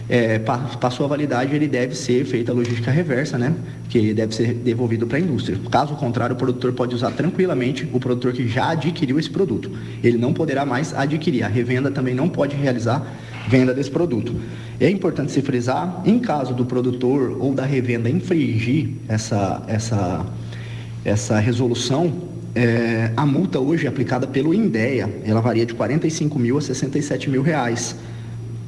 é, 0.09 0.38
passou 0.38 1.07
a 1.07 1.09
validade, 1.09 1.55
ele 1.55 1.66
deve 1.66 1.94
ser 1.94 2.24
feita 2.24 2.52
a 2.52 2.55
logística 2.55 2.90
reversa, 2.90 3.38
né? 3.38 3.55
Que 3.88 4.12
deve 4.12 4.34
ser 4.34 4.52
devolvido 4.52 5.07
para 5.07 5.16
a 5.16 5.20
indústria. 5.20 5.59
Caso 5.70 5.94
contrário, 5.94 6.34
o 6.34 6.38
produtor 6.38 6.72
pode 6.72 6.94
usar 6.94 7.11
tranquilamente 7.12 7.88
o 7.92 7.98
produtor 7.98 8.32
que 8.32 8.46
já 8.46 8.70
adquiriu 8.70 9.18
esse 9.18 9.30
produto. 9.30 9.70
Ele 10.02 10.18
não 10.18 10.34
poderá 10.34 10.66
mais 10.66 10.92
adquirir. 10.92 11.42
A 11.42 11.48
revenda 11.48 11.90
também 11.90 12.14
não 12.14 12.28
pode 12.28 12.55
realizar 12.55 13.02
venda 13.48 13.72
desse 13.72 13.90
produto. 13.90 14.34
É 14.78 14.90
importante 14.90 15.32
se 15.32 15.40
frisar, 15.40 16.02
em 16.05 16.18
caso 16.18 16.52
do 16.52 16.66
produtor 16.66 17.36
ou 17.40 17.55
da 17.55 17.64
revenda 17.64 18.11
infringir 18.11 18.90
essa, 19.09 19.62
essa, 19.66 20.26
essa 21.05 21.38
resolução, 21.38 22.12
é, 22.55 23.11
a 23.16 23.24
multa 23.24 23.59
hoje 23.59 23.86
aplicada 23.86 24.26
pelo 24.26 24.55
INDEA, 24.55 25.11
ela 25.24 25.40
varia 25.40 25.66
de 25.66 25.74
45 25.74 26.38
mil 26.38 26.59
a 26.59 26.61
67 26.61 27.28
mil 27.30 27.42
reais 27.42 27.96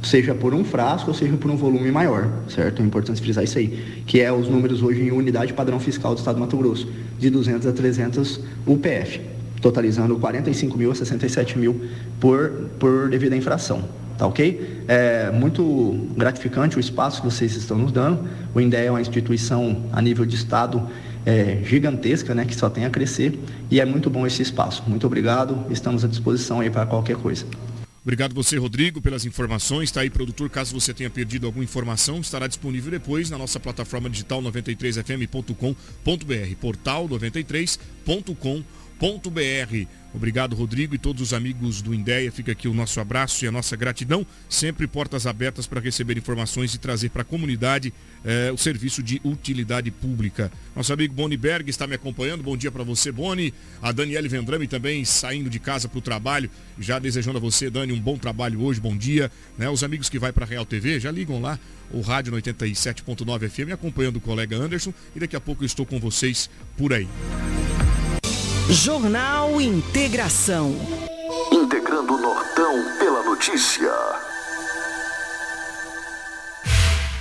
seja 0.06 0.34
por 0.34 0.54
um 0.54 0.64
frasco 0.64 1.10
ou 1.10 1.14
seja 1.14 1.36
por 1.36 1.50
um 1.50 1.56
volume 1.56 1.90
maior, 1.90 2.30
certo? 2.48 2.80
É 2.80 2.84
importante 2.84 3.20
frisar 3.20 3.44
isso 3.44 3.58
aí, 3.58 4.02
que 4.06 4.20
é 4.20 4.32
os 4.32 4.48
números 4.48 4.82
hoje 4.82 5.02
em 5.02 5.10
unidade 5.10 5.52
padrão 5.52 5.78
fiscal 5.80 6.14
do 6.14 6.18
Estado 6.18 6.36
do 6.36 6.40
Mato 6.40 6.56
Grosso, 6.56 6.88
de 7.18 7.28
200 7.28 7.66
a 7.66 7.72
300 7.72 8.40
UPF, 8.66 9.20
totalizando 9.60 10.16
45 10.16 10.78
mil 10.78 10.90
a 10.90 10.94
67 10.94 11.58
mil 11.58 11.80
por, 12.20 12.50
por 12.78 13.08
devido 13.08 13.32
à 13.32 13.36
infração, 13.36 13.84
tá 14.16 14.26
ok? 14.26 14.84
É 14.86 15.30
muito 15.30 16.08
gratificante 16.16 16.76
o 16.76 16.80
espaço 16.80 17.20
que 17.20 17.26
vocês 17.26 17.56
estão 17.56 17.76
nos 17.76 17.92
dando, 17.92 18.28
o 18.54 18.60
INDEA 18.60 18.84
é 18.84 18.90
uma 18.90 19.00
instituição 19.00 19.84
a 19.92 20.00
nível 20.00 20.24
de 20.24 20.36
Estado 20.36 20.88
é, 21.26 21.58
gigantesca, 21.64 22.32
né, 22.34 22.44
que 22.44 22.54
só 22.54 22.70
tem 22.70 22.84
a 22.84 22.90
crescer, 22.90 23.38
e 23.68 23.80
é 23.80 23.84
muito 23.84 24.08
bom 24.08 24.24
esse 24.24 24.40
espaço. 24.42 24.84
Muito 24.86 25.06
obrigado, 25.06 25.66
estamos 25.70 26.04
à 26.04 26.08
disposição 26.08 26.60
aí 26.60 26.70
para 26.70 26.86
qualquer 26.86 27.16
coisa. 27.16 27.44
Obrigado 28.06 28.36
você, 28.36 28.56
Rodrigo, 28.56 29.02
pelas 29.02 29.24
informações. 29.24 29.88
Está 29.88 30.02
aí, 30.02 30.08
produtor. 30.08 30.48
Caso 30.48 30.72
você 30.72 30.94
tenha 30.94 31.10
perdido 31.10 31.44
alguma 31.44 31.64
informação, 31.64 32.20
estará 32.20 32.46
disponível 32.46 32.88
depois 32.88 33.30
na 33.30 33.36
nossa 33.36 33.58
plataforma 33.58 34.08
digital 34.08 34.40
93fm.com.br. 34.42 36.56
Portal 36.60 37.08
93.com.br. 37.08 38.85
Obrigado, 40.16 40.56
Rodrigo 40.56 40.94
e 40.94 40.98
todos 40.98 41.20
os 41.20 41.34
amigos 41.34 41.82
do 41.82 41.92
Indéia. 41.92 42.32
Fica 42.32 42.52
aqui 42.52 42.66
o 42.66 42.72
nosso 42.72 42.98
abraço 42.98 43.44
e 43.44 43.48
a 43.48 43.52
nossa 43.52 43.76
gratidão. 43.76 44.26
Sempre 44.48 44.86
portas 44.86 45.26
abertas 45.26 45.66
para 45.66 45.78
receber 45.78 46.16
informações 46.16 46.72
e 46.74 46.78
trazer 46.78 47.10
para 47.10 47.20
a 47.20 47.24
comunidade 47.24 47.92
eh, 48.24 48.50
o 48.50 48.56
serviço 48.56 49.02
de 49.02 49.20
utilidade 49.22 49.90
pública. 49.90 50.50
Nosso 50.74 50.90
amigo 50.90 51.12
Boni 51.12 51.36
Berg 51.36 51.68
está 51.68 51.86
me 51.86 51.94
acompanhando. 51.94 52.42
Bom 52.42 52.56
dia 52.56 52.72
para 52.72 52.82
você, 52.82 53.12
Boni. 53.12 53.52
A 53.82 53.92
Daniele 53.92 54.26
Vendrame 54.26 54.66
também 54.66 55.04
saindo 55.04 55.50
de 55.50 55.58
casa 55.58 55.86
para 55.86 55.98
o 55.98 56.02
trabalho. 56.02 56.48
Já 56.78 56.98
desejando 56.98 57.36
a 57.36 57.40
você, 57.40 57.68
Dani, 57.68 57.92
um 57.92 58.00
bom 58.00 58.16
trabalho 58.16 58.62
hoje. 58.62 58.80
Bom 58.80 58.96
dia. 58.96 59.30
Né? 59.58 59.68
Os 59.68 59.84
amigos 59.84 60.08
que 60.08 60.18
vai 60.18 60.32
para 60.32 60.46
a 60.46 60.48
Real 60.48 60.64
TV, 60.64 60.98
já 60.98 61.10
ligam 61.10 61.42
lá 61.42 61.58
o 61.90 62.00
rádio 62.00 62.32
no 62.32 62.38
87.9 62.38 63.50
FM, 63.50 63.72
acompanhando 63.72 64.16
o 64.16 64.20
colega 64.20 64.56
Anderson. 64.56 64.94
E 65.14 65.20
daqui 65.20 65.36
a 65.36 65.40
pouco 65.40 65.62
eu 65.62 65.66
estou 65.66 65.84
com 65.84 66.00
vocês 66.00 66.48
por 66.74 66.94
aí. 66.94 67.06
Jornal 68.68 69.60
Integração. 69.60 70.74
Integrando 71.52 72.14
o 72.14 72.20
Nortão 72.20 72.98
pela 72.98 73.22
notícia. 73.22 73.92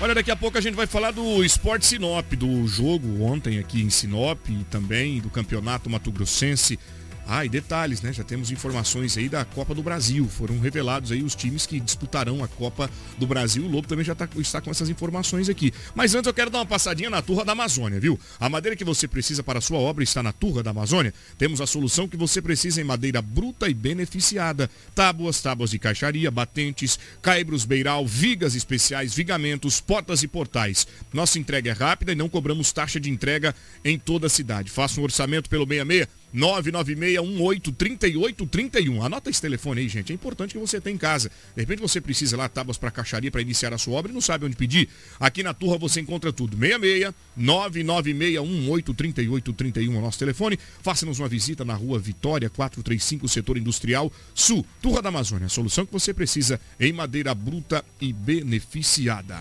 Olha, 0.02 0.16
daqui 0.16 0.32
a 0.32 0.36
pouco 0.36 0.58
a 0.58 0.62
gente 0.62 0.74
vai 0.74 0.88
falar 0.88 1.12
do 1.12 1.44
Esporte 1.44 1.86
Sinop, 1.86 2.34
do 2.34 2.66
jogo 2.68 3.22
ontem 3.22 3.60
aqui 3.60 3.84
em 3.84 3.92
Sinop 3.92 4.40
e 4.50 4.64
também 4.72 5.22
do 5.22 5.30
Campeonato 5.30 5.88
Mato 5.88 6.12
Grossense 6.12 6.80
ah, 7.28 7.44
e 7.44 7.50
detalhes, 7.50 8.02
né? 8.02 8.14
Já 8.14 8.24
temos 8.24 8.52
informações 8.52 9.18
aí 9.18 9.28
da 9.28 9.44
Copa 9.44 9.74
do 9.74 9.82
Brasil. 9.82 10.28
Foram 10.28 10.60
revelados 10.60 11.12
aí 11.12 11.24
os 11.24 11.34
times 11.34 11.66
que 11.66 11.80
disputarão 11.80 12.44
a 12.44 12.48
Copa 12.48 12.90
do 13.18 13.26
Brasil. 13.26 13.66
O 13.66 13.68
Lobo 13.68 13.88
também 13.88 14.06
já 14.06 14.14
tá, 14.14 14.30
está 14.38 14.62
com 14.62 14.70
essas 14.70 14.90
informações 14.90 15.50
aqui. 15.50 15.74
Mas 15.96 16.14
antes 16.14 16.28
eu 16.28 16.34
quero 16.34 16.52
dar 16.52 16.60
uma 16.60 16.66
passadinha 16.66 17.10
na 17.10 17.22
Turra 17.22 17.44
da 17.44 17.54
Amazônia, 17.54 18.00
viu? 18.00 18.20
A 18.40 18.48
madeira 18.48 18.76
que 18.76 18.84
você 18.84 19.08
precisa 19.08 19.42
para 19.42 19.58
a 19.58 19.62
sua 19.62 19.80
obra 19.80 20.04
está 20.04 20.22
na 20.22 20.32
Turra 20.32 20.62
da 20.62 20.70
Amazônia. 20.70 21.14
Temos 21.38 21.62
a 21.62 21.66
solução 21.66 22.08
que 22.08 22.16
você 22.16 22.42
precisa 22.42 22.80
em 22.80 22.84
madeira 22.84 23.22
bruta 23.22 23.68
e 23.68 23.74
beneficiada. 23.74 24.70
Tábuas, 24.94 25.42
tábuas 25.42 25.72
de 25.72 25.80
caixaria, 25.80 26.30
batentes, 26.30 27.00
caibros 27.24 27.66
beiral, 27.66 28.06
vigas 28.06 28.54
especiais, 28.54 29.16
vigamentos, 29.16 29.82
portas 29.82 30.22
e 30.22 30.28
portais. 30.28 30.86
Nossa 31.12 31.40
entrega 31.40 31.72
é 31.72 31.74
rápida 31.74 32.12
e 32.12 32.16
não 32.16 32.30
cobramos 32.30 32.72
taxa 32.72 33.00
de 33.00 33.10
entrega 33.10 33.56
em 33.84 33.98
toda 33.98 34.28
a 34.28 34.30
cidade. 34.30 34.70
Faça 34.70 35.02
um 35.02 35.04
orçamento 35.04 35.50
pelo 35.50 35.66
66 35.66 36.08
996183831. 36.36 39.04
Anota 39.04 39.30
esse 39.30 39.42
telefone 39.42 39.82
aí, 39.82 39.90
gente. 39.90 40.12
É 40.12 40.16
importante 40.16 40.54
que 40.54 40.60
você 40.60 40.82
tenha 40.82 40.96
em 40.96 40.98
casa. 40.98 41.30
De 41.56 41.62
repente 41.62 41.82
você 41.82 42.02
precisa 42.02 42.36
lá 42.36 42.50
tábuas 42.50 42.78
para 42.78 42.92
caixaria 42.92 43.32
para 43.32 43.42
iniciar 43.42 43.74
a 43.74 43.78
sua 43.78 43.96
obra 43.96 44.12
e 44.12 44.14
não 44.14 44.22
sabe 44.22 44.46
onde 44.46 44.56
pedir. 44.56 44.90
Aqui 45.20 45.44
na 45.44 45.54
Turra 45.54 45.78
você 45.78 46.02
encontra 46.02 46.34
tudo. 46.34 46.58
66 46.58 47.14
996183831 47.40 49.94
é 49.94 49.98
o 49.98 50.02
nosso 50.02 50.20
telefone. 50.20 50.60
Faça-nos 50.82 51.20
uma 51.20 51.28
visita 51.28 51.64
na 51.64 51.74
rua 51.74 52.00
Vitória 52.00 52.50
435, 52.50 53.28
setor 53.28 53.58
industrial 53.58 54.12
Sul. 54.34 54.66
Turra 54.82 55.02
da 55.02 55.10
Amazônia. 55.10 55.48
A 55.48 55.50
solução 55.50 55.86
que 55.86 55.94
você 55.94 56.14
precisa 56.14 56.60
em 56.80 56.94
madeira 56.94 57.34
bruta 57.34 57.84
e 58.02 58.12
beneficiada. 58.12 59.40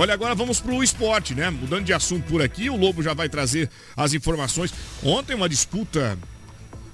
Olha, 0.00 0.14
agora 0.14 0.32
vamos 0.32 0.60
para 0.60 0.72
o 0.72 0.80
esporte, 0.80 1.34
né? 1.34 1.50
Mudando 1.50 1.84
de 1.84 1.92
assunto 1.92 2.24
por 2.28 2.40
aqui, 2.40 2.70
o 2.70 2.76
Lobo 2.76 3.02
já 3.02 3.14
vai 3.14 3.28
trazer 3.28 3.68
as 3.96 4.14
informações. 4.14 4.72
Ontem 5.02 5.34
uma 5.34 5.48
disputa 5.48 6.16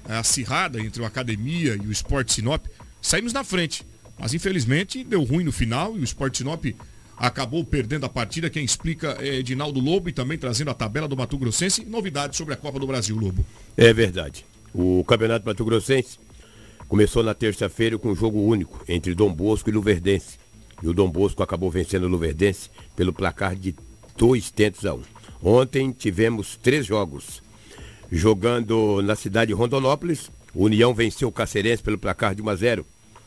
é, 0.09 0.17
acirrada 0.17 0.81
entre 0.81 1.03
o 1.03 1.05
Academia 1.05 1.75
e 1.75 1.85
o 1.85 1.91
Esporte 1.91 2.33
Sinop. 2.33 2.65
Saímos 2.99 3.31
na 3.31 3.43
frente, 3.43 3.85
mas 4.17 4.33
infelizmente 4.33 5.03
deu 5.03 5.23
ruim 5.23 5.43
no 5.43 5.51
final 5.51 5.95
e 5.95 5.99
o 5.99 6.03
Esporte 6.03 6.39
Sinop 6.39 6.65
acabou 7.15 7.63
perdendo 7.63 8.07
a 8.07 8.09
partida. 8.09 8.49
Quem 8.49 8.65
explica 8.65 9.15
é 9.19 9.35
Edinaldo 9.35 9.79
Lobo 9.79 10.09
e 10.09 10.11
também 10.11 10.39
trazendo 10.39 10.71
a 10.71 10.73
tabela 10.73 11.07
do 11.07 11.15
Mato 11.15 11.37
Grossense 11.37 11.85
novidades 11.85 12.35
sobre 12.35 12.55
a 12.55 12.57
Copa 12.57 12.79
do 12.79 12.87
Brasil, 12.87 13.15
Lobo. 13.15 13.45
É 13.77 13.93
verdade. 13.93 14.43
O 14.73 15.03
Campeonato 15.03 15.45
Mato 15.45 15.63
Grossense 15.63 16.17
começou 16.87 17.21
na 17.21 17.35
terça-feira 17.35 17.99
com 17.99 18.09
um 18.09 18.15
jogo 18.15 18.41
único 18.41 18.83
entre 18.87 19.13
Dom 19.13 19.31
Bosco 19.31 19.69
e 19.69 19.73
Luverdense. 19.73 20.43
E 20.81 20.87
o 20.87 20.93
Dom 20.93 21.09
Bosco 21.09 21.41
acabou 21.41 21.71
vencendo 21.71 22.03
o 22.03 22.09
Luverdense 22.09 22.69
pelo 22.95 23.13
placar 23.13 23.55
de 23.55 23.75
dois 24.17 24.51
tentos 24.51 24.85
a 24.85 24.93
um. 24.93 25.01
Ontem 25.43 25.91
tivemos 25.91 26.57
três 26.57 26.85
jogos. 26.85 27.41
Jogando 28.11 29.01
na 29.01 29.15
cidade 29.15 29.49
de 29.49 29.53
Rondonópolis, 29.53 30.29
o 30.53 30.65
União 30.65 30.93
venceu 30.93 31.27
o 31.27 31.31
Cacerense 31.31 31.83
pelo 31.83 31.97
placar 31.97 32.33
de 32.33 32.41
1 32.41 32.49
a 32.49 32.55
0. 32.55 32.85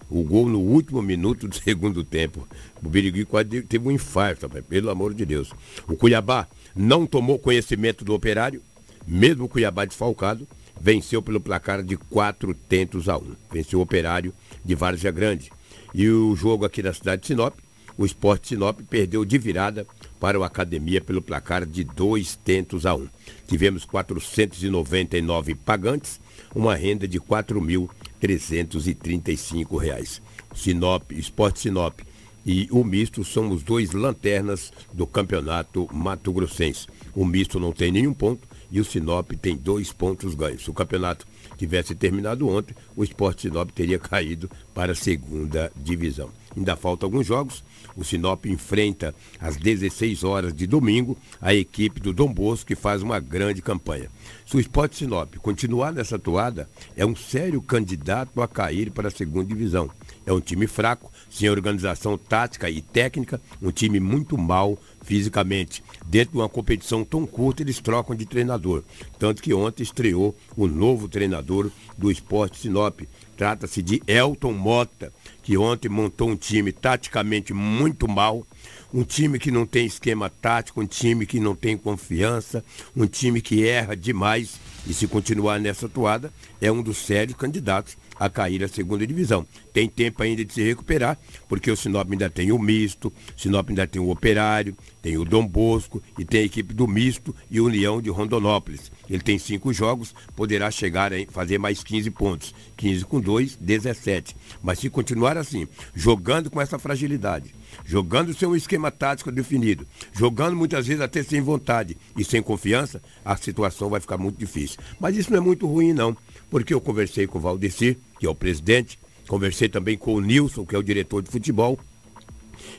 O 0.09 0.23
gol 0.23 0.49
no 0.49 0.61
último 0.61 1.03
minuto 1.03 1.47
do 1.47 1.55
segundo 1.61 2.03
tempo. 2.03 2.49
O 2.83 2.89
Birigui 2.89 3.25
quase 3.25 3.63
teve 3.63 3.87
um 3.87 3.91
infarto, 3.91 4.49
pelo 4.49 4.91
amor 4.91 5.13
de 5.13 5.27
Deus. 5.27 5.53
O 5.87 5.97
Cuiabá 5.97 6.49
não 6.75 7.07
tomou 7.07 7.39
conhecimento 7.39 8.05
do 8.05 8.15
operário, 8.15 8.63
mesmo 9.07 9.45
o 9.45 9.49
Cuiabá 9.49 9.85
desfalcado, 9.85 10.49
venceu 10.81 11.21
pelo 11.21 11.41
placar 11.41 11.83
de 11.83 11.97
quatro 11.97 12.55
tentos 12.55 13.09
a 13.09 13.19
um. 13.19 13.35
Venceu 13.53 13.79
o 13.79 13.83
operário 13.83 14.33
de 14.65 14.75
Várzea 14.75 15.11
Grande. 15.11 15.51
E 15.95 16.09
o 16.09 16.35
jogo 16.37 16.65
aqui 16.65 16.83
na 16.83 16.93
cidade 16.93 17.23
de 17.23 17.29
Sinop, 17.29 17.55
o 17.97 18.05
Esporte 18.07 18.49
Sinop 18.49 18.81
perdeu 18.89 19.25
de 19.25 19.39
virada 19.39 19.87
para 20.21 20.39
o 20.39 20.45
Academia 20.45 21.01
pelo 21.01 21.21
placar 21.21 21.67
de 21.67 21.83
dois 21.83 22.37
tentos 22.37 22.87
a 22.87 22.95
um. 22.95 23.09
Tivemos 23.47 23.85
499 23.85 25.57
pagantes, 25.57 26.21
uma 26.55 26.77
renda 26.77 27.09
de 27.09 27.19
R$ 27.19 27.25
4.335. 27.29 30.21
Sinop, 30.55 31.11
Esporte 31.13 31.61
Sinop 31.61 32.01
e 32.47 32.69
o 32.71 32.83
misto 32.83 33.23
são 33.25 33.51
os 33.51 33.63
dois 33.63 33.93
lanternas 33.93 34.73
do 34.93 35.07
campeonato 35.07 35.87
Mato 35.93 36.33
Grossense. 36.33 36.87
O 37.15 37.27
misto 37.27 37.61
não 37.61 37.73
tem 37.73 37.93
nenhum 37.93 38.15
ponto 38.15 38.49
e 38.71 38.81
o 38.81 38.85
Sinop 38.85 39.33
tem 39.33 39.57
dois 39.57 39.93
pontos 39.93 40.35
ganhos. 40.35 40.67
O 40.69 40.73
campeonato 40.73 41.27
tivesse 41.59 41.95
terminado 41.95 42.49
ontem, 42.49 42.75
o 42.97 43.03
Esporte 43.03 43.43
Sinop 43.43 43.71
teria 43.71 43.99
caído 43.99 44.49
para 44.73 44.93
a 44.93 44.95
segunda 44.95 45.73
divisão. 45.77 46.31
Ainda 46.57 46.77
faltam 46.77 47.07
alguns 47.07 47.27
jogos. 47.27 47.63
O 47.97 48.05
Sinop 48.05 48.47
enfrenta 48.47 49.15
às 49.41 49.57
16 49.57 50.25
horas 50.25 50.55
de 50.55 50.67
domingo 50.67 51.17
a 51.41 51.53
equipe 51.53 52.01
do 52.01 52.13
Dom 52.13 52.33
Bosco, 52.33 52.69
que 52.69 52.77
faz 52.77 53.03
uma 53.03 53.19
grande 53.19 53.61
campanha. 53.61 54.09
Se 54.47 54.57
o 54.57 54.61
Esporte 54.61 54.97
Sinop 54.97 55.35
continuar 55.37 55.93
nessa 55.93 56.19
toada, 56.19 56.69
é 56.97 57.05
um 57.05 57.15
sério 57.15 57.61
candidato 57.61 58.41
a 58.41 58.49
cair 58.49 58.91
para 58.91 59.09
a 59.09 59.11
segunda 59.11 59.47
divisão. 59.47 59.91
É 60.25 60.33
um 60.33 60.41
time 60.41 60.67
fraco, 60.67 61.11
sem 61.31 61.51
organização 61.51 62.17
tática 62.17 62.71
e 62.71 62.81
técnica, 62.81 63.41
um 63.61 63.71
time 63.71 63.99
muito 63.99 64.39
mal 64.39 64.79
fisicamente. 65.09 65.83
Dentro 66.05 66.33
de 66.33 66.37
uma 66.37 66.51
competição 66.51 67.03
tão 67.03 67.27
curta, 67.27 67.63
eles 67.63 67.81
trocam 67.81 68.15
de 68.15 68.27
treinador. 68.27 68.85
Tanto 69.19 69.43
que 69.43 69.55
ontem 69.55 69.83
estreou 69.83 70.37
o 70.55 70.67
novo 70.67 71.09
treinador 71.09 71.71
do 71.97 72.11
Esporte 72.11 72.59
Sinop. 72.59 73.01
Trata-se 73.35 73.81
de 73.81 74.03
Elton 74.07 74.53
Mota, 74.53 75.11
que 75.43 75.57
ontem 75.57 75.89
montou 75.89 76.29
um 76.29 76.37
time 76.37 76.73
taticamente 76.73 77.55
muito 77.55 78.07
mal, 78.07 78.47
um 78.93 79.03
time 79.03 79.39
que 79.39 79.51
não 79.51 79.65
tem 79.65 79.87
esquema 79.87 80.29
tático, 80.29 80.83
um 80.83 80.87
time 80.87 81.25
que 81.25 81.41
não 81.41 81.55
tem 81.55 81.79
confiança, 81.79 82.63
um 82.95 83.07
time 83.07 83.41
que 83.41 83.67
erra 83.67 83.97
demais 83.97 84.59
e 84.87 84.95
se 84.95 85.07
continuar 85.07 85.61
nessa 85.61 85.89
toada, 85.89 86.33
é 86.61 86.71
um 86.73 86.83
dos 86.83 86.99
sérios 86.99 87.37
candidatos 87.37 87.97
a 88.19 88.29
cair 88.29 88.65
à 88.65 88.69
segunda 88.69 89.07
divisão. 89.07 89.47
Tem 89.73 89.89
tempo 89.89 90.23
ainda 90.23 90.45
de 90.45 90.53
se 90.53 90.63
recuperar, 90.63 91.19
porque 91.49 91.71
o 91.71 91.77
Sinop 91.77 92.11
ainda 92.11 92.31
tem 92.31 92.51
o 92.51 92.59
misto, 92.59 93.09
o 93.09 93.41
Sinop 93.41 93.69
ainda 93.69 93.87
tem 93.87 94.01
o 94.01 94.11
operário, 94.11 94.77
tem 95.03 95.17
o 95.17 95.25
Dom 95.25 95.47
Bosco 95.47 96.03
e 96.19 96.25
tem 96.25 96.41
a 96.41 96.45
equipe 96.45 96.75
do 96.75 96.87
misto 96.87 97.35
e 97.51 97.61
União 97.61 98.01
de 98.01 98.11
Rondonópolis. 98.11 98.91
Ele 99.09 99.23
tem 99.23 99.39
cinco 99.39 99.73
jogos, 99.73 100.15
poderá 100.37 100.71
chegar 100.71 101.13
a 101.13 101.17
fazer 101.31 101.59
mais 101.59 101.83
15 101.83 102.11
pontos. 102.11 102.55
15 102.77 103.05
com 103.05 103.21
2, 103.21 103.57
17. 103.57 104.37
Mas 104.63 104.79
se 104.79 104.91
continuar 104.91 105.37
assim, 105.37 105.67
jogando 105.95 106.51
com 106.51 106.61
essa 106.61 106.79
fragilidade, 106.79 107.55
jogando 107.85 108.35
sem 108.35 108.49
um 108.49 108.57
esquema 108.57 108.91
tático 108.91 109.33
definido, 109.33 109.87
jogando 110.13 110.57
muitas 110.57 110.87
vezes 110.87 111.03
até 111.03 111.23
sem 111.23 111.41
vontade 111.41 111.97
e 112.17 112.25
sem 112.25 112.43
confiança, 112.43 113.03
a 113.25 113.37
situação 113.37 113.89
vai 113.89 114.01
ficar 114.01 114.19
muito 114.19 114.39
difícil. 114.39 114.79
Mas 115.01 115.17
isso 115.17 115.31
não 115.31 115.39
é 115.39 115.41
muito 115.41 115.67
ruim, 115.67 115.93
não 115.93 116.17
porque 116.51 116.73
eu 116.73 116.81
conversei 116.81 117.27
com 117.27 117.39
o 117.39 117.41
Valdecir, 117.41 117.99
que 118.19 118.27
é 118.27 118.29
o 118.29 118.35
presidente, 118.35 118.99
conversei 119.27 119.69
também 119.69 119.97
com 119.97 120.15
o 120.15 120.21
Nilson, 120.21 120.65
que 120.65 120.75
é 120.75 120.79
o 120.79 120.83
diretor 120.83 121.23
de 121.23 121.31
futebol, 121.31 121.79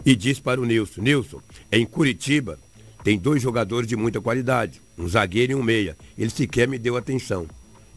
e 0.05 0.15
disse 0.15 0.41
para 0.41 0.61
o 0.61 0.65
Nilson, 0.65 1.01
Nilson, 1.01 1.41
em 1.71 1.85
Curitiba 1.85 2.59
tem 3.03 3.17
dois 3.17 3.41
jogadores 3.41 3.87
de 3.87 3.95
muita 3.95 4.19
qualidade, 4.19 4.81
um 4.97 5.07
zagueiro 5.07 5.53
e 5.53 5.55
um 5.55 5.63
meia. 5.63 5.97
Ele 6.17 6.29
sequer 6.29 6.67
me 6.67 6.77
deu 6.77 6.97
atenção. 6.97 7.47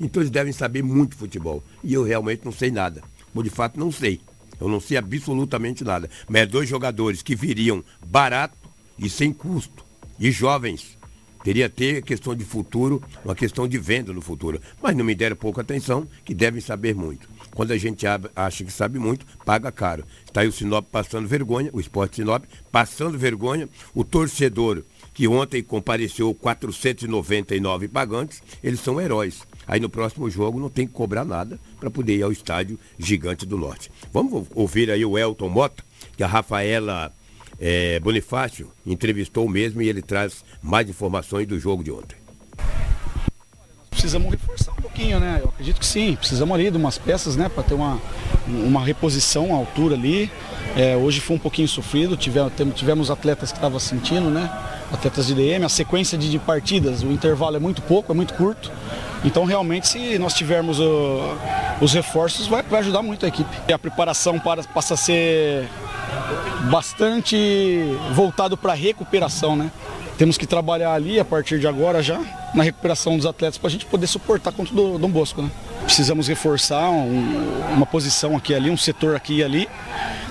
Então 0.01 0.23
eles 0.23 0.31
devem 0.31 0.53
saber 0.53 0.83
muito 0.83 1.17
futebol. 1.17 1.63
E 1.83 1.93
eu 1.95 2.03
realmente 2.03 2.45
não 2.45 2.53
sei 2.53 2.71
nada. 2.71 3.03
Ou 3.35 3.43
de 3.43 3.51
fato 3.51 3.79
não 3.79 3.91
sei. 3.91 4.21
Eu 4.61 4.69
não 4.69 4.81
sei 4.81 4.97
absolutamente 4.97 5.83
nada. 5.83 6.09
Mas 6.29 6.43
é 6.43 6.47
dois 6.47 6.69
jogadores 6.69 7.23
que 7.23 7.35
viriam 7.35 7.85
barato 8.07 8.57
e 8.99 9.11
sem 9.11 9.33
custo. 9.33 9.85
E 10.19 10.31
jovens 10.31 10.97
Teria 11.43 11.69
ter 11.69 12.03
questão 12.03 12.35
de 12.35 12.45
futuro, 12.45 13.03
uma 13.25 13.35
questão 13.35 13.67
de 13.67 13.77
venda 13.77 14.13
no 14.13 14.21
futuro. 14.21 14.61
Mas 14.81 14.97
não 14.97 15.05
me 15.05 15.15
deram 15.15 15.35
pouca 15.35 15.61
atenção, 15.61 16.07
que 16.25 16.35
devem 16.35 16.61
saber 16.61 16.95
muito. 16.95 17.29
Quando 17.55 17.73
a 17.73 17.77
gente 17.77 18.07
acha 18.35 18.65
que 18.65 18.73
sabe 18.73 18.99
muito, 18.99 19.27
paga 19.45 19.71
caro. 19.71 20.05
Está 20.25 20.41
aí 20.41 20.49
o 20.49 20.53
Sinop 20.53 20.87
passando 20.91 21.29
vergonha, 21.29 21.71
o 21.73 21.81
esporte 21.81 22.17
Sinop 22.17 22.45
passando 22.71 23.19
vergonha, 23.19 23.69
o 23.95 24.05
torcedor 24.05 24.83
que 25.15 25.29
ontem 25.29 25.63
compareceu 25.63 26.35
499 26.35 27.89
pagantes, 27.89 28.43
eles 28.63 28.81
são 28.81 29.01
heróis. 29.01 29.43
Aí 29.67 29.79
no 29.79 29.89
próximo 29.89 30.29
jogo 30.31 30.59
não 30.59 30.71
tem 30.71 30.87
que 30.87 30.93
cobrar 30.93 31.25
nada 31.25 31.61
para 31.79 31.91
poder 31.91 32.17
ir 32.17 32.23
ao 32.23 32.33
estádio 32.33 32.79
Gigante 32.99 33.47
do 33.47 33.59
Norte. 33.59 33.91
Vamos 34.13 34.47
ouvir 34.55 34.91
aí 34.91 35.05
o 35.05 35.19
Elton 35.19 35.49
Mota, 35.49 35.85
que 36.17 36.23
a 36.23 36.27
Rafaela 36.27 37.13
é, 37.61 38.01
Bonifácio 38.01 38.73
entrevistou 38.87 39.49
mesmo 39.49 39.83
e 39.83 39.89
ele 39.89 40.03
traz 40.03 40.45
mais 40.63 40.89
informações 40.89 41.47
do 41.47 41.59
jogo 41.59 41.85
de 41.85 41.93
ontem. 41.93 42.17
Precisamos 44.03 44.33
reforçar 44.33 44.73
um 44.73 44.83
pouquinho, 44.83 45.21
né? 45.21 45.39
Eu 45.41 45.51
acredito 45.51 45.79
que 45.79 45.87
sim. 45.87 46.17
Precisamos 46.17 46.53
ali 46.53 46.69
de 46.73 46.77
umas 46.77 46.99
peças, 46.99 47.37
né? 47.37 47.49
Para 47.49 47.63
ter 47.63 47.75
uma, 47.75 48.01
uma 48.49 48.85
reposição 48.85 49.55
à 49.55 49.57
altura 49.57 49.95
ali. 49.95 50.29
É, 50.77 50.97
hoje 50.97 51.21
foi 51.21 51.37
um 51.37 51.39
pouquinho 51.39 51.69
sofrido. 51.69 52.17
Tivemos, 52.17 52.53
tivemos 52.75 53.13
atletas 53.13 53.53
que 53.53 53.59
estavam 53.59 53.79
sentindo, 53.79 54.29
né? 54.29 54.51
Atletas 54.93 55.29
de 55.29 55.37
DM. 55.37 55.65
A 55.65 55.69
sequência 55.69 56.19
de, 56.19 56.29
de, 56.29 56.39
partidas, 56.41 57.05
o 57.05 57.13
intervalo 57.13 57.55
é 57.55 57.61
muito 57.61 57.81
pouco, 57.81 58.11
é 58.11 58.15
muito 58.15 58.35
curto. 58.35 58.73
Então, 59.25 59.45
realmente, 59.45 59.87
se 59.87 60.19
nós 60.19 60.35
tivermos 60.35 60.81
uh, 60.81 61.39
os 61.81 61.93
reforços, 61.93 62.49
vai, 62.49 62.65
vai 62.65 62.81
ajudar 62.81 63.03
muito 63.03 63.25
a 63.25 63.29
equipe. 63.29 63.57
E 63.69 63.73
a 63.73 63.79
preparação 63.79 64.37
para, 64.37 64.65
passa 64.65 64.95
a 64.95 64.97
ser 64.97 65.69
bastante 66.73 67.37
voltado 68.13 68.57
para 68.57 68.73
recuperação, 68.73 69.55
né? 69.55 69.71
Temos 70.19 70.39
que 70.39 70.47
trabalhar 70.47 70.93
ali 70.93 71.19
a 71.19 71.25
partir 71.25 71.59
de 71.59 71.67
agora 71.67 72.03
já 72.03 72.21
na 72.55 72.63
recuperação 72.63 73.17
dos 73.17 73.27
atletas 73.27 73.59
para 73.59 73.69
a 73.69 73.71
gente 73.71 73.87
poder 73.87 74.07
suportar 74.07 74.53
contra 74.53 74.75
o 74.75 74.99
Dom 74.99 75.09
Bosco, 75.09 75.43
né? 75.43 75.51
Precisamos 75.85 76.29
reforçar 76.29 76.91
um, 76.91 77.73
uma 77.73 77.87
posição 77.87 78.37
aqui 78.37 78.55
ali, 78.55 78.71
um 78.71 78.77
setor 78.77 79.17
aqui 79.17 79.39
e 79.39 79.45
ali, 79.45 79.69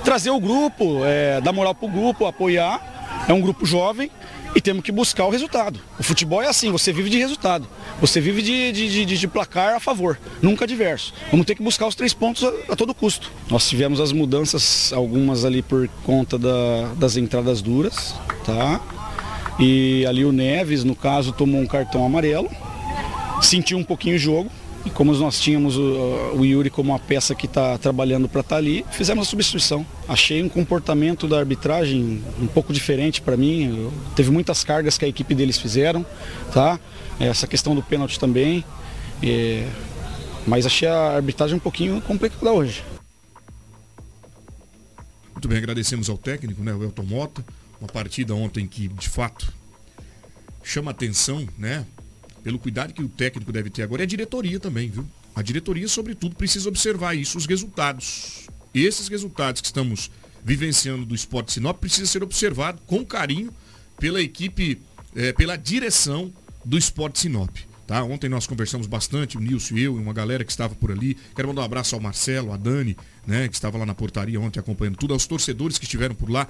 trazer 0.04 0.30
o 0.30 0.40
grupo, 0.40 1.04
é, 1.04 1.42
dar 1.42 1.52
moral 1.52 1.76
para 1.76 1.88
o 1.88 1.92
grupo, 1.92 2.26
apoiar. 2.26 2.90
É 3.28 3.34
um 3.34 3.42
grupo 3.42 3.66
jovem 3.66 4.10
e 4.56 4.62
temos 4.62 4.84
que 4.84 4.92
buscar 4.92 5.26
o 5.26 5.30
resultado. 5.30 5.80
O 6.00 6.04
futebol 6.04 6.42
é 6.42 6.48
assim, 6.48 6.72
você 6.72 6.92
vive 6.92 7.10
de 7.10 7.18
resultado. 7.18 7.68
Você 8.00 8.20
vive 8.20 8.42
de, 8.42 8.72
de, 8.72 9.06
de, 9.06 9.18
de 9.18 9.28
placar 9.28 9.76
a 9.76 9.80
favor, 9.80 10.20
nunca 10.42 10.66
adverso. 10.66 11.14
Vamos 11.30 11.46
ter 11.46 11.56
que 11.56 11.64
buscar 11.64 11.88
os 11.88 11.96
três 11.96 12.14
pontos 12.14 12.44
a, 12.44 12.74
a 12.74 12.76
todo 12.76 12.94
custo. 12.94 13.32
Nós 13.50 13.68
tivemos 13.68 14.00
as 14.00 14.12
mudanças, 14.12 14.92
algumas 14.94 15.46
ali 15.46 15.62
por 15.62 15.88
conta 16.04 16.38
da, 16.38 16.94
das 16.96 17.16
entradas 17.18 17.62
duras, 17.62 18.16
tá? 18.46 18.82
E 19.62 20.04
ali 20.08 20.26
o 20.26 20.32
Neves, 20.32 20.84
no 20.84 20.96
caso, 20.96 21.32
tomou 21.32 21.62
um 21.62 21.68
cartão 21.68 22.04
amarelo, 22.04 22.50
sentiu 23.44 23.78
um 23.78 23.84
pouquinho 23.84 24.16
o 24.16 24.20
jogo, 24.20 24.50
e 24.84 24.90
como 24.90 25.14
nós 25.14 25.40
tínhamos 25.40 25.78
o, 25.78 26.32
o 26.34 26.44
Yuri 26.44 26.72
como 26.72 26.92
uma 26.92 26.98
peça 26.98 27.36
que 27.36 27.46
está 27.46 27.78
trabalhando 27.78 28.28
para 28.28 28.42
estar 28.42 28.56
tá 28.56 28.60
ali, 28.60 28.84
fizemos 28.90 29.28
a 29.28 29.30
substituição. 29.30 29.86
Achei 30.08 30.42
um 30.42 30.50
comportamento 30.50 31.28
da 31.28 31.38
arbitragem 31.38 32.24
um 32.42 32.48
pouco 32.48 32.74
diferente 32.74 33.22
para 33.22 33.38
mim. 33.38 33.78
Eu, 33.78 33.94
teve 34.16 34.32
muitas 34.32 34.64
cargas 34.64 34.98
que 34.98 35.06
a 35.06 35.08
equipe 35.08 35.36
deles 35.36 35.60
fizeram, 35.60 36.04
tá? 36.52 36.80
Essa 37.20 37.46
questão 37.46 37.76
do 37.76 37.84
pênalti 37.84 38.20
também. 38.20 38.66
É, 39.22 39.68
mas 40.48 40.66
achei 40.66 40.88
a 40.88 41.16
arbitragem 41.16 41.56
um 41.56 41.60
pouquinho 41.60 42.02
complicada 42.02 42.52
hoje. 42.52 42.84
Muito 45.34 45.48
bem, 45.48 45.60
agradecemos 45.60 46.10
ao 46.10 46.18
técnico, 46.18 46.64
né, 46.64 46.74
o 46.74 46.84
Elton 46.84 47.04
Mota. 47.04 47.46
Uma 47.82 47.88
partida 47.88 48.34
ontem 48.34 48.68
que, 48.68 48.88
de 48.88 49.10
fato, 49.10 49.52
chama 50.64 50.92
atenção, 50.92 51.46
né? 51.58 51.86
pelo 52.44 52.60
cuidado 52.60 52.94
que 52.94 53.02
o 53.02 53.10
técnico 53.10 53.52
deve 53.52 53.70
ter 53.70 53.84
agora, 53.84 54.02
é 54.02 54.06
a 54.06 54.08
diretoria 54.08 54.60
também, 54.60 54.90
viu? 54.90 55.08
A 55.36 55.42
diretoria, 55.42 55.88
sobretudo, 55.88 56.36
precisa 56.36 56.68
observar 56.68 57.16
isso, 57.16 57.38
os 57.38 57.46
resultados. 57.46 58.48
E 58.74 58.86
esses 58.86 59.08
resultados 59.08 59.62
que 59.62 59.68
estamos 59.68 60.12
vivenciando 60.44 61.06
do 61.06 61.16
esporte 61.16 61.54
Sinop 61.54 61.80
precisa 61.80 62.06
ser 62.08 62.24
observado 62.24 62.82
com 62.86 63.06
carinho 63.06 63.54
pela 64.00 64.22
equipe, 64.22 64.82
é, 65.16 65.32
pela 65.34 65.56
direção 65.56 66.34
do 66.66 66.78
esporte 66.78 67.20
Sinop. 67.20 67.56
Tá? 67.88 68.04
Ontem 68.04 68.30
nós 68.30 68.48
conversamos 68.48 68.88
bastante, 68.88 69.38
o 69.38 69.40
Nilson 69.40 69.76
e 69.76 69.84
eu, 69.84 69.98
e 69.98 70.02
uma 70.02 70.14
galera 70.14 70.44
que 70.44 70.52
estava 70.52 70.74
por 70.76 70.92
ali. 70.92 71.18
Quero 71.36 71.48
mandar 71.50 71.62
um 71.62 71.66
abraço 71.66 71.96
ao 71.96 72.02
Marcelo, 72.02 72.52
a 72.52 72.58
Dani, 72.58 72.98
né, 73.28 73.48
que 73.48 73.54
estava 73.54 73.78
lá 73.78 73.86
na 73.86 73.94
portaria 73.94 74.40
ontem 74.40 74.60
acompanhando 74.60 74.98
tudo, 74.98 75.14
aos 75.14 75.28
torcedores 75.28 75.78
que 75.78 75.86
estiveram 75.86 76.16
por 76.16 76.30
lá. 76.30 76.48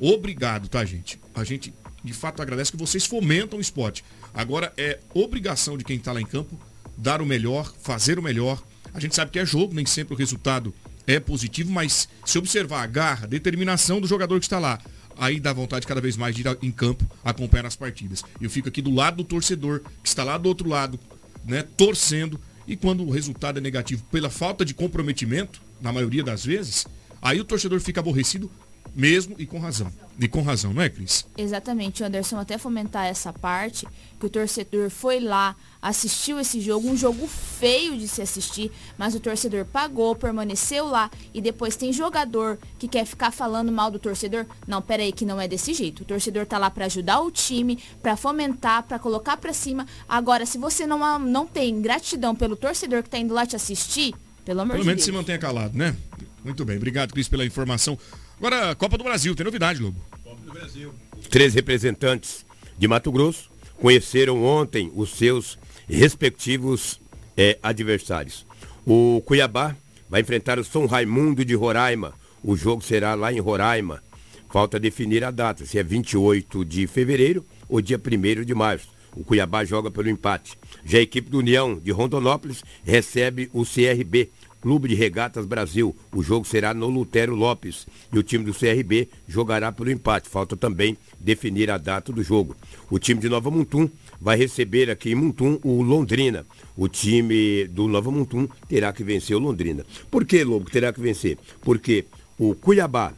Obrigado, 0.00 0.68
tá, 0.68 0.84
gente? 0.84 1.20
A 1.34 1.44
gente 1.44 1.72
de 2.02 2.12
fato 2.14 2.40
agradece 2.40 2.70
que 2.70 2.78
vocês 2.78 3.04
fomentam 3.04 3.58
o 3.58 3.62
esporte. 3.62 4.02
Agora 4.32 4.72
é 4.76 4.98
obrigação 5.12 5.76
de 5.76 5.84
quem 5.84 5.96
está 5.96 6.12
lá 6.12 6.20
em 6.20 6.26
campo 6.26 6.58
dar 6.96 7.20
o 7.20 7.26
melhor, 7.26 7.72
fazer 7.82 8.18
o 8.18 8.22
melhor. 8.22 8.62
A 8.92 9.00
gente 9.00 9.14
sabe 9.14 9.30
que 9.30 9.38
é 9.38 9.46
jogo, 9.46 9.74
nem 9.74 9.86
sempre 9.86 10.14
o 10.14 10.16
resultado 10.16 10.74
é 11.06 11.18
positivo, 11.18 11.70
mas 11.70 12.08
se 12.24 12.38
observar 12.38 12.82
a 12.82 12.86
garra, 12.86 13.24
a 13.24 13.28
determinação 13.28 14.00
do 14.00 14.06
jogador 14.06 14.38
que 14.38 14.46
está 14.46 14.58
lá, 14.58 14.78
aí 15.16 15.40
dá 15.40 15.52
vontade 15.52 15.86
cada 15.86 16.00
vez 16.00 16.16
mais 16.16 16.34
de 16.34 16.42
ir 16.42 16.58
em 16.62 16.70
campo 16.70 17.04
acompanhar 17.24 17.66
as 17.66 17.76
partidas. 17.76 18.22
Eu 18.40 18.50
fico 18.50 18.68
aqui 18.68 18.82
do 18.82 18.94
lado 18.94 19.18
do 19.18 19.24
torcedor, 19.24 19.80
que 20.02 20.08
está 20.08 20.24
lá 20.24 20.36
do 20.38 20.48
outro 20.48 20.68
lado, 20.68 20.98
né, 21.44 21.62
torcendo, 21.76 22.40
e 22.66 22.76
quando 22.76 23.04
o 23.04 23.10
resultado 23.10 23.58
é 23.58 23.60
negativo 23.60 24.04
pela 24.10 24.30
falta 24.30 24.64
de 24.64 24.74
comprometimento, 24.74 25.60
na 25.80 25.92
maioria 25.92 26.22
das 26.22 26.44
vezes, 26.44 26.86
aí 27.20 27.40
o 27.40 27.44
torcedor 27.44 27.80
fica 27.80 28.00
aborrecido 28.00 28.50
mesmo 28.94 29.34
e 29.38 29.46
com 29.46 29.58
razão. 29.58 29.90
E 30.18 30.28
com 30.28 30.42
razão, 30.42 30.74
não 30.74 30.82
é, 30.82 30.90
Cris? 30.90 31.26
Exatamente, 31.38 32.04
Anderson, 32.04 32.38
até 32.38 32.58
fomentar 32.58 33.06
essa 33.06 33.32
parte, 33.32 33.88
que 34.18 34.26
o 34.26 34.28
torcedor 34.28 34.90
foi 34.90 35.18
lá, 35.18 35.56
assistiu 35.80 36.38
esse 36.38 36.60
jogo, 36.60 36.90
um 36.90 36.96
jogo 36.96 37.26
feio 37.26 37.96
de 37.96 38.06
se 38.06 38.20
assistir, 38.20 38.70
mas 38.98 39.14
o 39.14 39.20
torcedor 39.20 39.64
pagou, 39.64 40.14
permaneceu 40.14 40.86
lá 40.86 41.10
e 41.32 41.40
depois 41.40 41.74
tem 41.74 41.90
jogador 41.90 42.58
que 42.78 42.86
quer 42.86 43.06
ficar 43.06 43.30
falando 43.30 43.72
mal 43.72 43.90
do 43.90 43.98
torcedor. 43.98 44.44
Não, 44.66 44.82
pera 44.82 45.02
aí 45.02 45.10
que 45.10 45.24
não 45.24 45.40
é 45.40 45.48
desse 45.48 45.72
jeito. 45.72 46.02
O 46.02 46.04
torcedor 46.04 46.44
tá 46.44 46.58
lá 46.58 46.70
para 46.70 46.84
ajudar 46.84 47.20
o 47.20 47.30
time, 47.30 47.78
para 48.02 48.14
fomentar, 48.14 48.82
para 48.82 48.98
colocar 48.98 49.38
para 49.38 49.54
cima. 49.54 49.86
Agora, 50.06 50.44
se 50.44 50.58
você 50.58 50.86
não, 50.86 51.18
não 51.18 51.46
tem 51.46 51.80
gratidão 51.80 52.34
pelo 52.34 52.56
torcedor 52.56 53.02
que 53.02 53.08
tá 53.08 53.16
indo 53.16 53.32
lá 53.32 53.46
te 53.46 53.56
assistir, 53.56 54.14
pelo 54.44 54.60
amor 54.60 54.72
Pelo 54.72 54.82
de 54.82 54.88
menos 54.88 55.04
Deus. 55.04 55.06
se 55.06 55.12
mantenha 55.12 55.38
calado, 55.38 55.78
né? 55.78 55.96
Muito 56.44 56.64
bem, 56.64 56.76
obrigado, 56.76 57.12
Cris, 57.12 57.28
pela 57.28 57.44
informação. 57.44 57.98
Agora, 58.38 58.74
Copa 58.74 58.96
do 58.96 59.04
Brasil, 59.04 59.34
tem 59.34 59.44
novidade, 59.44 59.80
Lobo. 59.82 60.00
Copa 60.24 60.40
do 60.44 60.52
Brasil. 60.52 60.92
Três 61.28 61.54
representantes 61.54 62.46
de 62.78 62.88
Mato 62.88 63.12
Grosso 63.12 63.50
conheceram 63.76 64.42
ontem 64.42 64.90
os 64.94 65.10
seus 65.10 65.58
respectivos 65.88 67.00
é, 67.36 67.58
adversários. 67.62 68.46
O 68.86 69.22
Cuiabá 69.24 69.76
vai 70.08 70.22
enfrentar 70.22 70.58
o 70.58 70.64
São 70.64 70.86
Raimundo 70.86 71.44
de 71.44 71.54
Roraima. 71.54 72.14
O 72.42 72.56
jogo 72.56 72.82
será 72.82 73.14
lá 73.14 73.32
em 73.32 73.40
Roraima. 73.40 74.02
Falta 74.50 74.80
definir 74.80 75.22
a 75.22 75.30
data, 75.30 75.64
se 75.64 75.78
é 75.78 75.82
28 75.82 76.64
de 76.64 76.86
fevereiro 76.86 77.44
ou 77.68 77.80
dia 77.80 77.98
1 77.98 78.44
de 78.44 78.54
março. 78.54 78.88
O 79.14 79.24
Cuiabá 79.24 79.64
joga 79.64 79.90
pelo 79.90 80.08
empate. 80.08 80.58
Já 80.84 80.98
a 80.98 81.02
equipe 81.02 81.30
do 81.30 81.38
União 81.38 81.78
de 81.78 81.90
Rondonópolis 81.90 82.62
recebe 82.84 83.50
o 83.52 83.64
CRB 83.64 84.30
Clube 84.60 84.88
de 84.88 84.94
Regatas 84.94 85.46
Brasil. 85.46 85.94
O 86.14 86.22
jogo 86.22 86.46
será 86.46 86.74
no 86.74 86.88
Lutero 86.88 87.34
Lopes 87.34 87.86
e 88.12 88.18
o 88.18 88.22
time 88.22 88.44
do 88.44 88.54
CRB 88.54 89.08
jogará 89.26 89.72
pelo 89.72 89.90
empate. 89.90 90.28
Falta 90.28 90.56
também 90.56 90.96
definir 91.18 91.70
a 91.70 91.78
data 91.78 92.12
do 92.12 92.22
jogo. 92.22 92.56
O 92.90 92.98
time 92.98 93.20
de 93.20 93.28
Nova 93.28 93.50
Mutum 93.50 93.88
vai 94.20 94.36
receber 94.36 94.90
aqui 94.90 95.10
em 95.10 95.14
Mutum 95.14 95.58
o 95.64 95.82
Londrina. 95.82 96.44
O 96.76 96.88
time 96.88 97.66
do 97.68 97.88
Nova 97.88 98.10
Mutum 98.10 98.46
terá 98.68 98.92
que 98.92 99.02
vencer 99.02 99.36
o 99.36 99.40
Londrina. 99.40 99.84
Por 100.10 100.24
que, 100.24 100.44
Lobo, 100.44 100.70
terá 100.70 100.92
que 100.92 101.00
vencer? 101.00 101.38
Porque 101.62 102.04
o 102.38 102.54
Cuiabá, 102.54 103.12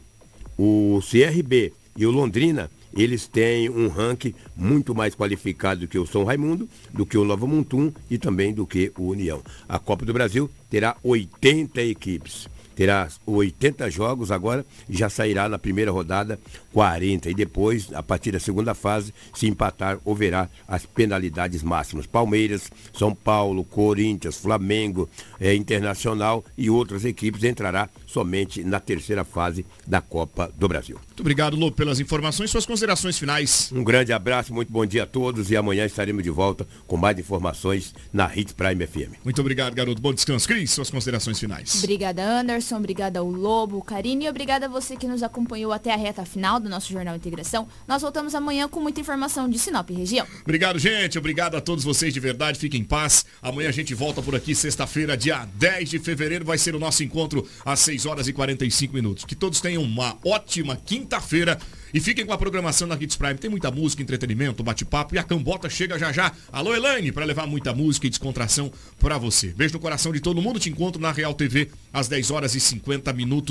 o 0.57 0.99
CRB 1.01 1.73
e 1.97 2.05
o 2.05 2.11
Londrina 2.11 2.69
eles 2.95 3.27
têm 3.27 3.69
um 3.69 3.87
ranking 3.87 4.33
muito 4.55 4.93
mais 4.93 5.15
qualificado 5.15 5.81
do 5.81 5.87
que 5.87 5.99
o 5.99 6.05
São 6.05 6.23
Raimundo, 6.23 6.67
do 6.91 7.05
que 7.05 7.17
o 7.17 7.25
Nova 7.25 7.47
Mutum 7.47 7.91
e 8.09 8.17
também 8.17 8.53
do 8.53 8.65
que 8.65 8.91
o 8.97 9.09
União. 9.09 9.41
A 9.67 9.79
Copa 9.79 10.05
do 10.05 10.13
Brasil 10.13 10.49
terá 10.69 10.95
80 11.03 11.81
equipes 11.81 12.47
terá 12.75 13.07
80 13.25 13.89
jogos 13.89 14.31
agora 14.31 14.65
já 14.89 15.09
sairá 15.09 15.47
na 15.47 15.57
primeira 15.57 15.91
rodada 15.91 16.39
40. 16.71 17.29
E 17.29 17.33
depois, 17.33 17.93
a 17.93 18.01
partir 18.01 18.31
da 18.31 18.39
segunda 18.39 18.73
fase, 18.73 19.13
se 19.33 19.47
empatar, 19.47 19.99
haverá 20.05 20.49
as 20.67 20.85
penalidades 20.85 21.63
máximas. 21.63 22.07
Palmeiras, 22.07 22.69
São 22.93 23.13
Paulo, 23.13 23.63
Corinthians, 23.63 24.37
Flamengo, 24.37 25.09
é, 25.39 25.53
Internacional 25.53 26.43
e 26.57 26.69
outras 26.69 27.05
equipes 27.05 27.43
entrará 27.43 27.89
somente 28.05 28.63
na 28.63 28.79
terceira 28.79 29.23
fase 29.23 29.65
da 29.85 30.01
Copa 30.01 30.51
do 30.57 30.67
Brasil. 30.67 30.99
Muito 31.13 31.21
obrigado, 31.21 31.55
Lô, 31.55 31.71
pelas 31.71 31.99
informações. 31.99 32.49
Suas 32.49 32.65
considerações 32.65 33.19
finais. 33.19 33.71
Um 33.71 33.83
grande 33.83 34.11
abraço, 34.11 34.51
muito 34.51 34.73
bom 34.73 34.83
dia 34.83 35.03
a 35.03 35.05
todos 35.05 35.51
e 35.51 35.55
amanhã 35.55 35.85
estaremos 35.85 36.23
de 36.23 36.31
volta 36.31 36.67
com 36.87 36.97
mais 36.97 37.19
informações 37.19 37.93
na 38.11 38.35
Hits 38.35 38.51
Prime 38.51 38.87
FM. 38.87 39.23
Muito 39.23 39.39
obrigado, 39.39 39.75
garoto. 39.75 40.01
Bom 40.01 40.11
descanso. 40.11 40.47
Cris, 40.47 40.71
suas 40.71 40.89
considerações 40.89 41.39
finais. 41.39 41.75
Obrigada, 41.83 42.23
Anderson. 42.23 42.77
Obrigada 42.77 43.19
ao 43.19 43.29
Lobo, 43.29 43.79
Karine 43.83 44.25
e 44.25 44.29
obrigada 44.29 44.65
a 44.65 44.69
você 44.69 44.97
que 44.97 45.05
nos 45.05 45.21
acompanhou 45.21 45.71
até 45.71 45.93
a 45.93 45.95
reta 45.95 46.25
final 46.25 46.59
do 46.59 46.67
nosso 46.67 46.91
Jornal 46.91 47.15
Integração. 47.15 47.67
Nós 47.87 48.01
voltamos 48.01 48.33
amanhã 48.33 48.67
com 48.67 48.79
muita 48.79 48.99
informação 48.99 49.47
de 49.47 49.59
Sinop 49.59 49.91
região. 49.91 50.25
Obrigado, 50.41 50.79
gente. 50.79 51.19
Obrigado 51.19 51.55
a 51.55 51.61
todos 51.61 51.83
vocês 51.83 52.11
de 52.11 52.19
verdade. 52.19 52.57
Fiquem 52.57 52.81
em 52.81 52.83
paz. 52.83 53.23
Amanhã 53.39 53.69
a 53.69 53.71
gente 53.71 53.93
volta 53.93 54.19
por 54.19 54.33
aqui, 54.33 54.55
sexta-feira, 54.55 55.15
dia 55.15 55.47
10 55.59 55.91
de 55.91 55.99
fevereiro. 55.99 56.43
Vai 56.43 56.57
ser 56.57 56.73
o 56.73 56.79
nosso 56.79 57.03
encontro 57.03 57.47
às 57.63 57.81
6 57.81 58.07
horas 58.07 58.27
e 58.27 58.33
45 58.33 58.95
minutos. 58.95 59.25
Que 59.25 59.35
todos 59.35 59.61
tenham 59.61 59.83
uma 59.83 60.17
ótima 60.25 60.75
quinta-feira 61.03 61.57
E 61.93 61.99
fiquem 61.99 62.25
com 62.25 62.33
a 62.33 62.37
programação 62.37 62.87
da 62.87 62.95
Hits 62.95 63.15
Prime. 63.15 63.35
Tem 63.35 63.51
muita 63.51 63.69
música, 63.69 64.01
entretenimento, 64.01 64.63
bate-papo 64.63 65.13
e 65.13 65.19
a 65.19 65.23
cambota 65.23 65.69
chega 65.69 65.99
já 65.99 66.11
já. 66.11 66.31
Alô, 66.51 66.73
Elaine, 66.73 67.11
para 67.11 67.23
levar 67.23 67.45
muita 67.45 67.71
música 67.71 68.07
e 68.07 68.09
descontração 68.09 68.71
para 68.99 69.15
você. 69.19 69.49
Beijo 69.49 69.75
no 69.75 69.79
coração 69.79 70.11
de 70.11 70.19
todo 70.19 70.41
mundo. 70.41 70.59
Te 70.59 70.71
encontro 70.71 70.99
na 70.99 71.11
Real 71.11 71.35
TV 71.35 71.69
às 71.93 72.07
10 72.07 72.31
horas 72.31 72.55
e 72.55 72.59
50 72.59 73.13
minutos. 73.13 73.41